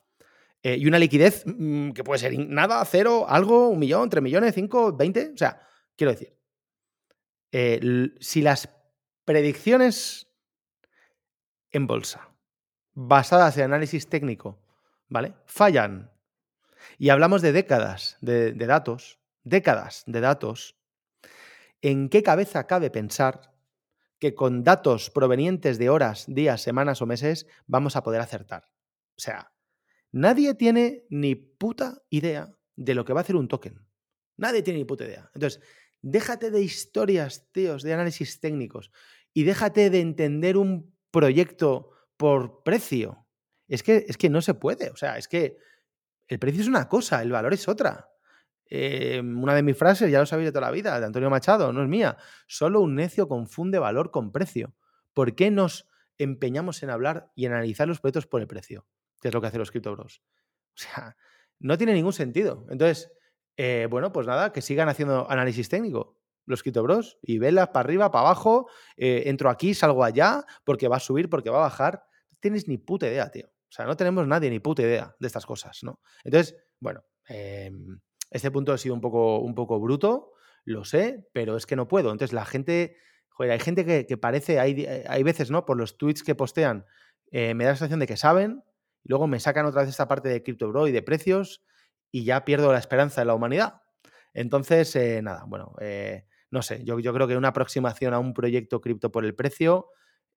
eh, 0.63 0.77
y 0.77 0.87
una 0.87 0.99
liquidez 0.99 1.43
mm, 1.45 1.91
que 1.91 2.05
puede 2.05 2.19
ser 2.19 2.39
nada, 2.39 2.83
cero, 2.85 3.25
algo, 3.27 3.67
un 3.67 3.79
millón, 3.79 4.09
tres 4.09 4.23
millones, 4.23 4.55
cinco, 4.55 4.95
veinte. 4.95 5.31
O 5.33 5.37
sea, 5.37 5.61
quiero 5.97 6.13
decir, 6.13 6.33
eh, 7.51 8.09
si 8.21 8.41
las 8.41 8.69
predicciones 9.25 10.29
en 11.71 11.87
bolsa 11.87 12.29
basadas 12.93 13.57
en 13.57 13.65
análisis 13.65 14.07
técnico, 14.07 14.61
¿vale? 15.09 15.33
Fallan. 15.45 16.09
Y 16.97 17.09
hablamos 17.09 17.41
de 17.41 17.51
décadas 17.51 18.17
de, 18.21 18.53
datos, 18.53 19.19
décadas 19.43 20.03
de 20.05 20.19
datos. 20.19 20.77
¿En 21.81 22.09
qué 22.09 22.23
cabeza 22.23 22.67
cabe 22.67 22.89
pensar 22.89 23.53
que 24.19 24.35
con 24.35 24.63
datos 24.63 25.09
provenientes 25.09 25.77
de 25.77 25.89
horas, 25.89 26.25
días, 26.27 26.61
semanas 26.61 27.01
o 27.01 27.05
meses 27.05 27.47
vamos 27.65 27.95
a 27.95 28.03
poder 28.03 28.21
acertar? 28.21 28.65
O 29.17 29.21
sea, 29.21 29.51
Nadie 30.11 30.55
tiene 30.55 31.05
ni 31.09 31.35
puta 31.35 32.03
idea 32.09 32.53
de 32.75 32.95
lo 32.95 33.05
que 33.05 33.13
va 33.13 33.21
a 33.21 33.23
hacer 33.23 33.35
un 33.35 33.47
token. 33.47 33.79
Nadie 34.37 34.61
tiene 34.61 34.79
ni 34.79 34.85
puta 34.85 35.05
idea. 35.05 35.29
Entonces, 35.33 35.61
déjate 36.01 36.51
de 36.51 36.61
historias, 36.61 37.49
tíos, 37.51 37.83
de 37.83 37.93
análisis 37.93 38.39
técnicos 38.39 38.91
y 39.33 39.43
déjate 39.43 39.89
de 39.89 40.01
entender 40.01 40.57
un 40.57 40.93
proyecto 41.11 41.91
por 42.17 42.63
precio. 42.63 43.25
Es 43.67 43.83
que, 43.83 44.05
es 44.07 44.17
que 44.17 44.29
no 44.29 44.41
se 44.41 44.53
puede. 44.53 44.89
O 44.89 44.97
sea, 44.97 45.17
es 45.17 45.27
que 45.29 45.57
el 46.31 46.39
precio 46.39 46.61
es 46.61 46.67
una 46.67 46.87
cosa, 46.87 47.21
el 47.21 47.31
valor 47.31 47.53
es 47.53 47.67
otra. 47.67 48.09
Em, 48.65 49.41
una 49.43 49.53
de 49.53 49.63
mis 49.63 49.77
frases, 49.77 50.09
ya 50.09 50.19
lo 50.19 50.25
sabéis 50.25 50.47
de 50.47 50.51
toda 50.51 50.67
la 50.67 50.71
vida, 50.71 50.99
de 50.99 51.05
Antonio 51.05 51.29
Machado, 51.29 51.73
no 51.73 51.83
es 51.83 51.89
mía. 51.89 52.17
Solo 52.47 52.81
un 52.81 52.95
necio 52.95 53.27
confunde 53.27 53.79
valor 53.79 54.11
con 54.11 54.31
precio. 54.31 54.73
¿Por 55.13 55.35
qué 55.35 55.51
nos 55.51 55.87
empeñamos 56.17 56.83
en 56.83 56.89
hablar 56.89 57.31
y 57.35 57.45
analizar 57.47 57.87
los 57.87 57.99
proyectos 57.99 58.27
por 58.27 58.41
el 58.41 58.47
precio? 58.47 58.85
que 59.21 59.27
es 59.27 59.33
lo 59.33 59.39
que 59.39 59.47
hacen 59.47 59.59
los 59.59 59.71
criptobros. 59.71 60.21
O 60.75 60.77
sea, 60.77 61.15
no 61.59 61.77
tiene 61.77 61.93
ningún 61.93 62.13
sentido. 62.13 62.65
Entonces, 62.69 63.11
eh, 63.55 63.87
bueno, 63.89 64.11
pues 64.11 64.27
nada, 64.27 64.51
que 64.51 64.61
sigan 64.61 64.89
haciendo 64.89 65.29
análisis 65.29 65.69
técnico 65.69 66.17
los 66.47 66.63
criptobros 66.63 67.19
y 67.21 67.37
velas 67.37 67.67
para 67.67 67.81
arriba, 67.81 68.11
para 68.11 68.25
abajo, 68.25 68.67
eh, 68.97 69.23
entro 69.27 69.49
aquí, 69.49 69.75
salgo 69.75 70.03
allá, 70.03 70.43
porque 70.63 70.87
va 70.87 70.97
a 70.97 70.99
subir, 70.99 71.29
porque 71.29 71.51
va 71.51 71.59
a 71.59 71.69
bajar. 71.69 72.03
No 72.31 72.37
tienes 72.39 72.67
ni 72.67 72.77
puta 72.77 73.07
idea, 73.07 73.29
tío. 73.29 73.51
O 73.71 73.73
sea, 73.73 73.85
no 73.85 73.95
tenemos 73.95 74.27
nadie 74.27 74.49
ni 74.49 74.59
puta 74.59 74.81
idea 74.81 75.15
de 75.17 75.27
estas 75.27 75.45
cosas, 75.45 75.79
¿no? 75.81 76.01
Entonces, 76.25 76.57
bueno, 76.81 77.05
em, 77.29 78.01
este 78.29 78.51
punto 78.51 78.73
ha 78.73 78.77
sido 78.77 78.93
un 78.93 78.99
poco, 78.99 79.39
un 79.39 79.55
poco 79.55 79.79
bruto, 79.79 80.33
lo 80.65 80.83
sé, 80.83 81.25
pero 81.31 81.55
es 81.55 81.65
que 81.65 81.77
no 81.77 81.87
puedo. 81.87 82.11
Entonces, 82.11 82.33
la 82.33 82.43
gente, 82.43 82.97
joder, 83.29 83.53
hay 83.53 83.59
gente 83.59 84.05
que, 84.05 84.17
parece, 84.17 84.59
hay, 84.59 84.85
hay, 85.07 85.23
veces, 85.23 85.51
¿no? 85.51 85.65
Por 85.65 85.77
los 85.77 85.97
tweets 85.97 86.21
que 86.21 86.35
postean, 86.35 86.85
eh, 87.31 87.53
me 87.53 87.63
da 87.63 87.71
la 87.71 87.75
sensación 87.77 88.01
de 88.01 88.07
que 88.07 88.17
saben, 88.17 88.61
luego 89.05 89.25
me 89.25 89.39
sacan 89.39 89.65
otra 89.65 89.81
vez 89.81 89.89
esta 89.89 90.09
parte 90.09 90.27
de 90.27 90.43
CryptoBro 90.43 90.87
y 90.87 90.91
de 90.91 91.01
precios 91.01 91.63
y 92.11 92.25
ya 92.25 92.43
pierdo 92.43 92.73
la 92.73 92.79
esperanza 92.79 93.21
en 93.21 93.27
la 93.27 93.35
humanidad. 93.35 93.83
Entonces, 94.33 94.93
eh, 94.97 95.21
nada, 95.21 95.45
bueno, 95.47 95.75
eh, 95.79 96.25
no 96.49 96.61
sé, 96.61 96.83
yo, 96.83 96.99
yo, 96.99 97.13
creo 97.13 97.25
que 97.25 97.37
una 97.37 97.49
aproximación 97.49 98.13
a 98.13 98.19
un 98.19 98.33
proyecto 98.33 98.81
cripto 98.81 99.13
por 99.13 99.23
el 99.23 99.33
precio 99.33 99.87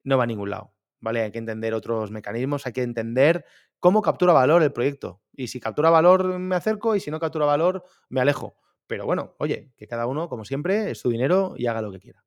no 0.05 0.16
va 0.18 0.22
a 0.24 0.28
ningún 0.28 0.51
lado, 0.51 0.72
¿vale? 1.01 1.22
Hay 1.22 1.30
que 1.30 1.38
entender 1.38 1.74
otros 1.74 2.11
mecanismos, 2.11 2.66
hay 2.66 2.72
que 2.72 2.82
entender 2.82 3.45
cómo 3.78 4.03
captura 4.03 4.32
valor 4.32 4.62
el 4.62 4.72
proyecto. 4.72 5.22
Y 5.32 5.49
si 5.49 5.61
captura 5.61 5.90
valor 5.90 6.38
me 6.38 6.57
acerco 6.57 6.97
y 6.97 7.01
si 7.01 7.11
no 7.11 7.20
captura 7.20 7.47
valor 7.47 7.84
me 8.09 8.20
alejo. 8.20 8.57
Pero 8.86 9.07
bueno, 9.07 9.34
oye, 9.38 9.72
que 9.76 9.86
cada 9.86 10.07
uno, 10.07 10.28
como 10.28 10.45
siempre, 10.45 10.90
es 10.90 10.99
su 10.99 11.11
dinero 11.11 11.55
y 11.57 11.66
haga 11.66 11.82
lo 11.82 11.90
que 11.90 12.01
quiera. 12.01 12.24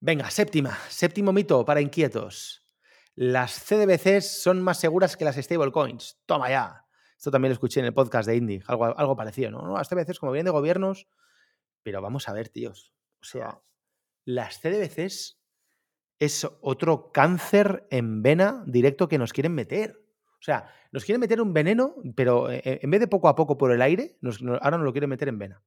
Venga, 0.00 0.30
séptima, 0.30 0.78
séptimo 0.88 1.32
mito 1.32 1.64
para 1.64 1.80
inquietos 1.80 2.60
las 3.14 3.60
CDBCs 3.64 4.42
son 4.42 4.62
más 4.62 4.78
seguras 4.78 5.16
que 5.16 5.24
las 5.24 5.36
stablecoins. 5.36 6.20
Toma 6.26 6.48
ya. 6.48 6.86
Esto 7.16 7.30
también 7.30 7.50
lo 7.50 7.54
escuché 7.54 7.80
en 7.80 7.86
el 7.86 7.92
podcast 7.92 8.26
de 8.26 8.36
Indy, 8.36 8.62
algo, 8.66 8.98
algo 8.98 9.14
parecido, 9.14 9.50
¿no? 9.50 9.76
Las 9.76 9.88
CDBCs 9.88 10.18
como 10.18 10.32
vienen 10.32 10.46
de 10.46 10.52
gobiernos, 10.52 11.06
pero 11.82 12.00
vamos 12.00 12.28
a 12.28 12.32
ver, 12.32 12.48
tíos. 12.48 12.94
O 13.20 13.24
sea, 13.26 13.60
las 14.24 14.58
CDBCs 14.60 15.39
es 16.20 16.46
otro 16.60 17.10
cáncer 17.12 17.86
en 17.90 18.22
vena 18.22 18.62
directo 18.66 19.08
que 19.08 19.18
nos 19.18 19.32
quieren 19.32 19.54
meter. 19.54 20.04
O 20.38 20.42
sea, 20.42 20.72
nos 20.92 21.04
quieren 21.04 21.20
meter 21.20 21.40
un 21.40 21.52
veneno, 21.52 21.96
pero 22.14 22.50
eh, 22.50 22.62
en 22.82 22.90
vez 22.90 23.00
de 23.00 23.08
poco 23.08 23.28
a 23.28 23.34
poco 23.34 23.58
por 23.58 23.72
el 23.72 23.82
aire, 23.82 24.18
ahora 24.60 24.76
nos 24.76 24.84
lo 24.84 24.92
quieren 24.92 25.10
meter 25.10 25.28
en 25.28 25.38
vena. 25.38 25.62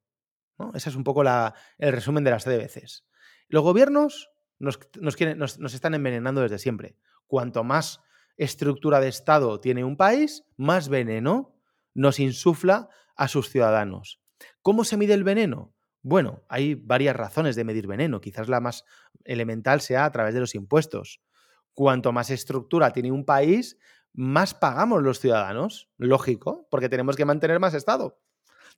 ¿no? 0.59 0.71
Ese 0.75 0.89
es 0.89 0.95
un 0.95 1.03
poco 1.03 1.23
el 1.23 1.91
resumen 1.91 2.23
de 2.23 2.31
las 2.31 2.43
CDBCs. 2.43 3.05
Los 3.49 3.63
gobiernos 3.63 4.29
nos, 4.59 4.79
nos, 4.99 5.73
están 5.73 5.95
envenenando 5.95 6.41
desde 6.41 6.59
siempre. 6.59 6.97
Cuanto 7.25 7.63
más 7.63 8.01
estructura 8.37 8.99
de 8.99 9.07
Estado 9.07 9.59
tiene 9.59 9.83
un 9.83 9.97
país, 9.97 10.45
más 10.55 10.87
veneno 10.87 11.55
nos 11.95 12.19
insufla 12.19 12.89
a 13.15 13.27
sus 13.27 13.49
ciudadanos. 13.49 14.21
¿Cómo 14.61 14.83
se 14.83 14.97
mide 14.97 15.13
el 15.13 15.23
veneno? 15.23 15.73
Bueno, 16.03 16.43
hay 16.49 16.75
varias 16.75 17.15
razones 17.15 17.55
de 17.55 17.63
medir 17.63 17.87
veneno. 17.87 18.21
Quizás 18.21 18.49
la 18.49 18.59
más 18.59 18.85
elemental 19.23 19.81
sea 19.81 20.05
a 20.05 20.11
través 20.11 20.33
de 20.33 20.41
los 20.41 20.53
impuestos. 20.53 21.21
Cuanto 21.73 22.11
más 22.11 22.29
estructura 22.29 22.91
tiene 22.91 23.11
un 23.11 23.25
país, 23.25 23.77
más 24.13 24.53
pagamos 24.53 25.01
los 25.01 25.19
ciudadanos. 25.19 25.89
Lógico, 25.97 26.67
porque 26.69 26.89
tenemos 26.89 27.15
que 27.15 27.25
mantener 27.25 27.59
más 27.59 27.73
Estado 27.73 28.19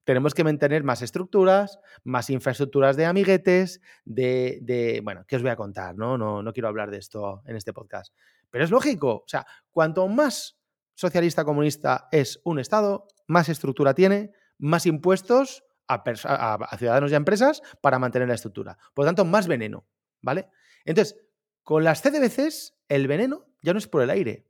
tenemos 0.05 0.35
que 0.35 0.43
mantener 0.43 0.83
más 0.83 1.01
estructuras, 1.01 1.79
más 2.03 2.29
infraestructuras 2.29 2.95
de 2.95 3.05
amiguetes, 3.05 3.81
de, 4.05 5.01
bueno, 5.03 5.25
¿qué 5.27 5.35
os 5.35 5.41
voy 5.41 5.51
a 5.51 5.55
contar? 5.55 5.97
¿no? 5.97 6.17
No, 6.17 6.43
no 6.43 6.53
quiero 6.53 6.69
hablar 6.69 6.91
de 6.91 6.99
esto 6.99 7.41
en 7.45 7.55
este 7.55 7.73
podcast. 7.73 8.13
Pero 8.51 8.63
es 8.63 8.71
lógico, 8.71 9.09
o 9.15 9.27
sea, 9.27 9.45
cuanto 9.71 10.07
más 10.07 10.57
socialista 10.93 11.43
comunista 11.43 12.07
es 12.11 12.39
un 12.45 12.59
Estado, 12.59 13.07
más 13.27 13.49
estructura 13.49 13.95
tiene, 13.95 14.31
más 14.59 14.85
impuestos 14.85 15.63
a, 15.87 16.77
ciudadanos 16.77 17.11
y 17.11 17.13
a 17.13 17.17
empresas 17.17 17.61
para 17.81 17.99
mantener 17.99 18.27
la 18.27 18.35
estructura. 18.35 18.77
Por 18.93 19.05
lo 19.05 19.09
tanto, 19.09 19.25
más 19.25 19.47
veneno, 19.47 19.87
¿vale? 20.21 20.47
Entonces, 20.85 21.17
con 21.63 21.83
las 21.83 22.01
CDBCs, 22.01 22.75
el 22.89 23.07
veneno 23.07 23.47
ya 23.61 23.73
no 23.73 23.79
es 23.79 23.87
por 23.87 24.01
el 24.01 24.09
aire, 24.09 24.47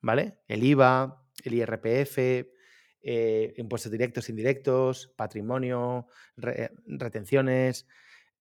¿vale? 0.00 0.38
El 0.48 0.62
IVA, 0.62 1.24
el 1.44 1.54
IRPF, 1.54 2.18
eh, 3.04 3.54
impuestos 3.56 3.90
directos, 3.90 4.28
indirectos, 4.28 5.12
patrimonio, 5.16 6.06
retenciones. 6.36 7.86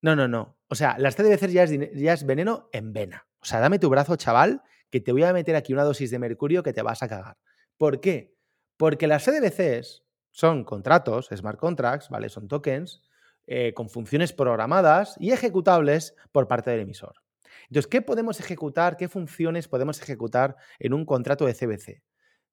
No, 0.01 0.15
no, 0.15 0.27
no. 0.27 0.57
O 0.67 0.75
sea, 0.75 0.97
las 0.97 1.15
CDBCs 1.15 1.53
ya 1.53 1.63
es, 1.63 1.71
ya 1.93 2.13
es 2.13 2.25
veneno 2.25 2.69
en 2.71 2.93
vena. 2.93 3.27
O 3.39 3.45
sea, 3.45 3.59
dame 3.59 3.79
tu 3.79 3.89
brazo, 3.89 4.15
chaval, 4.15 4.61
que 4.89 4.99
te 4.99 5.11
voy 5.11 5.23
a 5.23 5.33
meter 5.33 5.55
aquí 5.55 5.73
una 5.73 5.83
dosis 5.83 6.11
de 6.11 6.19
mercurio 6.19 6.63
que 6.63 6.73
te 6.73 6.81
vas 6.81 7.01
a 7.01 7.07
cagar. 7.07 7.37
¿Por 7.77 8.01
qué? 8.01 8.35
Porque 8.77 9.07
las 9.07 9.25
CDBCs 9.25 10.03
son 10.31 10.63
contratos, 10.63 11.29
smart 11.35 11.59
contracts, 11.59 12.09
¿vale? 12.09 12.29
Son 12.29 12.47
tokens 12.47 13.01
eh, 13.47 13.73
con 13.73 13.89
funciones 13.89 14.33
programadas 14.33 15.15
y 15.19 15.31
ejecutables 15.31 16.15
por 16.31 16.47
parte 16.47 16.71
del 16.71 16.81
emisor. 16.81 17.15
Entonces, 17.63 17.87
¿qué 17.87 18.01
podemos 18.01 18.39
ejecutar? 18.39 18.97
¿Qué 18.97 19.07
funciones 19.07 19.67
podemos 19.67 20.01
ejecutar 20.01 20.55
en 20.79 20.93
un 20.93 21.05
contrato 21.05 21.45
de 21.45 21.53
CBC? 21.53 22.03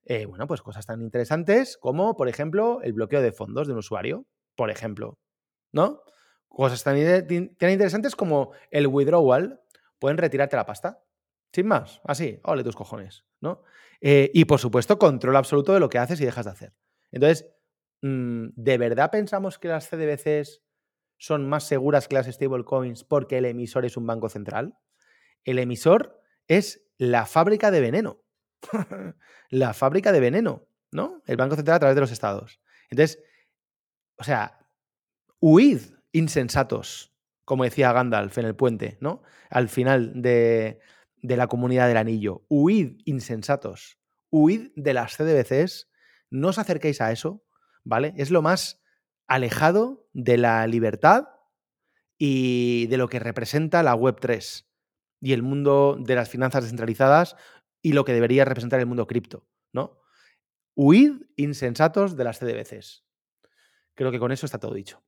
Eh, 0.05 0.27
bueno, 0.27 0.47
pues 0.47 0.63
cosas 0.63 0.87
tan 0.87 1.03
interesantes 1.03 1.77
como, 1.77 2.17
por 2.17 2.29
ejemplo, 2.29 2.81
el 2.83 2.95
bloqueo 2.95 3.21
de 3.21 3.33
fondos 3.33 3.67
de 3.67 3.75
un 3.75 3.81
usuario, 3.81 4.27
por 4.57 4.71
ejemplo, 4.71 5.19
¿no? 5.73 6.03
Cosas 6.49 6.83
tan, 6.83 6.97
interesantes 6.97 8.17
como 8.17 8.53
el 8.71 8.87
withdrawal, 8.87 9.61
pueden 9.99 10.19
retirarte 10.19 10.57
la 10.57 10.67
pasta, 10.67 11.03
sin 11.53 11.67
más, 11.67 12.01
así, 12.05 12.41
ole 12.45 12.65
tus 12.65 12.77
cojones, 12.77 13.25
¿no? 13.41 13.63
Eh, 14.01 14.31
y 14.33 14.47
por 14.47 14.59
supuesto, 14.59 14.99
control 14.99 15.37
absoluto 15.37 15.75
de 15.75 15.81
lo 15.81 15.89
que 15.89 15.99
haces 15.99 16.21
y 16.21 16.25
dejas 16.25 16.47
de 16.47 16.53
hacer. 16.53 16.75
Entonces, 17.11 17.51
¿de 18.01 18.79
verdad 18.79 19.11
pensamos 19.11 19.59
que 19.59 19.69
las 19.69 19.89
CDBCs 19.89 20.63
son 21.17 21.49
más 21.49 21.65
seguras 21.65 22.07
que 22.07 22.15
las 22.15 22.27
stablecoins 22.27 23.05
porque 23.05 23.39
el 23.39 23.45
emisor 23.45 23.85
es 23.85 23.97
un 23.97 24.07
banco 24.07 24.29
central? 24.29 24.79
El 25.45 25.59
emisor 25.59 26.21
es 26.47 26.87
la 26.97 27.27
fábrica 27.27 27.71
de 27.71 27.81
veneno 27.81 28.23
la 29.51 29.75
fábrica 29.75 30.13
de 30.13 30.21
veneno, 30.21 30.69
¿no? 30.91 31.23
El 31.27 31.37
Banco 31.37 31.57
Central 31.57 31.77
a 31.77 31.81
través 31.81 31.95
de 31.95 32.01
los 32.01 32.11
estados. 32.11 32.61
Entonces, 32.91 33.23
o 34.17 34.25
sea, 34.25 34.67
huid 35.41 35.81
insensatos, 36.13 37.15
como 37.45 37.65
decía 37.65 37.93
Gandalf 37.93 38.37
en 38.39 38.47
el 38.47 38.57
puente, 38.57 38.99
¿no? 39.01 39.23
Al 39.51 39.69
final 39.69 40.23
de, 40.23 40.81
de 41.17 41.37
la 41.37 41.47
comunidad 41.47 41.89
del 41.89 41.97
anillo. 41.97 42.45
Huid 42.49 43.01
insensatos. 43.05 43.99
Huid 44.31 44.71
de 44.77 44.95
las 44.95 45.17
CDBCs. 45.17 45.91
No 46.31 46.49
os 46.49 46.59
acerquéis 46.59 47.01
a 47.01 47.11
eso, 47.11 47.45
¿vale? 47.89 48.13
Es 48.19 48.31
lo 48.31 48.43
más 48.43 48.83
alejado 49.27 50.07
de 50.13 50.37
la 50.37 50.67
libertad 50.67 51.29
y 52.19 52.87
de 52.89 52.99
lo 52.99 53.09
que 53.09 53.19
representa 53.19 53.83
la 53.83 53.97
Web3 53.97 54.67
y 55.21 55.33
el 55.33 55.43
mundo 55.43 55.97
de 55.99 56.15
las 56.15 56.29
finanzas 56.29 56.65
descentralizadas 56.65 57.35
y 57.81 57.93
lo 57.95 58.05
que 58.05 58.13
debería 58.13 58.45
representar 58.45 58.79
el 58.79 58.87
mundo 58.87 59.07
cripto, 59.07 59.49
¿no? 59.73 59.99
Huid 60.75 61.23
insensatos 61.37 62.15
de 62.17 62.25
las 62.25 62.39
CDBCs. 62.39 63.07
Creo 63.95 64.11
que 64.11 64.19
con 64.19 64.33
eso 64.33 64.45
está 64.45 64.59
todo 64.59 64.75
dicho. 64.75 65.03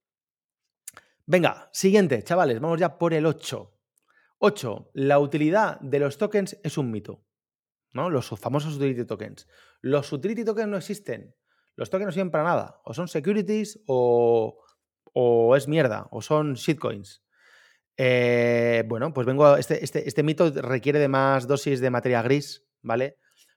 Venga, 1.27 1.69
siguiente, 1.73 2.23
chavales, 2.23 2.61
vamos 2.61 2.81
ya 2.81 2.99
por 2.99 3.13
el 3.13 3.27
8. 3.27 3.79
8. 4.39 4.91
La 4.95 5.19
utilidad 5.19 5.79
de 5.81 5.99
los 5.99 6.17
tokens 6.17 6.59
es 6.65 6.79
un 6.79 6.91
mito. 6.91 7.25
¿no? 7.93 8.09
Los 8.09 8.29
famosos 8.41 8.77
utility 8.77 9.05
tokens. 9.05 9.47
Los 9.81 10.13
utility 10.13 10.45
tokens 10.45 10.69
no 10.69 10.77
existen. 10.77 11.35
Los 11.81 11.89
tokens 11.89 12.09
no 12.09 12.13
sirven 12.13 12.31
para 12.31 12.45
nada. 12.45 12.79
O 12.85 12.93
son 12.93 13.09
securities 13.09 13.81
o, 13.87 14.59
o 15.15 15.57
es 15.57 15.67
mierda. 15.67 16.09
O 16.11 16.21
son 16.21 16.53
shitcoins. 16.53 17.23
Eh, 17.97 18.85
bueno, 18.87 19.15
pues 19.15 19.27
vengo 19.27 19.47
a. 19.47 19.59
Este, 19.59 19.83
este, 19.83 20.07
este, 20.07 20.23
mito 20.23 20.51
requiere 20.51 20.99
de 20.99 21.09
más 21.09 21.49
dosis 21.49 21.81
de 21.81 21.89
materia 21.89 22.21
gris, 22.21 22.67
¿vale? 22.83 23.17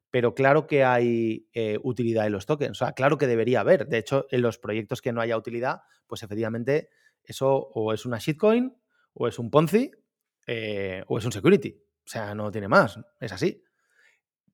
Pero 0.10 0.36
claro 0.36 0.68
que 0.68 0.86
hay 0.86 1.50
eh, 1.52 1.78
utilidad 1.84 2.26
en 2.26 2.32
los 2.32 2.46
tokens. 2.46 2.82
O 2.82 2.86
sea, 2.86 2.94
claro 2.94 3.18
que 3.18 3.28
debería 3.28 3.60
haber. 3.60 3.88
De 3.88 3.98
hecho, 3.98 4.26
en 4.32 4.42
los 4.42 4.58
proyectos 4.58 5.02
que 5.02 5.12
no 5.12 5.20
haya 5.20 5.36
utilidad, 5.36 5.82
pues 6.08 6.24
efectivamente 6.24 6.88
eso 7.26 7.54
o 7.74 7.92
es 7.92 8.06
una 8.06 8.20
shitcoin, 8.20 8.74
o 9.16 9.28
es 9.28 9.38
un 9.38 9.52
Ponzi, 9.52 9.92
eh, 10.48 11.04
o 11.08 11.18
es 11.18 11.26
un 11.26 11.34
security. 11.34 11.78
O 12.06 12.10
sea, 12.10 12.34
no 12.34 12.52
tiene 12.52 12.70
más. 12.70 12.98
Es 13.20 13.34
así. 13.34 13.66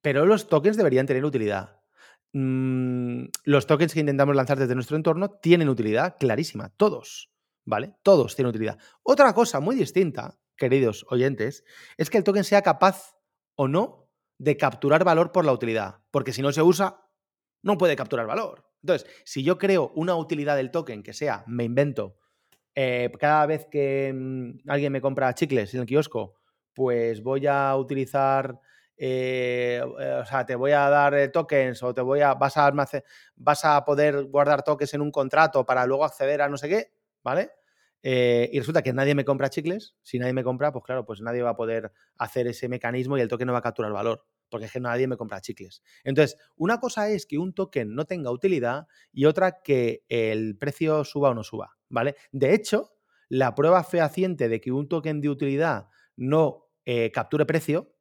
Pero 0.02 0.26
los 0.26 0.48
tokens 0.48 0.76
deberían 0.76 1.06
tener 1.06 1.24
utilidad. 1.24 1.79
Mm, 2.34 3.26
los 3.46 3.68
tokens 3.68 3.94
que 3.94 4.00
intentamos 4.00 4.36
lanzar 4.36 4.60
desde 4.60 4.76
nuestro 4.76 4.98
entorno 4.98 5.30
tienen 5.30 5.70
utilidad 5.70 6.18
clarísima. 6.20 6.70
Todos. 6.78 7.30
¿vale? 7.70 7.94
Todos 8.04 8.36
tienen 8.36 8.50
utilidad. 8.50 8.80
Otra 9.04 9.34
cosa 9.34 9.60
muy 9.60 9.76
distinta, 9.76 10.40
queridos 10.58 11.06
oyentes, 11.10 11.64
es 11.98 12.10
que 12.10 12.18
el 12.18 12.24
token 12.24 12.44
sea 12.44 12.64
capaz 12.64 13.16
o 13.56 13.68
no 13.68 14.10
de 14.40 14.58
capturar 14.58 15.04
valor 15.04 15.32
por 15.32 15.46
la 15.46 15.54
utilidad, 15.54 16.00
porque 16.12 16.34
si 16.34 16.42
no 16.42 16.52
se 16.52 16.64
usa, 16.64 17.06
no 17.62 17.78
puede 17.78 17.96
capturar 17.96 18.26
valor. 18.26 18.66
Entonces, 18.82 19.08
si 19.24 19.44
yo 19.44 19.58
creo 19.58 19.92
una 19.96 20.16
utilidad 20.16 20.56
del 20.56 20.72
token 20.72 21.04
que 21.04 21.14
sea, 21.14 21.44
me 21.46 21.66
invento, 21.66 22.18
eh, 22.74 23.12
cada 23.20 23.46
vez 23.46 23.68
que 23.70 24.12
mm, 24.14 24.70
alguien 24.70 24.92
me 24.92 25.02
compra 25.02 25.36
chicles 25.36 25.74
en 25.74 25.82
el 25.82 25.86
kiosco, 25.86 26.40
pues 26.74 27.22
voy 27.22 27.46
a 27.46 27.76
utilizar, 27.76 28.60
eh, 29.02 29.82
o 29.82 30.26
sea, 30.26 30.46
te 30.46 30.56
voy 30.56 30.72
a 30.72 30.90
dar 30.90 31.14
eh, 31.14 31.30
tokens 31.30 31.82
o 31.84 31.94
te 31.94 32.02
voy 32.02 32.20
a, 32.20 32.34
vas 32.34 32.58
a, 32.58 32.70
vas 33.38 33.66
a 33.66 33.86
poder 33.86 34.26
guardar 34.26 34.62
tokens 34.64 34.94
en 34.94 35.02
un 35.02 35.10
contrato 35.10 35.66
para 35.66 35.86
luego 35.86 36.04
acceder 36.04 36.42
a 36.42 36.50
no 36.50 36.58
sé 36.58 36.68
qué, 36.68 36.92
¿vale? 37.24 37.52
Eh, 38.04 38.50
y 38.52 38.60
resulta 38.60 38.82
que 38.82 38.92
nadie 38.92 39.16
me 39.16 39.24
compra 39.24 39.50
chicles. 39.50 39.96
Si 40.02 40.20
nadie 40.20 40.34
me 40.34 40.44
compra, 40.44 40.74
pues 40.74 40.84
claro, 40.84 41.06
pues 41.06 41.22
nadie 41.22 41.42
va 41.42 41.52
a 41.52 41.56
poder 41.56 41.94
hacer 42.18 42.48
ese 42.48 42.68
mecanismo 42.68 43.18
y 43.18 43.22
el 43.22 43.30
token 43.30 43.48
no 43.48 43.54
va 43.54 43.60
a 43.60 43.62
capturar 43.62 43.94
valor, 43.94 44.26
porque 44.50 44.66
es 44.66 44.72
que 44.74 44.82
nadie 44.82 45.08
me 45.08 45.16
compra 45.16 45.40
chicles. 45.40 45.82
Entonces, 46.04 46.38
una 46.58 46.82
cosa 46.82 47.10
es 47.10 47.26
que 47.26 47.38
un 47.38 47.54
token 47.54 47.96
no 47.96 48.04
tenga 48.04 48.32
utilidad 48.32 48.88
y 49.14 49.26
otra 49.26 49.62
que 49.64 50.04
el 50.10 50.58
precio 50.58 51.06
suba 51.06 51.30
o 51.30 51.34
no 51.34 51.44
suba, 51.44 51.78
¿vale? 51.88 52.16
De 52.34 52.54
hecho, 52.54 52.92
la 53.30 53.56
prueba 53.56 53.82
fehaciente 53.86 54.50
de 54.50 54.60
que 54.60 54.74
un 54.74 54.90
token 54.90 55.22
de 55.22 55.30
utilidad 55.30 55.88
no 56.18 56.70
eh, 56.84 57.12
capture 57.12 57.46
precio 57.46 57.94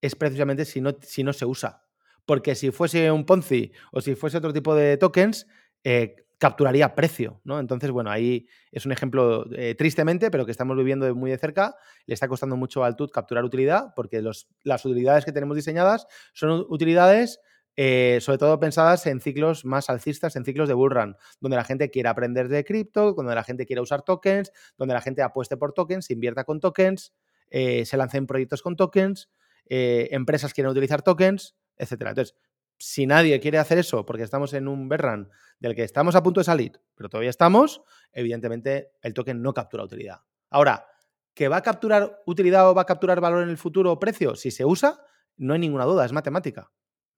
es 0.00 0.14
precisamente 0.14 0.64
si 0.64 0.80
no, 0.80 0.96
si 1.02 1.22
no 1.22 1.32
se 1.32 1.46
usa. 1.46 1.84
Porque 2.26 2.54
si 2.54 2.70
fuese 2.70 3.10
un 3.10 3.24
Ponzi 3.24 3.72
o 3.92 4.00
si 4.00 4.14
fuese 4.14 4.38
otro 4.38 4.52
tipo 4.52 4.74
de 4.74 4.96
tokens, 4.96 5.46
eh, 5.84 6.16
capturaría 6.38 6.94
precio, 6.94 7.40
¿no? 7.44 7.58
Entonces, 7.58 7.90
bueno, 7.90 8.10
ahí 8.10 8.46
es 8.70 8.86
un 8.86 8.92
ejemplo 8.92 9.46
eh, 9.52 9.74
tristemente, 9.74 10.30
pero 10.30 10.44
que 10.44 10.52
estamos 10.52 10.76
viviendo 10.76 11.12
muy 11.14 11.30
de 11.30 11.38
cerca. 11.38 11.74
Le 12.06 12.14
está 12.14 12.28
costando 12.28 12.56
mucho 12.56 12.84
al 12.84 12.96
TUT 12.96 13.10
capturar 13.10 13.44
utilidad, 13.44 13.92
porque 13.96 14.22
las 14.22 14.84
utilidades 14.84 15.24
que 15.24 15.32
tenemos 15.32 15.56
diseñadas 15.56 16.06
son 16.32 16.64
utilidades 16.68 17.40
eh, 17.80 18.18
sobre 18.20 18.38
todo 18.38 18.58
pensadas 18.58 19.06
en 19.06 19.20
ciclos 19.20 19.64
más 19.64 19.88
alcistas, 19.88 20.34
en 20.34 20.44
ciclos 20.44 20.66
de 20.66 20.74
bullrun, 20.74 21.16
donde 21.40 21.56
la 21.56 21.62
gente 21.62 21.90
quiera 21.90 22.10
aprender 22.10 22.48
de 22.48 22.64
cripto, 22.64 23.12
donde 23.12 23.36
la 23.36 23.44
gente 23.44 23.66
quiera 23.66 23.80
usar 23.80 24.02
tokens, 24.02 24.50
donde 24.76 24.94
la 24.94 25.00
gente 25.00 25.22
apueste 25.22 25.56
por 25.56 25.72
tokens, 25.72 26.10
invierta 26.10 26.42
con 26.42 26.58
tokens, 26.58 27.14
eh, 27.50 27.84
se 27.84 27.96
lancen 27.96 28.26
proyectos 28.26 28.62
con 28.62 28.74
tokens, 28.74 29.30
empresas 29.68 30.54
quieren 30.54 30.70
utilizar 30.70 31.02
tokens, 31.02 31.56
etcétera. 31.76 32.10
Entonces, 32.10 32.34
si 32.78 33.06
nadie 33.06 33.38
quiere 33.40 33.58
hacer 33.58 33.78
eso 33.78 34.06
porque 34.06 34.22
estamos 34.22 34.54
en 34.54 34.68
un 34.68 34.88
berran 34.88 35.30
del 35.58 35.74
que 35.74 35.82
estamos 35.82 36.14
a 36.14 36.22
punto 36.22 36.40
de 36.40 36.44
salir, 36.44 36.80
pero 36.94 37.08
todavía 37.08 37.30
estamos, 37.30 37.82
evidentemente 38.12 38.92
el 39.02 39.14
token 39.14 39.42
no 39.42 39.52
captura 39.52 39.84
utilidad. 39.84 40.20
Ahora, 40.50 40.86
¿que 41.34 41.48
va 41.48 41.58
a 41.58 41.62
capturar 41.62 42.22
utilidad 42.26 42.70
o 42.70 42.74
va 42.74 42.82
a 42.82 42.86
capturar 42.86 43.20
valor 43.20 43.42
en 43.42 43.50
el 43.50 43.58
futuro 43.58 43.92
o 43.92 43.98
precio? 43.98 44.36
Si 44.36 44.50
se 44.50 44.64
usa, 44.64 45.00
no 45.36 45.54
hay 45.54 45.60
ninguna 45.60 45.84
duda, 45.84 46.04
es 46.04 46.12
matemática. 46.12 46.70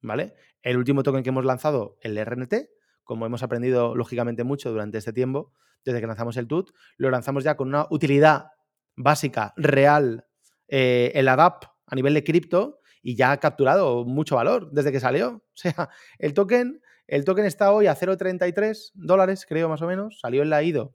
¿Vale? 0.02 0.34
El 0.62 0.78
último 0.78 1.02
token 1.02 1.22
que 1.22 1.28
hemos 1.28 1.44
lanzado, 1.44 1.98
el 2.00 2.16
RNT, 2.24 2.54
como 3.04 3.26
hemos 3.26 3.42
aprendido 3.42 3.94
lógicamente 3.94 4.44
mucho 4.44 4.70
durante 4.70 4.96
este 4.96 5.12
tiempo, 5.12 5.52
desde 5.84 6.00
que 6.00 6.06
lanzamos 6.06 6.38
el 6.38 6.46
TUT, 6.46 6.70
lo 6.96 7.10
lanzamos 7.10 7.44
ya 7.44 7.56
con 7.56 7.68
una 7.68 7.86
utilidad 7.90 8.52
básica, 8.96 9.52
real, 9.56 10.26
eh, 10.68 11.12
el 11.14 11.28
ADAP 11.28 11.64
a 11.90 11.94
nivel 11.96 12.14
de 12.14 12.24
cripto, 12.24 12.80
y 13.02 13.16
ya 13.16 13.32
ha 13.32 13.40
capturado 13.40 14.04
mucho 14.04 14.36
valor 14.36 14.70
desde 14.70 14.92
que 14.92 15.00
salió. 15.00 15.44
O 15.54 15.60
sea, 15.60 15.90
el 16.18 16.32
token, 16.32 16.80
el 17.06 17.24
token 17.24 17.44
está 17.44 17.72
hoy 17.72 17.86
a 17.86 17.94
0,33 17.94 18.92
dólares, 18.94 19.44
creo 19.46 19.68
más 19.68 19.82
o 19.82 19.86
menos. 19.86 20.20
Salió 20.20 20.42
en 20.42 20.48
la 20.48 20.62
IDO, 20.62 20.94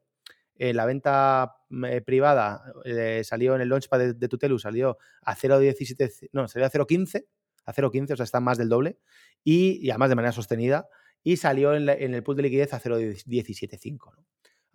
en 0.55 0.75
la 0.75 0.85
venta 0.85 1.57
eh, 1.83 2.01
privada, 2.01 2.63
eh, 2.83 3.21
salió 3.23 3.53
en 3.55 3.61
el 3.61 3.69
launchpad 3.69 4.15
de, 4.15 4.27
Tutelu, 4.27 4.57
salió 4.57 4.97
a 5.21 5.35
0,17, 5.35 6.29
no, 6.31 6.47
salió 6.47 6.65
a 6.65 6.71
0,15, 6.71 7.27
a 7.65 7.73
0,15, 7.73 8.13
o 8.13 8.15
sea, 8.15 8.23
está 8.23 8.39
más 8.39 8.57
del 8.57 8.69
doble. 8.69 8.97
Y, 9.43 9.89
además 9.89 10.09
de 10.09 10.15
manera 10.15 10.31
sostenida. 10.31 10.87
Y 11.23 11.37
salió 11.37 11.75
en, 11.75 11.89
el 11.89 12.23
pool 12.23 12.35
de 12.35 12.43
liquidez 12.43 12.73
a 12.73 12.79
0,175. 12.79 14.13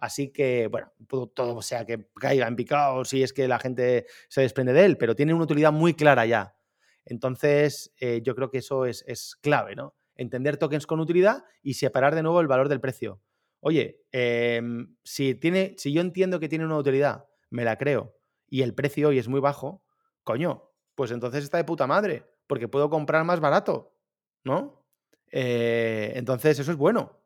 Así 0.01 0.33
que, 0.33 0.67
bueno, 0.69 0.93
todo 1.35 1.61
sea 1.61 1.85
que 1.85 2.09
caiga 2.15 2.49
en 2.49 2.57
picado 2.57 3.05
si 3.05 3.23
es 3.23 3.33
que 3.33 3.47
la 3.47 3.59
gente 3.59 4.07
se 4.29 4.41
desprende 4.41 4.73
de 4.73 4.87
él, 4.87 4.97
pero 4.97 5.15
tiene 5.15 5.35
una 5.35 5.45
utilidad 5.45 5.73
muy 5.73 5.95
clara 5.95 6.25
ya. 6.25 6.57
Entonces, 7.05 7.93
eh, 8.01 8.21
yo 8.23 8.35
creo 8.35 8.51
que 8.51 8.59
eso 8.59 8.87
es, 8.87 9.37
clave, 9.43 9.77
¿no? 9.77 9.95
Entender 10.15 10.57
tokens 10.57 10.87
con 10.87 11.01
utilidad 11.01 11.45
y 11.63 11.75
separar 11.75 12.15
de 12.15 12.23
nuevo 12.23 12.41
el 12.41 12.47
valor 12.47 12.69
del 12.69 12.81
precio. 12.81 13.21
Oye, 13.61 14.01
em, 14.13 14.97
si, 15.05 15.35
tiene, 15.35 15.75
si 15.77 15.93
yo 15.93 16.01
entiendo 16.01 16.41
que 16.41 16.49
tiene 16.49 16.65
una 16.65 16.79
utilidad, 16.79 17.27
me 17.51 17.65
la 17.65 17.77
creo, 17.77 18.17
y 18.49 18.63
el 18.63 18.75
precio 18.75 19.09
hoy 19.09 19.19
es 19.19 19.29
muy 19.29 19.41
bajo, 19.41 19.85
coño, 20.25 20.71
pues 20.95 21.11
entonces 21.11 21.45
está 21.45 21.59
de 21.59 21.65
puta 21.65 21.87
madre, 21.87 22.25
porque 22.47 22.69
puedo 22.69 22.89
comprar 22.89 23.25
más 23.25 23.41
barato, 23.41 23.97
¿no? 24.45 24.87
Eh, 25.31 26.13
entonces, 26.17 26.59
eso 26.59 26.71
es 26.73 26.79
bueno, 26.79 27.21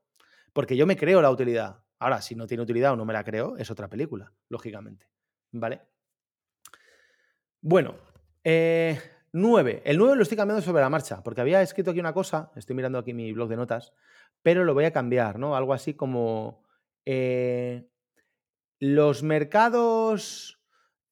porque 0.53 0.77
yo 0.77 0.87
me 0.87 0.97
creo 0.97 1.23
la 1.23 1.31
utilidad. 1.31 1.84
Ahora, 1.99 2.21
si 2.21 2.35
no 2.35 2.47
tiene 2.47 2.63
utilidad 2.63 2.93
o 2.93 2.97
no 2.97 3.05
me 3.05 3.13
la 3.13 3.25
creo, 3.25 3.57
es 3.57 3.71
otra 3.71 3.89
película, 3.89 4.33
lógicamente. 4.49 5.07
¿Vale? 5.53 5.83
Bueno, 7.61 7.97
eh, 8.43 9.01
9. 9.33 9.83
El 9.85 9.99
9 9.99 10.17
lo 10.17 10.23
estoy 10.23 10.37
cambiando 10.37 10.63
sobre 10.63 10.83
la 10.83 10.91
marcha, 10.91 11.23
porque 11.23 11.41
había 11.41 11.63
escrito 11.63 11.91
aquí 11.91 12.01
una 12.01 12.13
cosa, 12.13 12.53
estoy 12.57 12.77
mirando 12.77 12.99
aquí 12.99 13.15
mi 13.15 13.33
blog 13.33 13.49
de 13.49 13.57
notas, 13.57 13.93
pero 14.43 14.65
lo 14.65 14.75
voy 14.75 14.85
a 14.85 14.93
cambiar, 14.93 15.39
¿no? 15.39 15.57
Algo 15.57 15.73
así 15.73 15.95
como 15.95 16.63
eh, 17.07 17.89
los 18.79 19.23
mercados 19.23 20.61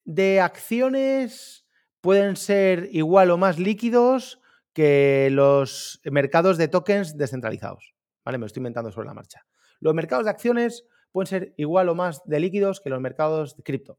de 0.05 0.41
acciones 0.41 1.67
pueden 2.01 2.37
ser 2.37 2.89
igual 2.93 3.31
o 3.31 3.39
más 3.39 3.59
líquidos 3.59 4.41
que 4.73 5.29
los 5.33 6.01
mercados 6.05 6.59
de 6.59 6.69
tokens 6.69 7.17
descentralizados. 7.17 7.95
¿Vale? 8.25 8.39
Me 8.39 8.43
lo 8.43 8.47
estoy 8.47 8.61
inventando 8.61 8.93
sobre 8.93 9.09
la 9.09 9.15
marcha. 9.15 9.45
Los 9.83 9.95
mercados 9.95 10.25
de 10.25 10.31
acciones 10.31 10.87
pueden 11.11 11.27
ser 11.27 11.55
igual 11.57 11.89
o 11.89 11.95
más 11.97 12.23
de 12.25 12.39
líquidos 12.39 12.81
que 12.81 12.89
los 12.89 13.01
mercados 13.01 13.57
de 13.57 13.65
cripto. 13.65 13.99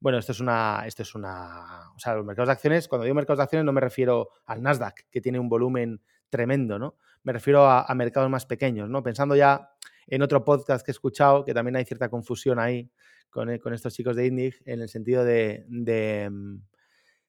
Bueno, 0.00 0.18
esto 0.18 0.32
es 0.32 0.40
una, 0.40 0.82
esto 0.84 1.02
es 1.02 1.14
una, 1.14 1.92
o 1.94 1.98
sea, 1.98 2.16
los 2.16 2.26
mercados 2.26 2.48
de 2.48 2.52
acciones, 2.52 2.88
cuando 2.88 3.04
digo 3.04 3.14
mercados 3.14 3.38
de 3.38 3.44
acciones 3.44 3.64
no 3.64 3.72
me 3.72 3.80
refiero 3.80 4.30
al 4.46 4.62
Nasdaq, 4.62 5.08
que 5.10 5.20
tiene 5.20 5.38
un 5.38 5.48
volumen 5.48 6.02
tremendo, 6.28 6.76
¿no? 6.78 6.96
Me 7.22 7.32
refiero 7.32 7.64
a, 7.66 7.92
mercados 7.94 8.28
más 8.28 8.46
pequeños, 8.46 8.90
¿no? 8.90 9.02
Pensando 9.04 9.36
ya 9.36 9.70
en 10.08 10.22
otro 10.22 10.44
podcast 10.44 10.84
que 10.84 10.90
he 10.90 10.92
escuchado, 10.92 11.44
que 11.44 11.54
también 11.54 11.76
hay 11.76 11.84
cierta 11.84 12.08
confusión 12.08 12.58
ahí 12.58 12.90
con, 13.30 13.48
eh, 13.48 13.60
estos 13.72 13.94
chicos 13.94 14.16
de 14.16 14.26
Indig, 14.26 14.60
en 14.64 14.82
el 14.82 14.88
sentido 14.88 15.24
de, 15.24 15.64
de, 15.68 16.28
mm, 16.30 16.58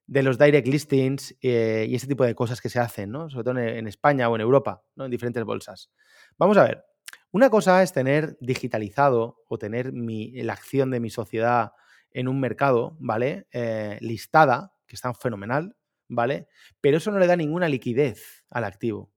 los 0.07 0.39
direct 0.39 0.67
listings 0.67 1.37
eh, 1.43 1.85
y 1.87 1.93
ese 1.95 2.07
tipo 2.07 2.25
de 2.25 2.33
cosas 2.33 2.59
que 2.59 2.69
se 2.69 2.79
hacen, 2.79 3.11
¿no? 3.11 3.29
Sobre 3.29 3.43
todo 3.43 3.59
en, 3.59 3.87
España 3.87 4.29
o 4.29 4.35
en 4.35 4.41
Europa, 4.41 4.83
¿no? 4.95 5.05
En 5.05 5.11
diferentes 5.11 5.43
bolsas. 5.43 5.91
Vamos 6.39 6.57
a 6.57 6.63
ver. 6.63 6.83
Una 7.31 7.49
cosa 7.49 7.83
es 7.83 7.93
tener 7.93 8.37
digitalizado 8.39 9.43
o 9.47 9.57
tener 9.57 9.91
la 9.93 10.53
acción 10.53 10.91
de 10.91 10.99
mi 10.99 11.09
sociedad 11.09 11.73
en 12.11 12.27
un 12.27 12.39
mercado, 12.39 12.95
¿vale? 12.99 13.47
Eh, 13.51 13.97
listada, 14.01 14.73
que 14.87 14.95
está 14.95 15.13
fenomenal, 15.13 15.75
¿vale? 16.07 16.47
Pero 16.81 16.97
eso 16.97 17.11
no 17.11 17.19
le 17.19 17.27
da 17.27 17.35
ninguna 17.35 17.67
liquidez 17.67 18.45
al 18.49 18.63
activo. 18.63 19.11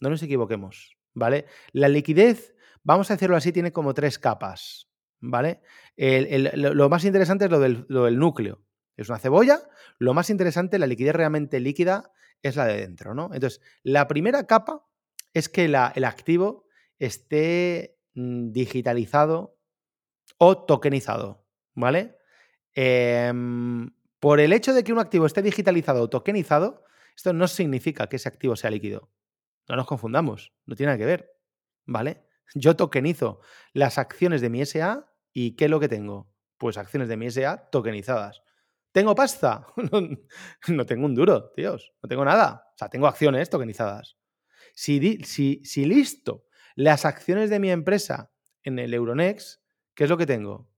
No 0.00 0.08
nos 0.08 0.22
equivoquemos, 0.22 0.96
¿vale? 1.14 1.46
La 1.72 1.88
liquidez 1.88 2.54
vamos 2.82 3.10
a 3.10 3.14
decirlo 3.14 3.36
así, 3.36 3.52
tiene 3.52 3.72
como 3.72 3.94
tres 3.94 4.18
capas, 4.18 4.88
¿vale? 5.20 5.60
lo 5.96 6.88
más 6.88 7.04
interesante 7.04 7.46
es 7.46 7.50
lo 7.50 7.60
del, 7.60 7.84
lo 7.88 8.04
del, 8.04 8.18
núcleo. 8.18 8.62
Es 8.96 9.08
una 9.08 9.18
cebolla. 9.18 9.60
Lo 9.98 10.14
más 10.14 10.30
interesante, 10.30 10.78
la 10.78 10.86
liquidez 10.86 11.14
realmente 11.14 11.60
líquida, 11.60 12.12
es 12.42 12.56
la 12.56 12.66
de 12.66 12.78
dentro, 12.80 13.14
¿no? 13.14 13.30
Entonces, 13.32 13.60
la 13.82 14.08
primera 14.08 14.46
capa 14.46 14.86
es 15.34 15.48
que 15.48 15.66
el 15.66 15.74
activo 15.74 16.66
esté 17.00 17.98
mm, 18.14 18.52
digitalizado 18.52 19.58
o 20.38 20.64
tokenizado, 20.64 21.44
¿vale? 21.74 22.16
Em, 22.74 23.90
por 24.20 24.38
el 24.38 24.52
hecho 24.52 24.72
de 24.72 24.84
que 24.84 24.92
un 24.92 25.00
activo 25.00 25.26
esté 25.26 25.42
digitalizado 25.42 26.02
o 26.02 26.10
tokenizado, 26.10 26.84
esto 27.16 27.32
no 27.32 27.48
significa 27.48 28.08
que 28.08 28.16
ese 28.16 28.28
activo 28.28 28.54
sea 28.54 28.70
líquido. 28.70 29.10
No 29.68 29.76
nos 29.76 29.86
confundamos, 29.86 30.52
no 30.66 30.76
tiene 30.76 30.90
nada 30.90 30.98
que 30.98 31.06
ver, 31.06 31.32
¿vale? 31.86 32.26
Yo 32.54 32.76
tokenizo 32.76 33.40
las 33.72 33.98
acciones 33.98 34.40
de 34.40 34.50
mi 34.50 34.64
SA 34.64 35.12
y 35.32 35.56
¿qué 35.56 35.64
es 35.64 35.70
lo 35.70 35.80
que 35.80 35.88
tengo? 35.88 36.32
Pues 36.58 36.76
acciones 36.76 37.08
de 37.08 37.16
mi 37.16 37.30
SA 37.30 37.70
tokenizadas. 37.70 38.42
¿Tengo 38.92 39.14
pasta? 39.14 39.66
no, 40.68 40.86
tengo 40.86 41.06
un 41.06 41.14
duro, 41.14 41.50
tíos. 41.52 41.92
No 42.02 42.08
tengo 42.08 42.24
nada. 42.24 42.66
O 42.74 42.78
sea, 42.78 42.88
tengo 42.88 43.06
acciones 43.06 43.48
tokenizadas. 43.48 44.16
Si, 44.74 45.18
si, 45.22 45.64
si 45.64 45.84
listo 45.84 46.46
las 46.74 47.04
acciones 47.04 47.50
de 47.50 47.60
mi 47.60 47.70
empresa 47.70 48.30
en 48.62 48.78
el 48.78 48.94
Euronext, 48.94 49.60
¿qué 49.94 50.04
es 50.04 50.10
lo 50.10 50.16
que 50.16 50.26
tengo? 50.26 50.70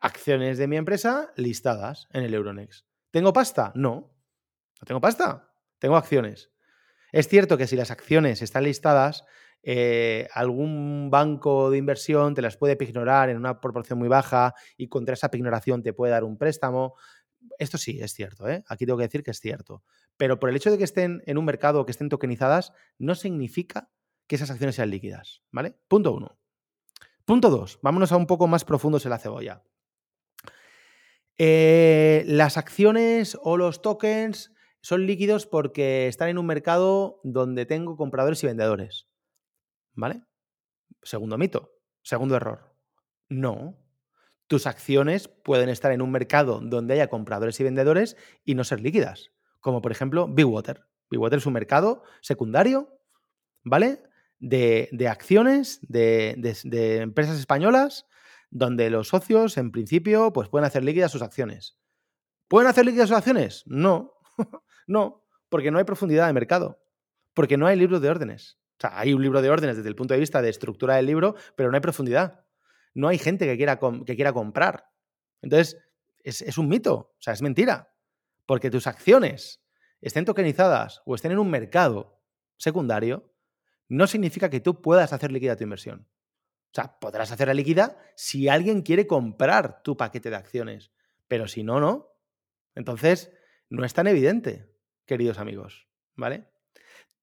Acciones 0.00 0.58
de 0.58 0.68
mi 0.68 0.76
empresa 0.76 1.32
listadas 1.36 2.08
en 2.12 2.22
el 2.22 2.34
Euronext. 2.34 2.86
¿Tengo 3.10 3.32
pasta? 3.32 3.72
No. 3.74 4.14
No 4.80 4.84
tengo 4.86 5.00
pasta. 5.00 5.50
Tengo 5.78 5.96
acciones. 5.96 6.50
Es 7.12 7.28
cierto 7.28 7.56
que 7.56 7.66
si 7.66 7.76
las 7.76 7.90
acciones 7.90 8.42
están 8.42 8.64
listadas, 8.64 9.24
eh, 9.62 10.28
algún 10.32 11.10
banco 11.10 11.70
de 11.70 11.78
inversión 11.78 12.34
te 12.34 12.42
las 12.42 12.56
puede 12.56 12.76
ignorar 12.80 13.30
en 13.30 13.36
una 13.36 13.60
proporción 13.60 13.98
muy 13.98 14.08
baja 14.08 14.54
y 14.76 14.88
contra 14.88 15.14
esa 15.14 15.30
pignoración 15.30 15.82
te 15.82 15.92
puede 15.92 16.12
dar 16.12 16.24
un 16.24 16.38
préstamo. 16.38 16.94
Esto 17.58 17.78
sí, 17.78 17.98
es 18.00 18.12
cierto, 18.12 18.48
¿eh? 18.48 18.64
aquí 18.68 18.86
tengo 18.86 18.98
que 18.98 19.04
decir 19.04 19.22
que 19.22 19.30
es 19.30 19.40
cierto. 19.40 19.82
Pero 20.16 20.38
por 20.38 20.50
el 20.50 20.56
hecho 20.56 20.70
de 20.70 20.78
que 20.78 20.84
estén 20.84 21.22
en 21.26 21.38
un 21.38 21.44
mercado 21.44 21.80
o 21.80 21.86
que 21.86 21.92
estén 21.92 22.08
tokenizadas, 22.08 22.72
no 22.98 23.14
significa 23.14 23.90
que 24.26 24.36
esas 24.36 24.50
acciones 24.50 24.76
sean 24.76 24.90
líquidas, 24.90 25.42
¿vale? 25.50 25.78
Punto 25.88 26.12
uno. 26.12 26.38
Punto 27.24 27.50
dos, 27.50 27.78
vámonos 27.82 28.12
a 28.12 28.16
un 28.16 28.26
poco 28.26 28.46
más 28.46 28.64
profundos 28.64 29.04
en 29.04 29.10
la 29.10 29.18
cebolla. 29.18 29.64
Eh, 31.38 32.24
las 32.26 32.56
acciones 32.56 33.36
o 33.42 33.56
los 33.56 33.82
tokens 33.82 34.54
son 34.80 35.06
líquidos 35.06 35.46
porque 35.46 36.06
están 36.06 36.28
en 36.28 36.38
un 36.38 36.46
mercado 36.46 37.20
donde 37.24 37.66
tengo 37.66 37.96
compradores 37.96 38.42
y 38.42 38.46
vendedores. 38.46 39.08
¿Vale? 39.94 40.22
Segundo 41.02 41.36
mito. 41.36 41.72
Segundo 42.02 42.36
error. 42.36 42.76
No. 43.28 43.76
Tus 44.46 44.66
acciones 44.66 45.26
pueden 45.26 45.68
estar 45.68 45.90
en 45.90 46.02
un 46.02 46.12
mercado 46.12 46.60
donde 46.62 46.94
haya 46.94 47.08
compradores 47.08 47.58
y 47.58 47.64
vendedores 47.64 48.16
y 48.44 48.54
no 48.54 48.62
ser 48.62 48.80
líquidas. 48.80 49.32
Como 49.58 49.82
por 49.82 49.90
ejemplo 49.90 50.28
Big 50.28 50.46
Water. 50.46 50.86
Big 51.10 51.20
Water 51.20 51.38
es 51.38 51.46
un 51.46 51.54
mercado 51.54 52.04
secundario, 52.20 53.00
¿vale? 53.64 54.04
De, 54.38 55.08
acciones 55.08 55.80
de, 55.82 57.00
empresas 57.00 57.38
españolas 57.38 58.06
donde 58.50 58.90
los 58.90 59.08
socios, 59.08 59.56
en 59.56 59.72
principio, 59.72 60.32
pues 60.32 60.48
pueden 60.48 60.66
hacer 60.66 60.84
líquidas 60.84 61.10
sus 61.10 61.22
acciones. 61.22 61.78
¿Pueden 62.48 62.68
hacer 62.68 62.84
líquidas 62.84 63.08
sus 63.08 63.18
acciones? 63.18 63.62
No. 63.66 64.12
no, 64.86 65.24
porque 65.48 65.70
no 65.70 65.78
hay 65.78 65.84
profundidad 65.84 66.26
de 66.26 66.32
mercado. 66.32 66.82
Porque 67.34 67.56
no 67.56 67.66
hay 67.66 67.76
libros 67.76 68.00
de 68.00 68.10
órdenes. 68.10 68.58
O 68.78 68.80
sea, 68.80 68.98
hay 68.98 69.14
un 69.14 69.22
libro 69.22 69.42
de 69.42 69.50
órdenes 69.50 69.76
desde 69.76 69.88
el 69.88 69.96
punto 69.96 70.14
de 70.14 70.20
vista 70.20 70.42
de 70.42 70.50
estructura 70.50 70.96
del 70.96 71.06
libro, 71.06 71.34
pero 71.56 71.70
no 71.70 71.76
hay 71.76 71.80
profundidad. 71.80 72.44
No 72.94 73.08
hay 73.08 73.18
gente 73.18 73.46
que 73.46 73.56
quiera, 73.56 73.78
que 73.78 74.16
quiera 74.16 74.32
comprar. 74.32 74.90
Entonces, 75.42 75.78
es, 76.22 76.58
un 76.58 76.68
mito, 76.68 76.94
o 76.94 77.16
sea, 77.20 77.32
es 77.32 77.42
mentira. 77.42 77.92
Porque 78.46 78.70
tus 78.70 78.86
acciones 78.86 79.62
estén 80.00 80.24
tokenizadas 80.24 81.02
o 81.04 81.14
estén 81.14 81.32
en 81.32 81.38
un 81.38 81.50
mercado 81.50 82.20
secundario, 82.56 83.32
no 83.88 84.06
significa 84.06 84.50
que 84.50 84.60
tú 84.60 84.82
puedas 84.82 85.12
hacer 85.12 85.32
líquida 85.32 85.56
tu 85.56 85.64
inversión. 85.64 86.08
O 86.72 86.74
sea, 86.74 86.98
podrás 86.98 87.32
hacerla 87.32 87.54
líquida 87.54 87.96
si 88.16 88.48
alguien 88.48 88.82
quiere 88.82 89.06
comprar 89.06 89.82
tu 89.82 89.96
paquete 89.96 90.30
de 90.30 90.36
acciones, 90.36 90.92
pero 91.28 91.48
si 91.48 91.62
no, 91.62 91.80
no. 91.80 92.08
Entonces, 92.74 93.32
no 93.70 93.84
es 93.84 93.94
tan 93.94 94.06
evidente, 94.06 94.70
queridos 95.06 95.38
amigos, 95.38 95.88
¿vale? 96.14 96.48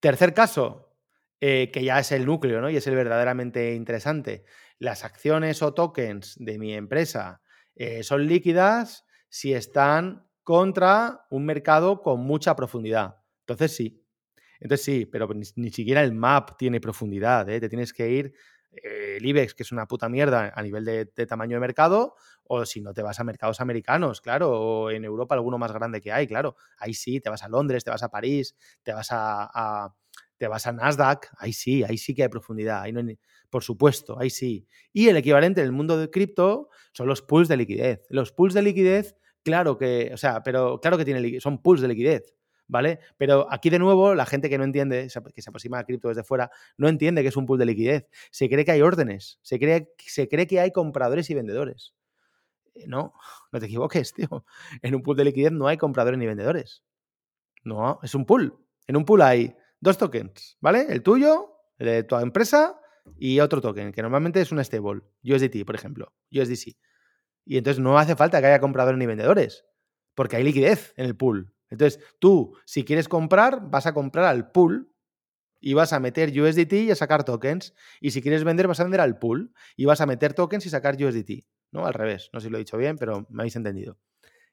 Tercer 0.00 0.34
caso, 0.34 0.94
eh, 1.40 1.70
que 1.70 1.84
ya 1.84 1.98
es 1.98 2.10
el 2.12 2.26
núcleo, 2.26 2.60
¿no? 2.60 2.70
Y 2.70 2.76
es 2.76 2.86
el 2.86 2.94
verdaderamente 2.94 3.74
interesante. 3.74 4.44
Las 4.78 5.04
acciones 5.04 5.62
o 5.62 5.72
tokens 5.74 6.36
de 6.38 6.58
mi 6.58 6.74
empresa 6.74 7.42
eh, 7.74 8.02
son 8.02 8.26
líquidas 8.26 9.06
si 9.28 9.54
están 9.54 10.28
contra 10.42 11.26
un 11.30 11.44
mercado 11.44 12.02
con 12.02 12.20
mucha 12.20 12.54
profundidad. 12.56 13.22
Entonces 13.40 13.74
sí. 13.74 14.03
Entonces 14.64 14.82
sí, 14.82 15.04
pero 15.04 15.28
ni, 15.34 15.70
siquiera 15.70 16.02
el 16.02 16.14
map 16.14 16.56
tiene 16.56 16.80
profundidad. 16.80 17.46
¿eh? 17.50 17.60
Te 17.60 17.68
tienes 17.68 17.92
que 17.92 18.08
ir 18.10 18.32
eh, 18.72 19.18
el 19.18 19.26
IBEX, 19.26 19.54
que 19.54 19.62
es 19.62 19.72
una 19.72 19.86
puta 19.86 20.08
mierda 20.08 20.54
a 20.56 20.62
nivel 20.62 20.86
de, 20.86 21.26
tamaño 21.26 21.56
de 21.56 21.60
mercado, 21.60 22.14
o 22.44 22.64
si 22.64 22.80
no 22.80 22.94
te 22.94 23.02
vas 23.02 23.20
a 23.20 23.24
mercados 23.24 23.60
americanos, 23.60 24.22
claro, 24.22 24.50
o 24.58 24.90
en 24.90 25.04
Europa 25.04 25.34
alguno 25.34 25.58
más 25.58 25.70
grande 25.70 26.00
que 26.00 26.12
hay, 26.12 26.26
claro. 26.26 26.56
Ahí 26.78 26.94
sí, 26.94 27.20
te 27.20 27.28
vas 27.28 27.42
a 27.42 27.48
Londres, 27.50 27.84
te 27.84 27.90
vas 27.90 28.02
a 28.02 28.08
París, 28.08 28.56
te 28.82 28.94
vas 28.94 29.08
a 29.10 29.94
te 30.38 30.48
vas 30.48 30.66
a 30.66 30.72
Nasdaq, 30.72 31.28
ahí 31.36 31.52
sí, 31.52 31.84
ahí 31.84 31.98
sí 31.98 32.14
que 32.14 32.22
hay 32.22 32.28
profundidad, 32.28 32.80
ahí 32.80 32.92
no 32.92 33.02
por 33.50 33.62
supuesto, 33.62 34.18
ahí 34.18 34.30
sí. 34.30 34.66
Y 34.94 35.08
el 35.08 35.16
equivalente 35.18 35.60
en 35.60 35.66
el 35.66 35.72
mundo 35.72 35.98
de 35.98 36.10
cripto 36.10 36.70
son 36.92 37.06
los 37.06 37.20
pools 37.20 37.48
de 37.48 37.58
liquidez. 37.58 38.06
Los 38.08 38.32
pools 38.32 38.54
de 38.54 38.62
liquidez, 38.62 39.14
claro 39.42 39.76
que, 39.76 40.10
o 40.12 40.16
sea, 40.16 40.42
pero 40.42 40.80
claro 40.80 40.96
que 40.96 41.04
tiene, 41.04 41.38
son 41.40 41.62
pools 41.62 41.82
de 41.82 41.88
liquidez. 41.88 42.34
¿Vale? 42.74 42.98
Pero 43.16 43.46
aquí 43.52 43.70
de 43.70 43.78
nuevo, 43.78 44.16
la 44.16 44.26
gente 44.26 44.50
que 44.50 44.58
no 44.58 44.64
entiende, 44.64 45.06
que 45.32 45.42
se 45.42 45.48
aproxima 45.48 45.78
a 45.78 45.84
cripto 45.84 46.08
desde 46.08 46.24
fuera, 46.24 46.50
no 46.76 46.88
entiende 46.88 47.22
que 47.22 47.28
es 47.28 47.36
un 47.36 47.46
pool 47.46 47.56
de 47.56 47.66
liquidez. 47.66 48.08
Se 48.32 48.48
cree 48.48 48.64
que 48.64 48.72
hay 48.72 48.82
órdenes, 48.82 49.38
se 49.42 49.60
cree, 49.60 49.94
que 50.48 50.58
hay 50.58 50.72
compradores 50.72 51.30
y 51.30 51.34
vendedores. 51.34 51.94
Eh, 52.74 52.88
no, 52.88 53.14
no 53.52 53.60
te 53.60 53.66
equivoques, 53.66 54.12
tío. 54.14 54.44
En 54.82 54.96
un 54.96 55.04
pool 55.04 55.16
de 55.16 55.24
liquidez 55.26 55.52
no 55.52 55.68
hay 55.68 55.76
compradores 55.76 56.18
ni 56.18 56.26
vendedores. 56.26 56.82
No, 57.62 58.00
es 58.02 58.12
un 58.16 58.26
pool. 58.26 58.58
En 58.88 58.96
un 58.96 59.04
pool 59.04 59.22
hay 59.22 59.54
dos 59.78 59.96
tokens, 59.96 60.58
¿vale? 60.60 60.88
El 60.88 61.04
tuyo, 61.04 61.56
el 61.78 61.86
de 61.86 62.02
tu 62.02 62.16
empresa 62.16 62.80
y 63.16 63.38
otro 63.38 63.60
token, 63.60 63.92
que 63.92 64.02
normalmente 64.02 64.40
es 64.40 64.50
un 64.50 64.58
stable, 64.64 65.02
USDT, 65.22 65.64
por 65.64 65.76
ejemplo, 65.76 66.12
USDC. 66.32 66.76
Y 67.44 67.56
entonces 67.56 67.80
no 67.80 67.96
hace 68.00 68.16
falta 68.16 68.40
que 68.40 68.48
haya 68.48 68.58
compradores 68.58 68.98
ni 68.98 69.06
vendedores, 69.06 69.64
porque 70.16 70.34
hay 70.34 70.42
liquidez 70.42 70.92
en 70.96 71.06
el 71.06 71.14
pool. 71.14 71.53
Entonces, 71.70 72.00
tú, 72.18 72.56
si 72.64 72.84
quieres 72.84 73.08
comprar, 73.08 73.70
vas 73.70 73.86
a 73.86 73.94
comprar 73.94 74.26
al 74.26 74.50
pool 74.50 74.92
y 75.60 75.74
vas 75.74 75.92
a 75.92 76.00
meter 76.00 76.28
USDT 76.38 76.72
y 76.74 76.90
a 76.90 76.94
sacar 76.94 77.24
tokens. 77.24 77.74
Y 78.00 78.10
si 78.10 78.22
quieres 78.22 78.44
vender, 78.44 78.68
vas 78.68 78.80
a 78.80 78.84
vender 78.84 79.00
al 79.00 79.18
pool 79.18 79.52
y 79.76 79.86
vas 79.86 80.00
a 80.00 80.06
meter 80.06 80.34
tokens 80.34 80.66
y 80.66 80.70
sacar 80.70 80.96
USDT. 81.02 81.46
¿No? 81.72 81.86
Al 81.86 81.94
revés. 81.94 82.30
No 82.32 82.40
sé 82.40 82.46
si 82.46 82.50
lo 82.50 82.58
he 82.58 82.60
dicho 82.60 82.76
bien, 82.76 82.96
pero 82.96 83.26
me 83.30 83.42
habéis 83.42 83.56
entendido. 83.56 83.98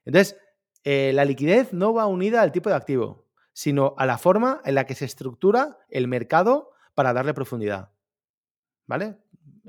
Entonces, 0.06 0.38
eh, 0.84 1.12
la 1.14 1.26
liquidez 1.26 1.74
no 1.74 1.94
va 1.94 2.08
unida 2.08 2.42
al 2.42 2.52
tipo 2.52 2.70
de 2.70 2.76
activo 2.76 3.32
sino 3.54 3.96
a 3.98 4.06
la 4.06 4.18
forma 4.18 4.62
en 4.66 4.76
la 4.76 4.86
que 4.86 4.96
se 4.96 5.06
estructura 5.06 5.78
el 5.90 6.08
mercado 6.08 6.72
para 6.94 7.14
darle 7.14 7.34
profundidad. 7.34 7.92
¿Vale? 8.88 9.18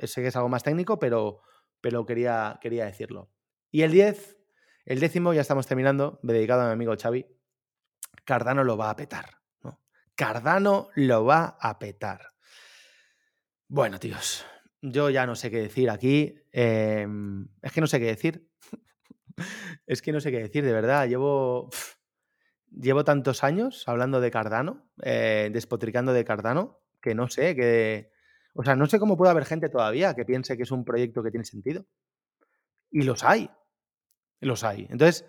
Sé 0.03 0.23
que 0.23 0.29
es 0.29 0.37
algo 0.37 0.49
más 0.49 0.63
técnico, 0.63 0.99
pero, 0.99 1.41
pero 1.81 2.07
quería, 2.07 2.59
quería 2.61 2.87
decirlo. 2.87 3.31
Y 3.71 3.83
el 3.83 3.93
10, 3.93 4.39
el 4.85 5.01
décimo, 5.01 5.33
ya 5.33 5.41
estamos 5.41 5.67
terminando, 5.67 6.19
dedicado 6.23 6.63
a 6.63 6.67
mi 6.67 6.73
amigo 6.73 6.95
Xavi. 7.01 7.27
Cardano 8.25 8.65
lo 8.65 8.77
va 8.77 8.91
a 8.91 8.97
petar. 8.97 9.39
¿no? 9.63 9.81
Cardano 10.15 10.89
lo 10.95 11.25
va 11.25 11.57
a 11.61 11.79
petar. 11.79 12.33
Bueno, 13.69 13.99
tíos, 13.99 14.45
yo 14.81 15.11
ya 15.11 15.27
no 15.27 15.35
sé 15.35 15.51
qué 15.51 15.61
decir 15.61 15.91
aquí. 15.91 16.35
Em, 16.53 17.49
es 17.63 17.73
que 17.73 17.81
no 17.81 17.87
sé 17.87 17.99
qué 17.99 18.07
decir. 18.07 18.49
es 19.87 20.03
que 20.03 20.13
no 20.13 20.21
sé 20.21 20.31
qué 20.31 20.39
decir, 20.39 20.65
de 20.65 20.73
verdad. 20.73 21.09
Llevo 21.09 21.71
llevo 22.79 23.05
tantos 23.05 23.45
años 23.45 23.85
hablando 23.87 24.21
de 24.21 24.31
Cardano, 24.31 24.89
eh, 25.03 25.51
despotricando 25.53 26.13
de 26.13 26.25
Cardano, 26.25 26.81
que 27.01 27.15
no 27.15 27.29
sé, 27.29 27.55
que... 27.55 28.11
O 28.55 28.65
sea, 28.65 28.77
no 28.77 28.87
sé 28.87 28.99
cómo 28.99 29.17
puede 29.17 29.31
haber 29.31 29.47
gente 29.47 29.69
todavía 29.71 30.15
que 30.15 30.25
piense 30.25 30.57
que 30.57 30.65
es 30.65 30.71
un 30.71 30.85
proyecto 30.85 31.23
que 31.23 31.31
tiene 31.31 31.45
sentido. 31.45 31.87
Y 32.91 33.03
los 33.03 33.25
hay. 33.25 33.51
Los 34.43 34.65
hay. 34.65 34.87
Entonces, 34.91 35.25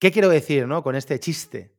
¿qué 0.00 0.10
quiero 0.10 0.28
decir, 0.28 0.66
no? 0.66 0.82
Con 0.82 0.96
este 0.96 1.20
chiste. 1.20 1.74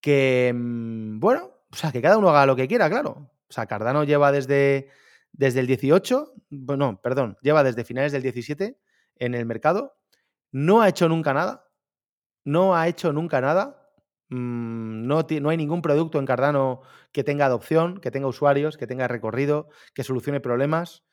Que, 0.00 0.52
mm, 0.54 1.20
bueno, 1.20 1.50
o 1.70 1.76
sea, 1.76 1.92
que 1.92 2.00
cada 2.02 2.16
uno 2.18 2.30
haga 2.30 2.46
lo 2.46 2.56
que 2.56 2.68
quiera, 2.68 2.88
claro. 2.88 3.30
O 3.48 3.52
sea, 3.52 3.66
Cardano 3.66 4.04
lleva 4.04 4.32
desde, 4.32 4.88
desde 5.32 5.60
el 5.60 5.66
18, 5.66 6.32
bueno, 6.50 7.00
perdón, 7.02 7.36
lleva 7.42 7.62
desde 7.62 7.84
finales 7.84 8.12
del 8.12 8.22
17 8.22 8.78
en 9.16 9.34
el 9.34 9.46
mercado. 9.46 9.96
No 10.52 10.80
ha 10.80 10.88
hecho 10.88 11.08
nunca 11.08 11.34
nada. 11.34 11.68
No 12.44 12.76
ha 12.76 12.88
hecho 12.88 13.12
nunca 13.12 13.40
nada 13.40 13.84
Mm, 14.34 15.06
no, 15.06 15.26
no, 15.40 15.48
hay 15.50 15.56
ningún 15.56 15.82
producto 15.82 16.18
en 16.18 16.26
Cardano 16.26 16.80
que 17.12 17.24
tenga 17.24 17.46
adopción, 17.46 18.00
que 18.00 18.10
tenga 18.10 18.26
usuarios, 18.26 18.76
que 18.76 18.86
tenga 18.86 19.06
recorrido, 19.08 19.68
que 19.94 20.04
solucione 20.04 20.40
problemas. 20.40 21.04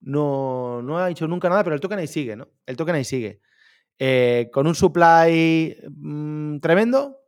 no, 0.00 0.82
no 0.82 0.98
ha 0.98 1.08
dicho 1.08 1.28
nunca 1.28 1.48
nada, 1.50 1.64
pero 1.64 1.74
el 1.74 1.80
token 1.80 1.98
ahí 2.00 2.06
sigue, 2.08 2.36
¿no? 2.36 2.48
El 2.66 2.76
token 2.76 2.94
ahí 2.96 3.04
sigue. 3.04 3.40
Eh, 4.02 4.48
con 4.50 4.66
un 4.66 4.74
supply 4.74 5.76
mm, 5.90 6.60
tremendo, 6.60 7.20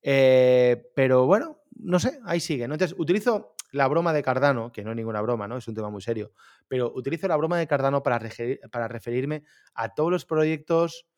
eh, 0.00 0.92
pero 0.94 1.26
bueno, 1.26 1.62
no 1.80 1.98
sé, 1.98 2.20
ahí 2.24 2.38
sigue. 2.38 2.62
Entonces, 2.62 2.94
utilizo 2.96 3.56
la 3.72 3.88
broma 3.88 4.12
de 4.12 4.22
Cardano, 4.22 4.70
que 4.70 4.84
no 4.84 4.90
es 4.90 4.96
ninguna 4.96 5.20
broma, 5.20 5.48
¿no? 5.48 5.56
Es 5.56 5.66
un 5.66 5.74
tema 5.74 5.90
muy 5.90 6.00
serio, 6.00 6.30
pero 6.68 6.92
utilizo 6.94 7.26
la 7.26 7.34
broma 7.34 7.58
de 7.58 7.66
Cardano 7.66 8.04
para, 8.04 8.20
para 8.70 8.86
referirme 8.86 9.42
a 9.74 9.94
todos 9.94 10.12
los 10.12 10.24
proyectos 10.24 11.08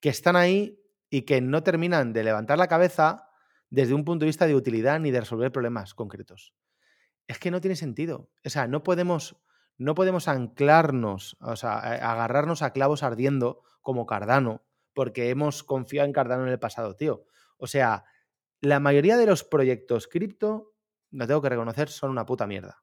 que 0.00 0.08
están 0.08 0.34
ahí 0.34 0.80
y 1.10 1.22
que 1.22 1.40
no 1.40 1.62
terminan 1.62 2.12
de 2.12 2.24
levantar 2.24 2.58
la 2.58 2.66
cabeza 2.66 3.28
desde 3.70 3.94
un 3.94 4.04
punto 4.04 4.24
de 4.24 4.30
vista 4.30 4.48
de 4.48 4.56
utilidad 4.56 4.98
ni 4.98 5.12
de 5.12 5.20
resolver 5.20 5.52
problemas 5.52 5.94
concretos. 5.94 6.54
Es 7.28 7.38
que 7.38 7.52
no 7.52 7.60
tiene 7.60 7.76
sentido. 7.76 8.30
O 8.44 8.50
sea, 8.50 8.66
no 8.66 8.82
podemos, 8.82 9.36
no 9.76 9.94
podemos 9.94 10.26
anclarnos, 10.26 11.36
o 11.40 11.54
sea, 11.54 11.78
agarrarnos 11.78 12.62
a 12.62 12.72
clavos 12.72 13.04
ardiendo 13.04 13.62
como 13.80 14.06
Cardano, 14.06 14.62
porque 14.94 15.30
hemos 15.30 15.62
confiado 15.62 16.06
en 16.06 16.12
Cardano 16.12 16.44
en 16.44 16.50
el 16.50 16.58
pasado, 16.58 16.96
tío. 16.96 17.24
O 17.56 17.66
sea, 17.66 18.04
la 18.60 18.80
mayoría 18.80 19.16
de 19.16 19.26
los 19.26 19.44
proyectos 19.44 20.08
cripto, 20.08 20.74
lo 21.10 21.26
tengo 21.26 21.42
que 21.42 21.48
reconocer, 21.48 21.88
son 21.88 22.10
una 22.10 22.26
puta 22.26 22.46
mierda. 22.46 22.82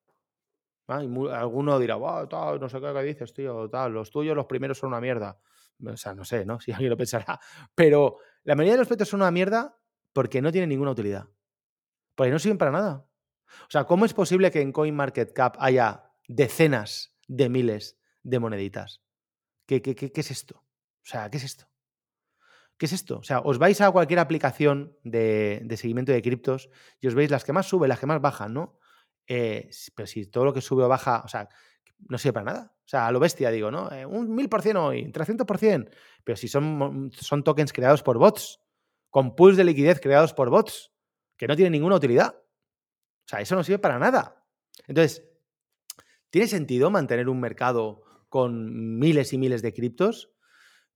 alguno 0.88 1.80
dirá, 1.80 1.98
no 1.98 2.70
sé 2.70 2.80
qué 2.80 3.04
dices, 3.04 3.34
tío, 3.34 3.70
tal, 3.70 3.94
los 3.94 4.12
tuyos, 4.12 4.36
los 4.36 4.46
primeros 4.46 4.78
son 4.78 4.90
una 4.90 5.02
mierda. 5.02 5.40
O 5.86 5.98
sea, 5.98 6.14
no 6.14 6.24
sé, 6.24 6.46
¿no? 6.46 6.60
Si 6.62 6.72
alguien 6.72 6.90
lo 6.90 6.98
pensará. 6.98 7.40
Pero 7.74 8.18
la 8.44 8.56
mayoría 8.56 8.74
de 8.74 8.80
los 8.80 8.88
proyectos 8.88 9.10
son 9.10 9.22
una 9.22 9.32
mierda 9.32 9.78
porque 10.14 10.42
no 10.42 10.52
tienen 10.52 10.70
ninguna 10.70 10.92
utilidad. 10.92 11.28
Porque 12.16 12.32
no 12.32 12.40
sirven 12.40 12.58
para 12.58 12.72
nada. 12.72 13.06
O 13.62 13.70
sea, 13.70 13.84
¿cómo 13.86 14.06
es 14.06 14.14
posible 14.14 14.52
que 14.52 14.62
en 14.62 14.72
CoinMarketCap 14.72 15.58
haya 15.60 16.12
decenas 16.28 17.16
de 17.28 17.50
miles 17.50 18.00
de 18.24 18.40
moneditas? 18.40 19.04
¿Qué, 19.66 19.82
qué, 19.82 19.96
qué, 19.96 20.12
qué 20.12 20.22
es 20.22 20.32
esto? 20.32 20.65
O 21.06 21.08
sea, 21.08 21.30
¿qué 21.30 21.38
es 21.38 21.44
esto? 21.44 21.68
¿Qué 22.78 22.88
es 22.88 22.94
esto? 22.94 23.20
O 23.20 23.24
sea, 23.24 23.40
os 23.40 23.60
vais 23.60 23.80
a 23.80 23.92
cualquier 23.92 24.20
aplicación 24.20 24.98
de, 25.04 25.66
seguimiento 25.78 26.12
de 26.12 26.22
criptos 26.22 26.70
y 27.00 27.08
os 27.08 27.14
veis 27.14 27.30
las 27.30 27.44
que 27.44 27.54
más 27.54 27.68
suben, 27.68 27.90
las 27.90 28.00
que 28.00 28.08
más 28.08 28.20
bajan, 28.20 28.54
¿no? 28.54 28.80
Eh, 29.28 29.70
pero 29.96 30.08
si 30.08 30.26
todo 30.26 30.46
lo 30.46 30.54
que 30.54 30.62
sube 30.62 30.84
o 30.84 30.90
baja, 30.90 31.22
o 31.24 31.28
sea, 31.28 31.48
no 32.10 32.18
sirve 32.18 32.34
para 32.34 32.46
nada. 32.52 32.76
O 32.78 32.88
sea, 32.88 33.08
a 33.08 33.12
lo 33.12 33.20
bestia 33.20 33.52
digo, 33.52 33.72
¿no? 33.72 33.92
Eh, 33.92 34.06
un 34.06 34.34
mil 34.34 34.50
por 34.50 34.62
cien 34.62 34.78
hoy, 34.78 35.12
300%. 35.12 35.90
Pero 36.24 36.36
si 36.36 36.48
son, 36.48 37.12
son 37.14 37.44
tokens 37.44 37.72
creados 37.72 38.04
por 38.04 38.18
bots, 38.18 38.60
con 39.10 39.36
pools 39.36 39.58
de 39.58 39.64
liquidez 39.64 40.00
creados 40.02 40.34
por 40.34 40.50
bots, 40.50 40.92
que 41.38 41.48
no 41.48 41.56
tienen 41.56 41.72
ninguna 41.72 41.96
utilidad. 41.96 42.36
O 42.36 43.28
sea, 43.28 43.40
eso 43.42 43.56
no 43.56 43.64
sirve 43.64 43.80
para 43.80 44.00
nada. 44.00 44.44
Entonces, 44.88 45.24
¿tiene 46.30 46.48
sentido 46.48 46.90
mantener 46.90 47.30
un 47.30 47.40
mercado 47.40 48.04
con 48.28 49.00
miles 49.00 49.34
y 49.34 49.38
miles 49.38 49.62
de 49.62 49.74
criptos? 49.74 50.35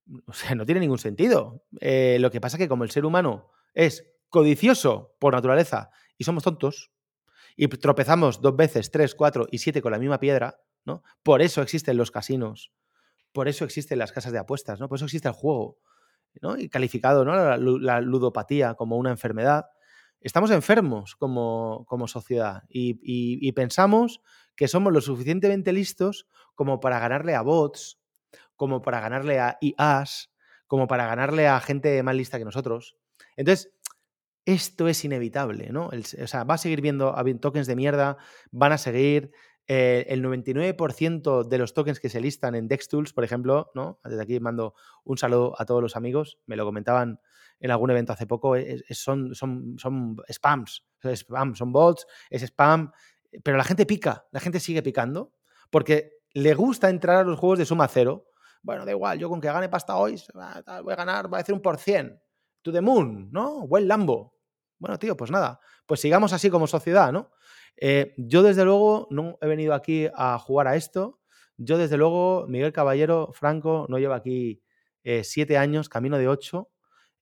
O 0.26 0.32
sea, 0.32 0.54
no 0.54 0.66
tiene 0.66 0.80
ningún 0.80 0.98
sentido. 0.98 1.64
Eh, 1.80 2.18
lo 2.20 2.30
que 2.30 2.40
pasa 2.40 2.56
es 2.56 2.58
que 2.58 2.68
como 2.68 2.84
el 2.84 2.90
ser 2.90 3.04
humano 3.04 3.50
es 3.74 4.06
codicioso 4.28 5.14
por 5.18 5.34
naturaleza 5.34 5.90
y 6.18 6.24
somos 6.24 6.42
tontos 6.44 6.90
y 7.56 7.68
tropezamos 7.68 8.40
dos 8.40 8.56
veces, 8.56 8.90
tres, 8.90 9.14
cuatro 9.14 9.46
y 9.50 9.58
siete 9.58 9.82
con 9.82 9.92
la 9.92 9.98
misma 9.98 10.18
piedra, 10.18 10.60
¿no? 10.84 11.02
Por 11.22 11.42
eso 11.42 11.62
existen 11.62 11.96
los 11.96 12.10
casinos, 12.10 12.72
por 13.32 13.48
eso 13.48 13.64
existen 13.64 13.98
las 13.98 14.12
casas 14.12 14.32
de 14.32 14.38
apuestas, 14.38 14.80
¿no? 14.80 14.88
Por 14.88 14.96
eso 14.96 15.04
existe 15.04 15.28
el 15.28 15.34
juego, 15.34 15.78
¿no? 16.40 16.56
Y 16.56 16.68
calificado, 16.68 17.24
¿no? 17.24 17.34
La, 17.56 18.00
ludopatía 18.00 18.74
como 18.74 18.96
una 18.96 19.10
enfermedad. 19.10 19.66
Estamos 20.20 20.50
enfermos 20.50 21.16
como, 21.16 21.84
como 21.86 22.06
sociedad 22.08 22.62
y 22.68 23.52
pensamos 23.52 24.20
que 24.56 24.68
somos 24.68 24.92
lo 24.92 25.00
suficientemente 25.00 25.72
listos 25.72 26.26
como 26.54 26.80
para 26.80 26.98
ganarle 26.98 27.34
a 27.34 27.42
bots, 27.42 27.99
como 28.60 28.82
para 28.82 29.00
ganarle 29.00 29.40
a 29.40 29.56
IAs, 29.62 30.30
como 30.66 30.86
para 30.86 31.06
ganarle 31.06 31.48
a 31.48 31.58
gente 31.60 32.02
más 32.02 32.14
lista 32.14 32.38
que 32.38 32.44
nosotros. 32.44 32.98
Entonces, 33.34 33.72
esto 34.44 34.86
es 34.86 35.02
inevitable, 35.02 35.70
¿no? 35.70 35.86
o 35.88 36.26
sea, 36.26 36.44
va 36.44 36.56
a 36.56 36.58
seguir 36.58 36.82
viendo 36.82 37.16
tokens 37.40 37.66
de 37.66 37.74
mierda, 37.74 38.18
van 38.50 38.72
a 38.72 38.78
seguir. 38.78 39.30
Eh, 39.66 40.06
el 40.08 40.22
99% 40.22 41.44
de 41.44 41.58
los 41.58 41.74
tokens 41.74 42.00
que 42.00 42.08
se 42.08 42.20
listan 42.20 42.56
en 42.56 42.66
DexTools, 42.66 43.12
por 43.12 43.22
ejemplo, 43.22 43.70
¿no? 43.74 44.00
Desde 44.02 44.20
aquí 44.20 44.40
mando 44.40 44.74
un 45.04 45.16
saludo 45.16 45.54
a 45.58 45.64
todos 45.64 45.80
los 45.80 45.94
amigos, 45.94 46.38
me 46.46 46.56
lo 46.56 46.64
comentaban 46.64 47.20
en 47.60 47.70
algún 47.70 47.90
evento 47.90 48.12
hace 48.12 48.26
poco, 48.26 48.56
son, 48.90 49.34
son, 49.34 49.76
son 49.78 50.16
spams, 50.28 50.84
spam, 51.04 51.54
son 51.54 51.72
bots, 51.72 52.04
es 52.30 52.42
spam, 52.42 52.90
pero 53.44 53.56
la 53.56 53.64
gente 53.64 53.86
pica, 53.86 54.26
la 54.32 54.40
gente 54.40 54.58
sigue 54.58 54.82
picando 54.82 55.32
porque 55.70 56.20
le 56.32 56.54
gusta 56.54 56.90
entrar 56.90 57.18
a 57.18 57.24
los 57.24 57.38
juegos 57.38 57.58
de 57.58 57.66
suma 57.66 57.88
cero, 57.88 58.29
bueno, 58.62 58.84
da 58.84 58.92
igual, 58.92 59.18
yo 59.18 59.28
con 59.28 59.40
que 59.40 59.48
gane 59.48 59.68
pasta 59.68 59.96
hoy, 59.96 60.20
voy 60.34 60.92
a 60.92 60.96
ganar, 60.96 61.28
voy 61.28 61.38
a 61.38 61.40
hacer 61.40 61.54
un 61.54 61.62
por 61.62 61.78
cien. 61.78 62.20
To 62.62 62.72
the 62.72 62.82
moon, 62.82 63.30
¿no? 63.32 63.66
Buen 63.66 63.88
Lambo. 63.88 64.34
Bueno, 64.78 64.98
tío, 64.98 65.16
pues 65.16 65.30
nada, 65.30 65.60
pues 65.86 66.00
sigamos 66.00 66.32
así 66.34 66.50
como 66.50 66.66
sociedad, 66.66 67.10
¿no? 67.10 67.30
Eh, 67.76 68.14
yo 68.18 68.42
desde 68.42 68.64
luego 68.64 69.06
no 69.10 69.38
he 69.40 69.46
venido 69.46 69.72
aquí 69.72 70.08
a 70.14 70.38
jugar 70.38 70.68
a 70.68 70.76
esto. 70.76 71.20
Yo 71.56 71.78
desde 71.78 71.96
luego, 71.96 72.46
Miguel 72.48 72.72
Caballero, 72.72 73.30
Franco, 73.32 73.86
no 73.88 73.98
lleva 73.98 74.16
aquí 74.16 74.62
eh, 75.02 75.24
siete 75.24 75.56
años, 75.56 75.88
camino 75.88 76.18
de 76.18 76.28
ocho, 76.28 76.70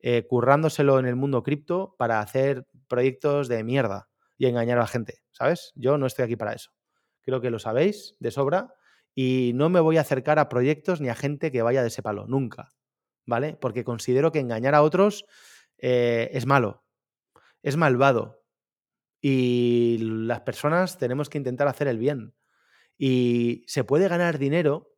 eh, 0.01 0.27
currándoselo 0.29 0.99
en 0.99 1.07
el 1.07 1.17
mundo 1.17 1.43
cripto 1.43 1.95
para 1.99 2.21
hacer 2.21 2.67
proyectos 2.89 3.49
de 3.49 3.63
mierda 3.63 4.09
y 4.37 4.47
engañar 4.47 4.79
a 4.79 4.83
la 4.83 4.87
gente, 4.87 5.23
¿sabes? 5.33 5.73
Yo 5.75 5.99
no 5.99 6.07
estoy 6.07 6.25
aquí 6.25 6.37
para 6.37 6.53
eso. 6.53 6.71
Creo 7.23 7.41
que 7.41 7.51
lo 7.51 7.59
sabéis 7.59 8.17
de 8.19 8.31
sobra 8.31 8.75
y 9.21 9.51
no 9.53 9.69
me 9.69 9.81
voy 9.81 9.97
a 9.97 10.03
acercar 10.03 10.39
a 10.39 10.49
proyectos 10.49 11.01
ni 11.01 11.09
a 11.09 11.17
gente 11.17 11.51
que 11.51 11.63
vaya 11.63 11.83
de 11.83 11.89
ese 11.89 12.05
palo, 12.05 12.29
nunca, 12.29 12.69
¿vale? 13.27 13.59
Porque 13.61 13.83
considero 13.83 14.31
que 14.31 14.39
engañar 14.39 14.77
a 14.77 14.83
otros 14.83 15.27
eh, 15.79 16.31
es 16.35 16.47
malo, 16.47 16.85
es 17.65 17.77
malvado. 17.77 18.45
Y 19.21 19.99
las 19.99 20.43
personas 20.43 20.99
tenemos 20.99 21.29
que 21.29 21.39
intentar 21.39 21.67
hacer 21.67 21.89
el 21.89 21.99
bien. 21.99 22.37
Y 22.97 23.65
se 23.67 23.83
puede 23.83 24.07
ganar 24.07 24.39
dinero 24.39 24.95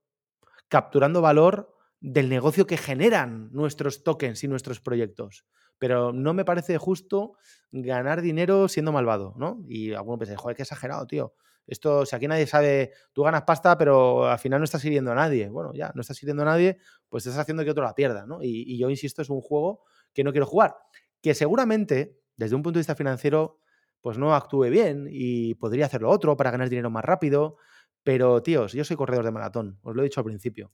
capturando 0.68 1.22
valor 1.22 1.74
del 1.98 2.28
negocio 2.28 2.66
que 2.66 2.76
generan 2.76 3.48
nuestros 3.52 4.04
tokens 4.04 4.44
y 4.44 4.48
nuestros 4.48 4.82
proyectos. 4.82 5.46
Pero 5.78 6.12
no 6.12 6.34
me 6.34 6.44
parece 6.44 6.76
justo 6.76 7.38
ganar 7.72 8.20
dinero 8.20 8.68
siendo 8.68 8.92
malvado, 8.92 9.32
¿no? 9.38 9.64
Y 9.66 9.94
alguno 9.94 10.18
piensa, 10.18 10.36
joder, 10.36 10.58
qué 10.58 10.64
exagerado, 10.64 11.06
tío. 11.06 11.32
Esto, 11.66 12.04
si 12.04 12.16
aquí 12.16 12.26
nadie 12.26 12.46
sabe, 12.46 12.92
tú 13.12 13.22
ganas 13.22 13.42
pasta, 13.42 13.78
pero 13.78 14.28
al 14.28 14.38
final 14.38 14.60
no 14.60 14.64
estás 14.64 14.82
sirviendo 14.82 15.12
a 15.12 15.14
nadie. 15.14 15.48
Bueno, 15.48 15.72
ya, 15.74 15.92
no 15.94 16.00
estás 16.00 16.16
sirviendo 16.16 16.42
a 16.42 16.46
nadie, 16.46 16.78
pues 17.08 17.26
estás 17.26 17.40
haciendo 17.40 17.64
que 17.64 17.70
otro 17.70 17.84
la 17.84 17.94
pierda, 17.94 18.26
¿no? 18.26 18.42
Y, 18.42 18.78
yo 18.78 18.90
insisto, 18.90 19.22
es 19.22 19.30
un 19.30 19.40
juego 19.40 19.84
que 20.12 20.24
no 20.24 20.32
quiero 20.32 20.46
jugar. 20.46 20.74
Que 21.22 21.34
seguramente, 21.34 22.18
desde 22.36 22.56
un 22.56 22.62
punto 22.62 22.78
de 22.78 22.80
vista 22.80 22.94
financiero, 22.94 23.60
pues 24.00 24.18
no 24.18 24.34
actúe 24.34 24.64
bien 24.70 25.06
y 25.10 25.54
podría 25.54 25.86
hacerlo 25.86 26.10
otro 26.10 26.36
para 26.36 26.50
ganar 26.50 26.68
dinero 26.68 26.90
más 26.90 27.04
rápido. 27.04 27.56
Pero, 28.02 28.42
tíos, 28.42 28.72
yo 28.72 28.84
soy 28.84 28.96
corredor 28.96 29.24
de 29.24 29.30
maratón, 29.30 29.78
os 29.82 29.94
lo 29.94 30.02
he 30.02 30.04
dicho 30.04 30.20
al 30.20 30.24
principio. 30.24 30.72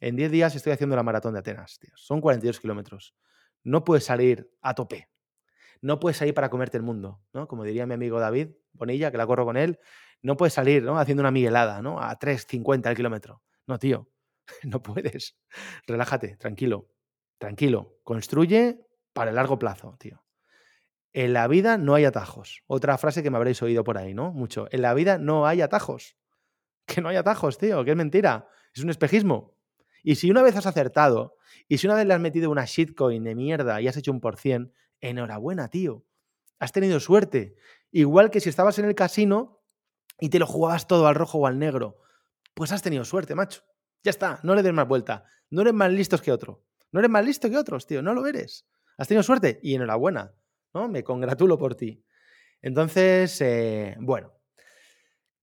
En 0.00 0.16
10 0.16 0.32
días 0.32 0.56
estoy 0.56 0.72
haciendo 0.72 0.96
la 0.96 1.04
maratón 1.04 1.34
de 1.34 1.38
Atenas, 1.38 1.78
tíos. 1.78 2.04
Son 2.04 2.20
42 2.20 2.58
kilómetros. 2.58 3.14
No 3.62 3.84
puedes 3.84 4.04
salir 4.04 4.50
a 4.60 4.74
tope. 4.74 5.08
No 5.80 6.00
puedes 6.00 6.16
salir 6.16 6.34
para 6.34 6.50
comerte 6.50 6.76
el 6.76 6.82
mundo, 6.82 7.20
¿no? 7.32 7.46
Como 7.46 7.62
diría 7.62 7.86
mi 7.86 7.94
amigo 7.94 8.18
David 8.18 8.48
Bonilla, 8.72 9.10
que 9.10 9.18
la 9.18 9.26
corro 9.26 9.44
con 9.44 9.56
él, 9.56 9.78
no 10.22 10.36
puedes 10.36 10.54
salir 10.54 10.82
¿no? 10.82 10.98
haciendo 10.98 11.22
una 11.22 11.30
miguelada 11.30 11.82
¿no? 11.82 12.00
a 12.00 12.18
3.50 12.18 12.88
el 12.88 12.96
kilómetro. 12.96 13.42
No, 13.66 13.78
tío, 13.78 14.08
no 14.62 14.82
puedes. 14.82 15.36
Relájate, 15.86 16.36
tranquilo, 16.36 16.88
tranquilo. 17.38 17.98
Construye 18.04 18.80
para 19.12 19.30
el 19.30 19.36
largo 19.36 19.58
plazo, 19.58 19.96
tío. 19.98 20.24
En 21.12 21.34
la 21.34 21.46
vida 21.46 21.76
no 21.76 21.94
hay 21.94 22.06
atajos. 22.06 22.62
Otra 22.66 22.96
frase 22.96 23.22
que 23.22 23.30
me 23.30 23.36
habréis 23.36 23.60
oído 23.62 23.84
por 23.84 23.98
ahí, 23.98 24.14
¿no? 24.14 24.32
Mucho. 24.32 24.66
En 24.70 24.80
la 24.80 24.94
vida 24.94 25.18
no 25.18 25.46
hay 25.46 25.60
atajos. 25.60 26.16
Que 26.84 27.00
no 27.00 27.10
hay 27.10 27.16
atajos, 27.16 27.58
tío, 27.58 27.84
que 27.84 27.92
es 27.92 27.96
mentira. 27.96 28.48
Es 28.74 28.82
un 28.82 28.90
espejismo. 28.90 29.54
Y 30.02 30.16
si 30.16 30.32
una 30.32 30.42
vez 30.42 30.56
has 30.56 30.66
acertado, 30.66 31.36
y 31.68 31.78
si 31.78 31.86
una 31.86 31.94
vez 31.94 32.06
le 32.06 32.14
has 32.14 32.20
metido 32.20 32.50
una 32.50 32.64
shitcoin 32.64 33.22
de 33.22 33.36
mierda 33.36 33.80
y 33.80 33.86
has 33.86 33.96
hecho 33.96 34.10
un 34.10 34.20
por 34.20 34.36
cien, 34.36 34.72
enhorabuena, 35.00 35.68
tío. 35.68 36.04
Has 36.58 36.72
tenido 36.72 36.98
suerte. 36.98 37.54
Igual 37.92 38.30
que 38.30 38.40
si 38.40 38.48
estabas 38.48 38.80
en 38.80 38.86
el 38.86 38.96
casino 38.96 39.61
y 40.20 40.28
te 40.28 40.38
lo 40.38 40.46
jugabas 40.46 40.86
todo 40.86 41.06
al 41.06 41.14
rojo 41.14 41.38
o 41.38 41.46
al 41.46 41.58
negro, 41.58 41.98
pues 42.54 42.72
has 42.72 42.82
tenido 42.82 43.04
suerte, 43.04 43.34
macho. 43.34 43.62
Ya 44.02 44.10
está, 44.10 44.40
no 44.42 44.54
le 44.54 44.62
des 44.62 44.72
más 44.72 44.88
vuelta. 44.88 45.24
No 45.50 45.62
eres 45.62 45.74
más 45.74 45.92
listo 45.92 46.18
que 46.18 46.32
otro. 46.32 46.64
No 46.90 47.00
eres 47.00 47.10
más 47.10 47.24
listo 47.24 47.48
que 47.48 47.56
otros, 47.56 47.86
tío, 47.86 48.02
no 48.02 48.14
lo 48.14 48.26
eres. 48.26 48.66
Has 48.98 49.08
tenido 49.08 49.22
suerte 49.22 49.60
y 49.62 49.74
enhorabuena, 49.74 50.34
¿no? 50.74 50.88
Me 50.88 51.02
congratulo 51.02 51.58
por 51.58 51.74
ti. 51.74 52.04
Entonces, 52.60 53.40
eh, 53.40 53.96
bueno, 53.98 54.32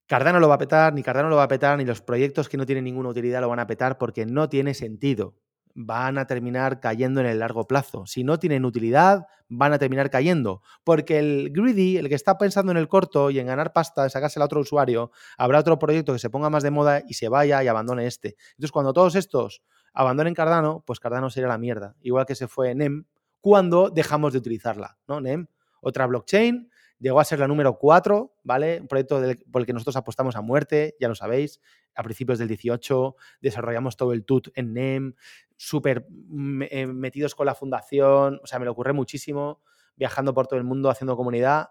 Cardano 0.06 0.40
lo 0.40 0.50
va 0.50 0.56
a 0.56 0.60
petar, 0.60 0.94
ni 0.94 1.04
Cardano 1.04 1.30
lo 1.30 1.36
va 1.36 1.44
a 1.44 1.48
petar, 1.48 1.78
ni 1.78 1.86
los 1.86 2.02
proyectos 2.02 2.50
que 2.50 2.58
no 2.58 2.66
tienen 2.66 2.84
ninguna 2.84 3.10
utilidad 3.10 3.42
lo 3.42 3.50
van 3.50 3.60
a 3.60 3.68
petar 3.68 3.98
porque 3.98 4.26
no 4.26 4.50
tiene 4.50 4.74
sentido. 4.74 5.36
Van 5.74 6.18
a 6.18 6.26
terminar 6.26 6.80
cayendo 6.80 7.22
en 7.22 7.28
el 7.28 7.40
largo 7.40 7.68
plazo. 7.68 8.06
Si 8.06 8.24
no 8.24 8.40
tienen 8.40 8.66
utilidad, 8.66 9.28
van 9.48 9.74
a 9.74 9.80
terminar 9.80 10.10
cayendo. 10.10 10.62
Porque 10.84 11.20
el 11.20 11.52
greedy, 11.52 11.98
el 11.98 12.10
que 12.10 12.16
está 12.16 12.38
pensando 12.38 12.72
en 12.72 12.78
el 12.78 12.88
corto 12.88 13.30
y 13.30 13.40
en 13.40 13.48
ganar 13.48 13.74
pasta, 13.74 14.04
en 14.04 14.10
sacársela 14.10 14.46
a 14.46 14.48
otro 14.48 14.62
usuario, 14.62 15.12
habrá 15.38 15.60
otro 15.60 15.80
proyecto 15.80 16.14
que 16.14 16.20
se 16.20 16.30
ponga 16.30 16.50
más 16.50 16.64
de 16.64 16.72
moda 16.72 17.02
y 17.08 17.14
se 17.14 17.30
vaya 17.30 17.64
y 17.64 17.68
abandone 17.68 18.08
este. 18.08 18.36
Entonces, 18.52 18.72
cuando 18.72 18.94
todos 18.94 19.16
estos 19.16 19.62
abandonen 19.94 20.34
Cardano, 20.34 20.84
pues 20.86 21.00
Cardano 21.00 21.30
sería 21.30 21.50
la 21.50 21.58
mierda. 21.58 21.96
Igual 22.02 22.26
que 22.26 22.36
se 22.36 22.48
fue 22.48 22.76
NEM 22.76 23.06
cuando 23.42 23.90
dejamos 23.90 24.34
de 24.34 24.40
utilizarla, 24.40 24.98
¿no? 25.08 25.22
NEM, 25.22 25.48
otra 25.82 26.06
blockchain, 26.08 26.70
llegó 27.00 27.20
a 27.20 27.26
ser 27.26 27.40
la 27.40 27.48
número 27.48 27.78
4, 27.78 28.36
¿vale? 28.44 28.80
Un 28.82 28.88
proyecto 28.88 29.22
por 29.52 29.62
el 29.62 29.66
que 29.66 29.74
nosotros 29.74 29.96
apostamos 29.96 30.36
a 30.36 30.42
muerte, 30.42 30.96
ya 31.00 31.08
lo 31.08 31.16
sabéis, 31.16 31.60
a 31.96 32.04
principios 32.04 32.40
del 32.40 32.48
18, 32.48 33.16
desarrollamos 33.42 33.98
todo 33.98 34.14
el 34.14 34.26
TUT 34.26 34.50
en 34.56 34.74
NEM, 34.74 35.16
súper 35.56 36.06
eh, 36.70 36.86
metidos 36.88 37.36
con 37.36 37.46
la 37.46 37.56
fundación, 37.56 38.40
o 38.44 38.48
sea, 38.48 38.60
me 38.60 38.66
lo 38.66 38.72
ocurre 38.72 38.94
muchísimo, 38.94 39.62
viajando 39.96 40.34
por 40.34 40.48
todo 40.48 40.60
el 40.60 40.66
mundo, 40.66 40.90
haciendo 40.90 41.16
comunidad. 41.16 41.70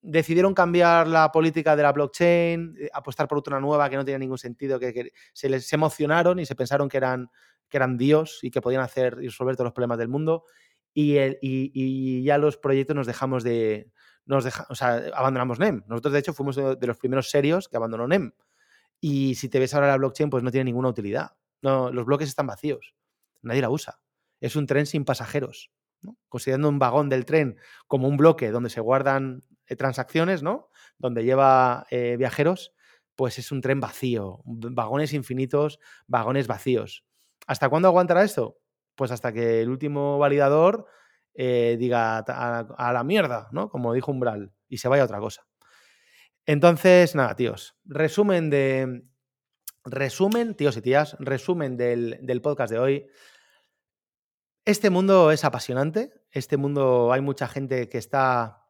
Decidieron 0.00 0.52
cambiar 0.52 1.06
la 1.06 1.30
política 1.30 1.76
de 1.76 1.82
la 1.84 1.92
blockchain, 1.92 2.76
eh, 2.78 2.88
apostar 2.92 3.28
por 3.28 3.38
otra 3.38 3.60
nueva 3.60 3.88
que 3.88 3.96
no 3.96 4.04
tenía 4.04 4.18
ningún 4.18 4.38
sentido, 4.38 4.80
que, 4.80 5.12
se 5.32 5.48
les 5.48 5.72
emocionaron 5.72 6.40
y 6.40 6.46
se 6.46 6.56
pensaron 6.56 6.88
que 6.88 6.96
eran, 6.96 7.30
que 7.68 7.76
eran 7.76 7.96
Dios 7.96 8.40
y 8.42 8.50
que 8.50 8.60
podían 8.60 8.82
hacer 8.82 9.18
y 9.20 9.26
resolver 9.26 9.54
todos 9.54 9.66
los 9.66 9.74
problemas 9.74 9.98
del 9.98 10.08
mundo. 10.08 10.44
Y, 10.94 11.18
y, 11.40 12.22
ya 12.22 12.38
los 12.38 12.56
proyectos 12.56 12.96
nos 12.96 13.06
dejamos 13.06 13.44
de. 13.44 13.90
Nos 14.24 14.46
o 14.68 14.74
sea, 14.74 15.02
abandonamos 15.14 15.58
NEM. 15.58 15.82
Nosotros, 15.86 16.12
de 16.12 16.20
hecho, 16.20 16.32
fuimos 16.32 16.56
de 16.56 16.86
los 16.86 16.98
primeros 16.98 17.30
serios 17.30 17.68
que 17.68 17.76
abandonó 17.76 18.06
NEM. 18.06 18.32
Y 19.00 19.34
si 19.34 19.48
te 19.48 19.58
ves 19.58 19.74
ahora 19.74 19.88
la 19.88 19.96
blockchain, 19.96 20.30
pues 20.30 20.44
no 20.44 20.50
tiene 20.50 20.64
ninguna 20.64 20.88
utilidad. 20.88 21.32
No, 21.60 21.90
los 21.92 22.04
bloques 22.04 22.28
están 22.28 22.46
vacíos. 22.46 22.94
Nadie 23.42 23.60
la 23.60 23.70
usa. 23.70 24.00
Es 24.40 24.54
un 24.54 24.66
tren 24.66 24.86
sin 24.86 25.04
pasajeros. 25.04 25.72
Considerando 26.28 26.68
un 26.68 26.78
vagón 26.78 27.08
del 27.08 27.24
tren 27.24 27.56
como 27.86 28.08
un 28.08 28.16
bloque 28.16 28.50
donde 28.50 28.70
se 28.70 28.80
guardan 28.80 29.42
eh, 29.66 29.76
transacciones, 29.76 30.42
¿no? 30.42 30.68
Donde 30.98 31.24
lleva 31.24 31.86
eh, 31.90 32.16
viajeros, 32.16 32.74
pues 33.16 33.38
es 33.38 33.52
un 33.52 33.60
tren 33.60 33.80
vacío. 33.80 34.40
Vagones 34.44 35.12
infinitos, 35.12 35.78
vagones 36.06 36.46
vacíos. 36.46 37.04
¿Hasta 37.46 37.68
cuándo 37.68 37.88
aguantará 37.88 38.22
esto? 38.22 38.61
Pues 38.94 39.10
hasta 39.10 39.32
que 39.32 39.62
el 39.62 39.70
último 39.70 40.18
validador 40.18 40.86
eh, 41.34 41.76
diga 41.78 42.18
a, 42.18 42.92
la 42.92 43.04
mierda, 43.04 43.48
¿no? 43.52 43.70
Como 43.70 43.94
dijo 43.94 44.10
Umbral, 44.10 44.52
y 44.68 44.78
se 44.78 44.88
vaya 44.88 45.02
a 45.02 45.06
otra 45.06 45.20
cosa. 45.20 45.46
Entonces, 46.44 47.14
nada, 47.14 47.34
tíos. 47.36 47.76
Resumen 47.84 48.50
de. 48.50 49.04
Resumen, 49.84 50.54
tíos 50.54 50.76
y 50.76 50.82
tías, 50.82 51.16
resumen 51.18 51.76
del, 51.76 52.40
podcast 52.42 52.72
de 52.72 52.78
hoy. 52.78 53.06
Este 54.64 54.90
mundo 54.90 55.32
es 55.32 55.44
apasionante. 55.44 56.12
Este 56.30 56.56
mundo 56.56 57.12
hay 57.12 57.20
mucha 57.20 57.48
gente 57.48 57.88
que 57.88 57.98
está 57.98 58.68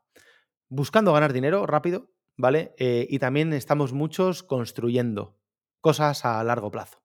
buscando 0.68 1.12
ganar 1.12 1.34
dinero 1.34 1.66
rápido, 1.66 2.10
¿vale? 2.36 2.74
Eh, 2.78 3.06
y 3.10 3.18
también 3.18 3.52
estamos 3.52 3.92
muchos 3.92 4.42
construyendo 4.42 5.38
cosas 5.82 6.24
a 6.24 6.42
largo 6.44 6.70
plazo. 6.70 7.01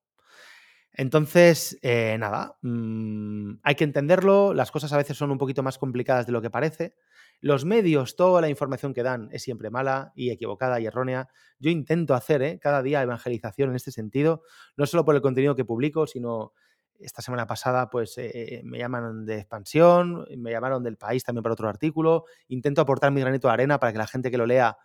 Entonces, 1.00 1.78
eh, 1.84 2.18
nada, 2.20 2.58
mm, 2.64 3.60
hay 3.62 3.76
que 3.76 3.84
entenderlo. 3.84 4.56
Las 4.56 4.72
cosas 4.72 4.92
a 4.94 4.98
veces 4.98 5.16
son 5.16 5.30
un 5.30 5.38
poquito 5.38 5.62
más 5.62 5.78
complicadas 5.78 6.26
de 6.26 6.32
lo 6.32 6.42
que 6.42 6.50
parece. 6.50 6.96
Los 7.40 7.66
medios, 7.66 8.16
toda 8.16 8.42
la 8.42 8.50
información 8.50 8.96
que 8.96 9.04
dan 9.04 9.30
es 9.32 9.44
siempre 9.44 9.70
mala 9.70 10.12
y 10.16 10.32
equivocada 10.32 10.80
y 10.80 10.88
errónea. 10.88 11.30
Yo 11.60 11.70
intento 11.70 12.16
hacer 12.16 12.42
¿eh? 12.42 12.60
cada 12.60 12.82
día 12.82 13.04
evangelización 13.04 13.70
en 13.70 13.76
este 13.76 13.92
sentido, 13.92 14.42
no 14.76 14.88
solo 14.88 15.06
por 15.06 15.14
el 15.14 15.22
contenido 15.22 15.56
que 15.56 15.64
publico, 15.66 16.08
sino 16.08 16.54
esta 17.00 17.22
semana 17.22 17.46
pasada 17.46 17.92
pues 17.92 18.18
eh, 18.18 18.62
me 18.66 18.80
llaman 18.80 19.24
de 19.24 19.36
expansión, 19.38 20.26
me 20.36 20.50
llamaron 20.50 20.84
del 20.84 20.98
país 20.98 21.24
también 21.24 21.44
para 21.44 21.54
otro 21.54 21.70
artículo. 21.70 22.26
Intento 22.48 22.82
aportar 22.82 23.12
mi 23.12 23.22
granito 23.22 23.48
de 23.48 23.54
arena 23.54 23.80
para 23.80 23.92
que 23.92 24.00
la 24.00 24.08
gente 24.08 24.32
que 24.32 24.38
lo 24.40 24.48
lea, 24.48 24.76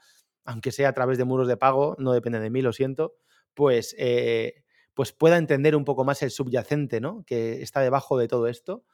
aunque 0.45 0.73
sea 0.73 0.91
a 0.91 0.93
través 0.93 1.17
de 1.17 1.25
muros 1.25 1.49
de 1.49 1.57
pago, 1.57 1.97
no 1.99 2.13
depende 2.13 2.39
de 2.39 2.51
mí, 2.51 2.61
lo 2.61 2.75
siento, 2.75 3.15
pues, 3.55 3.95
eh, 3.99 4.62
pues 4.95 5.13
pueda 5.13 5.39
entender 5.39 5.77
un 5.77 5.85
poco 5.85 6.05
más 6.05 6.23
el 6.23 6.31
subyacente 6.31 7.01
¿no? 7.01 7.25
que 7.27 7.63
está 7.63 7.81
debajo 7.81 8.19
de 8.19 8.29
todo 8.29 8.47
esto 8.47 8.85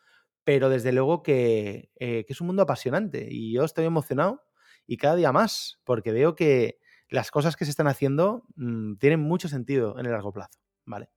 pero 0.49 0.70
desde 0.70 0.92
luego 0.92 1.22
eh, 1.26 1.90
que, 1.99 2.24
es 2.26 2.40
un 2.40 2.46
mundo 2.46 2.62
apasionante 2.62 3.28
y 3.30 3.53
yo 3.53 3.64
estoy 3.64 3.84
emocionado 3.84 4.46
y 4.86 4.96
cada 4.96 5.14
día 5.14 5.30
más, 5.30 5.78
porque 5.84 6.11
veo 6.11 6.34
que 6.34 6.78
las 7.11 7.30
cosas 7.30 7.55
que 7.55 7.66
se 7.66 7.70
están 7.70 7.86
haciendo 7.86 8.46
mm, 8.57 8.94
tienen 8.94 9.20
mucho 9.20 9.49
sentido 9.49 9.99
en 9.99 10.07
el 10.07 10.12
largo 10.12 10.32
plazo, 10.32 10.59
¿vale? 10.86 11.11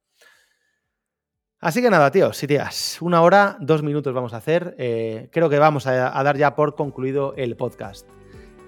Así 1.62 1.82
que 1.82 1.90
nada, 1.90 2.12
tíos 2.12 2.44
y 2.44 2.48
tías, 2.48 3.02
una 3.02 3.22
hora, 3.22 3.56
dos 3.62 3.84
minutos 3.84 4.14
vamos 4.14 4.34
a 4.34 4.38
hacer. 4.38 4.76
Eh, 4.78 5.30
creo 5.32 5.50
que 5.50 5.60
vamos 5.60 5.88
a, 5.88 6.22
dar 6.24 6.36
ya 6.36 6.54
por 6.54 6.76
concluido 6.76 7.34
el 7.38 7.56
podcast. 7.56 8.06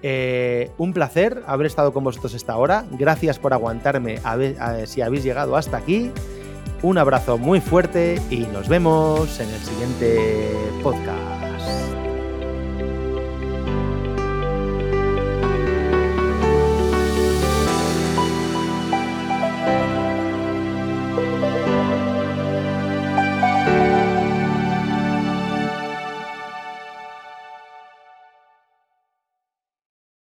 Eh, 0.06 0.70
un 0.76 0.92
placer 0.92 1.42
haber 1.46 1.66
estado 1.66 1.94
con 1.94 2.04
vosotros 2.04 2.34
esta 2.34 2.58
hora. 2.58 2.84
Gracias 2.90 3.38
por 3.38 3.54
aguantarme 3.54 4.18
si 4.84 5.00
habéis 5.00 5.24
llegado 5.24 5.56
hasta 5.56 5.78
aquí. 5.78 6.12
Un 6.82 6.98
abrazo 6.98 7.38
muy 7.38 7.62
fuerte 7.62 8.20
y 8.28 8.40
nos 8.40 8.68
vemos 8.68 9.40
en 9.40 9.48
el 9.48 9.60
siguiente 9.60 10.52
podcast. 10.82 11.33